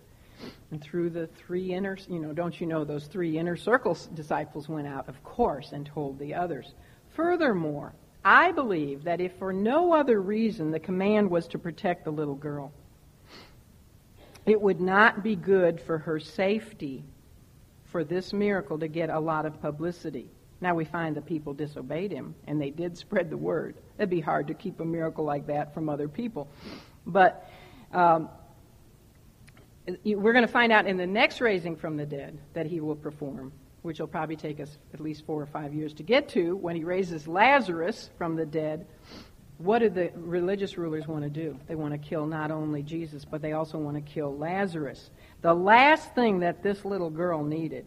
And 0.72 0.82
through 0.82 1.12
the 1.12 1.28
three 1.28 1.74
inner, 1.74 1.98
you 2.10 2.20
know, 2.20 2.34
don't 2.34 2.60
you 2.60 2.68
know 2.68 2.84
those 2.84 3.08
three 3.08 3.38
inner 3.38 3.56
circles 3.56 4.08
disciples 4.08 4.68
went 4.68 4.88
out, 4.88 5.08
of 5.08 5.24
course, 5.24 5.72
and 5.72 5.86
told 5.86 6.20
the 6.20 6.34
others. 6.34 6.74
Furthermore, 7.16 7.94
I 8.24 8.52
believe 8.52 9.04
that 9.04 9.22
if 9.22 9.34
for 9.38 9.54
no 9.54 9.94
other 9.94 10.22
reason 10.22 10.72
the 10.72 10.80
command 10.80 11.30
was 11.30 11.48
to 11.50 11.60
protect 11.60 12.04
the 12.06 12.12
little 12.12 12.36
girl, 12.36 12.74
it 14.46 14.60
would 14.60 14.82
not 14.82 15.24
be 15.24 15.36
good 15.36 15.80
for 15.80 16.00
her 16.00 16.20
safety 16.20 17.04
for 17.86 18.04
this 18.04 18.34
miracle 18.34 18.80
to 18.80 18.88
get 18.88 19.10
a 19.10 19.20
lot 19.20 19.46
of 19.46 19.62
publicity. 19.62 20.30
Now 20.62 20.74
we 20.74 20.86
find 20.86 21.16
the 21.16 21.22
people 21.22 21.54
disobeyed 21.54 22.12
him, 22.12 22.36
and 22.48 22.62
they 22.62 22.70
did 22.70 22.98
spread 22.98 23.30
the 23.30 23.38
word. 23.38 23.76
It'd 23.98 24.10
be 24.10 24.22
hard 24.22 24.48
to 24.48 24.54
keep 24.54 24.80
a 24.80 24.86
miracle 24.86 25.26
like 25.26 25.48
that 25.48 25.74
from 25.74 25.90
other 25.90 26.08
people. 26.08 26.48
But 27.06 27.50
um, 27.92 28.30
we're 30.04 30.34
going 30.34 30.46
to 30.46 30.52
find 30.52 30.72
out 30.72 30.88
in 30.88 30.98
the 30.98 31.06
next 31.06 31.42
raising 31.42 31.76
from 31.76 31.98
the 31.98 32.06
dead 32.06 32.38
that 32.54 32.66
he 32.66 32.80
will 32.80 32.96
perform, 32.96 33.52
which 33.82 34.00
will 34.00 34.08
probably 34.08 34.36
take 34.36 34.60
us 34.60 34.78
at 34.94 35.00
least 35.00 35.26
four 35.26 35.42
or 35.42 35.46
five 35.46 35.74
years 35.74 35.94
to 35.96 36.04
get 36.04 36.30
to. 36.30 36.56
When 36.56 36.76
he 36.76 36.84
raises 36.84 37.28
Lazarus 37.28 38.10
from 38.18 38.36
the 38.36 38.46
dead, 38.46 38.88
what 39.58 39.80
do 39.80 39.90
the 39.90 40.12
religious 40.16 40.78
rulers 40.78 41.08
want 41.08 41.24
to 41.24 41.30
do? 41.30 41.58
They 41.68 41.76
want 41.76 41.94
to 41.94 41.98
kill 41.98 42.26
not 42.26 42.52
only 42.52 42.82
Jesus, 42.82 43.24
but 43.24 43.42
they 43.42 43.54
also 43.54 43.78
want 43.78 43.96
to 43.96 44.02
kill 44.02 44.36
Lazarus. 44.38 45.10
The 45.42 45.54
last 45.54 46.14
thing 46.16 46.40
that 46.40 46.64
this 46.64 46.84
little 46.84 47.10
girl 47.10 47.44
needed 47.44 47.86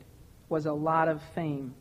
was 0.48 0.66
a 0.66 0.72
lot 0.72 1.08
of 1.08 1.20
fame. 1.34 1.74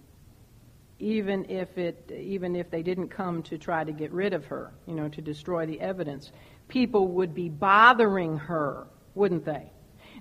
Even 1.00 1.46
if 1.50 1.78
it 1.78 2.12
even 2.12 2.56
if 2.56 2.72
they 2.72 2.82
didn't 2.82 3.10
come 3.10 3.44
to 3.44 3.58
try 3.58 3.84
to 3.84 3.92
get 3.92 4.12
rid 4.12 4.34
of 4.34 4.46
her, 4.46 4.72
you 4.88 4.96
know, 4.96 5.08
to 5.10 5.22
destroy 5.22 5.66
the 5.66 5.80
evidence, 5.80 6.32
people 6.68 7.08
would 7.10 7.34
be 7.36 7.50
bothering 7.50 8.38
her, 8.38 8.88
wouldn't 9.14 9.46
they? 9.46 9.72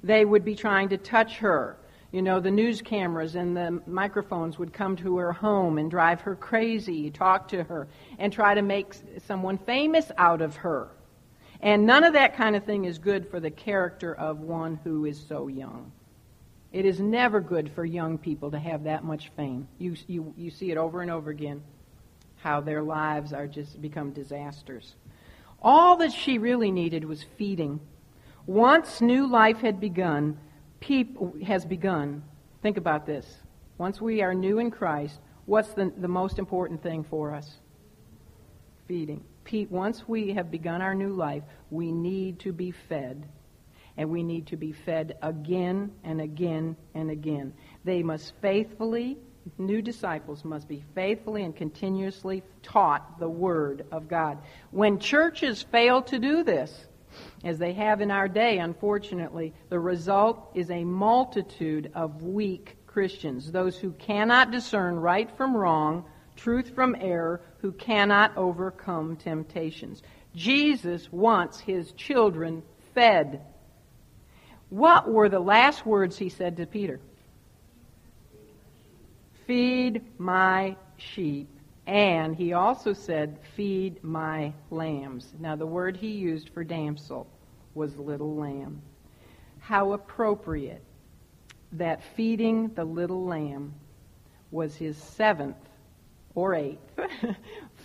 They 0.03 0.24
would 0.24 0.44
be 0.44 0.55
trying 0.55 0.90
to 0.90 0.98
touch 0.98 1.39
her. 1.39 1.78
You 2.12 2.23
know, 2.23 2.40
the 2.40 2.51
news 2.51 2.82
cameras 2.82 3.35
and 3.35 3.57
the 3.57 3.82
microphones 3.86 4.59
would 4.59 4.73
come 4.73 4.97
to 4.97 5.16
her 5.16 5.32
home 5.32 5.78
and 5.78 5.90
drive 5.90 6.20
her 6.23 6.36
crazy, 6.36 7.11
talk 7.11 7.48
to 7.48 7.65
her, 7.65 7.89
and 8.19 8.32
try 8.32 8.55
to 8.55 8.62
make 8.62 8.94
someone 9.27 9.59
famous 9.59 10.12
out 10.16 10.40
of 10.40 10.57
her. 10.57 10.89
And 11.61 11.86
none 11.86 12.05
of 12.05 12.12
that 12.12 12.36
kind 12.36 12.55
of 12.55 12.65
thing 12.65 12.85
is 12.85 12.98
good 12.98 13.28
for 13.28 13.40
the 13.40 13.51
character 13.51 14.15
of 14.15 14.40
one 14.40 14.78
who 14.85 15.05
is 15.05 15.19
so 15.27 15.48
young. 15.48 15.90
It 16.73 16.85
is 16.85 17.01
never 17.01 17.41
good 17.41 17.71
for 17.75 17.85
young 17.85 18.19
people 18.19 18.51
to 18.51 18.59
have 18.59 18.85
that 18.85 19.05
much 19.05 19.31
fame. 19.37 19.69
You, 19.79 19.97
you, 20.07 20.35
you 20.37 20.51
see 20.51 20.71
it 20.71 20.77
over 20.77 21.01
and 21.03 21.11
over 21.11 21.31
again, 21.31 21.63
how 22.37 22.61
their 22.61 22.83
lives 22.83 23.33
are 23.33 23.47
just 23.47 23.81
become 23.81 24.13
disasters. 24.13 24.95
All 25.63 25.97
that 25.97 26.13
she 26.13 26.39
really 26.39 26.71
needed 26.71 27.05
was 27.05 27.25
feeding. 27.39 27.81
Once 28.47 29.01
new 29.01 29.27
life 29.27 29.59
had 29.59 29.81
begun, 29.81 30.39
people 30.81 31.35
has 31.45 31.65
begun. 31.65 32.23
Think 32.63 32.77
about 32.77 33.07
this. 33.07 33.27
Once 33.79 34.01
we 34.01 34.23
are 34.23 34.35
new 34.35 34.59
in 34.59 34.71
Christ, 34.71 35.19
what's 35.47 35.73
the, 35.75 35.93
the 35.97 36.09
most 36.09 36.39
important 36.39 36.83
thing 36.83 37.05
for 37.05 37.35
us? 37.35 37.51
Feeding. 38.87 39.25
Pete, 39.45 39.71
Once 39.71 40.09
we 40.09 40.33
have 40.35 40.51
begun 40.51 40.83
our 40.83 40.95
new 40.95 41.13
life, 41.13 41.45
we 41.71 41.93
need 41.93 42.41
to 42.41 42.53
be 42.53 42.73
fed. 42.73 43.27
And 43.97 44.10
we 44.10 44.23
need 44.23 44.48
to 44.48 44.56
be 44.56 44.73
fed 44.73 45.16
again 45.23 45.93
and 46.05 46.20
again 46.20 46.77
and 46.94 47.10
again. 47.10 47.55
They 47.85 48.02
must 48.02 48.35
faithfully, 48.43 49.18
new 49.59 49.81
disciples 49.81 50.44
must 50.44 50.68
be 50.68 50.85
faithfully 50.94 51.44
and 51.44 51.56
continuously 51.56 52.43
taught 52.62 53.18
the 53.18 53.28
Word 53.28 53.86
of 53.90 54.09
God. 54.09 54.39
When 54.70 54.98
churches 54.98 55.62
fail 55.62 56.02
to 56.02 56.18
do 56.18 56.44
this, 56.44 56.86
as 57.44 57.59
they 57.59 57.73
have 57.73 58.01
in 58.01 58.10
our 58.10 58.28
day, 58.28 58.59
unfortunately, 58.59 59.55
the 59.70 59.78
result 59.78 60.51
is 60.55 60.70
a 60.70 60.85
multitude 60.85 61.90
of 61.94 62.23
weak 62.23 62.77
Christians, 62.86 63.52
those 63.52 63.77
who 63.77 63.93
cannot 63.93 64.51
discern 64.51 64.97
right 64.97 65.31
from 65.36 65.56
wrong, 65.56 66.05
truth 66.35 66.74
from 66.74 66.97
error, 66.98 67.40
who 67.59 67.73
cannot 67.73 68.36
overcome 68.36 69.16
temptations. 69.16 70.02
Jesus 70.35 71.10
wants 71.12 71.60
his 71.60 71.93
children 71.93 72.62
fed. 72.94 73.43
What 74.71 75.09
were 75.09 75.29
the 75.29 75.41
last 75.41 75.87
words 75.87 76.19
he 76.19 76.29
said 76.29 76.57
to 76.57 76.67
Peter? 76.67 77.01
Feed 79.47 80.03
my 80.19 80.77
sheep. 80.97 81.49
And 81.87 82.35
he 82.35 82.53
also 82.53 82.93
said, 82.93 83.39
Feed 83.55 84.03
my 84.03 84.53
lambs. 84.71 85.33
Now, 85.39 85.55
the 85.55 85.67
word 85.67 85.97
he 85.97 86.09
used 86.09 86.49
for 86.49 86.65
damsel 86.65 87.29
was 87.75 87.97
little 87.97 88.35
lamb. 88.35 88.83
How 89.61 89.93
appropriate 89.93 90.83
that 91.73 92.03
feeding 92.17 92.69
the 92.75 92.85
little 92.85 93.25
lamb 93.25 93.75
was 94.51 94.75
his 94.75 94.97
seventh 94.97 95.57
or 96.35 96.55
eighth 96.55 96.81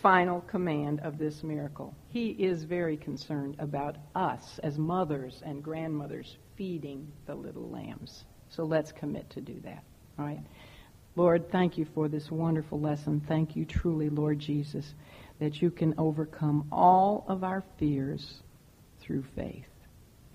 final 0.02 0.42
command 0.42 1.00
of 1.02 1.18
this 1.18 1.44
miracle. 1.44 1.96
He 2.10 2.30
is 2.32 2.64
very 2.64 2.98
concerned 2.98 3.56
about 3.60 3.98
us 4.16 4.60
as 4.64 4.78
mothers 4.78 5.42
and 5.46 5.64
grandmothers 5.64 6.38
feeding 6.62 7.12
the 7.26 7.34
little 7.34 7.68
lambs. 7.72 8.24
So 8.50 8.66
let's 8.66 8.92
commit 8.92 9.28
to 9.32 9.42
do 9.42 9.60
that. 9.64 9.84
All 10.20 10.26
right? 10.26 10.44
Lord, 11.16 11.52
thank 11.52 11.76
you 11.76 11.88
for 11.96 12.08
this 12.08 12.30
wonderful 12.30 12.80
lesson. 12.80 13.20
Thank 13.28 13.56
you 13.56 13.66
truly, 13.66 14.12
Lord 14.12 14.38
Jesus, 14.38 14.94
that 15.40 15.60
you 15.60 15.72
can 15.72 15.96
overcome 15.98 16.68
all 16.72 17.26
of 17.28 17.44
our 17.44 17.64
fears 17.80 18.44
through 19.00 19.24
faith. 19.36 19.66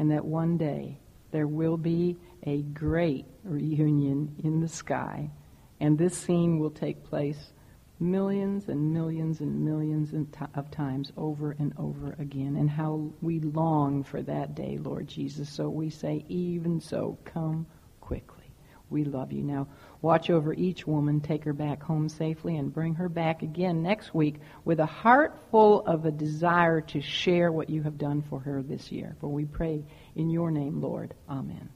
And 0.00 0.10
that 0.10 0.24
one 0.24 0.58
day 0.58 0.98
there 1.30 1.46
will 1.46 1.76
be 1.76 2.16
a 2.42 2.62
great 2.62 3.26
reunion 3.44 4.34
in 4.42 4.60
the 4.60 4.68
sky. 4.68 5.30
And 5.78 5.96
this 5.96 6.16
scene 6.16 6.58
will 6.58 6.72
take 6.72 7.04
place 7.04 7.52
millions 7.98 8.68
and 8.68 8.92
millions 8.92 9.40
and 9.40 9.64
millions 9.64 10.12
of 10.54 10.70
times 10.70 11.12
over 11.16 11.56
and 11.58 11.72
over 11.78 12.14
again. 12.18 12.56
And 12.56 12.68
how 12.68 13.10
we 13.22 13.40
long 13.40 14.02
for 14.02 14.22
that 14.22 14.54
day, 14.54 14.78
Lord 14.78 15.08
Jesus. 15.08 15.48
So 15.48 15.68
we 15.68 15.90
say, 15.90 16.24
even 16.28 16.80
so, 16.80 17.18
come 17.24 17.66
quickly. 18.00 18.36
We 18.88 19.04
love 19.04 19.32
you. 19.32 19.42
Now, 19.42 19.66
watch 20.00 20.30
over 20.30 20.54
each 20.54 20.86
woman, 20.86 21.20
take 21.20 21.42
her 21.44 21.52
back 21.52 21.82
home 21.82 22.08
safely, 22.08 22.56
and 22.56 22.72
bring 22.72 22.94
her 22.94 23.08
back 23.08 23.42
again 23.42 23.82
next 23.82 24.14
week 24.14 24.36
with 24.64 24.78
a 24.78 24.86
heart 24.86 25.36
full 25.50 25.84
of 25.86 26.04
a 26.04 26.12
desire 26.12 26.80
to 26.82 27.00
share 27.00 27.50
what 27.50 27.68
you 27.68 27.82
have 27.82 27.98
done 27.98 28.22
for 28.22 28.38
her 28.40 28.62
this 28.62 28.92
year. 28.92 29.16
For 29.20 29.28
we 29.28 29.44
pray 29.44 29.84
in 30.14 30.30
your 30.30 30.52
name, 30.52 30.80
Lord. 30.80 31.14
Amen. 31.28 31.68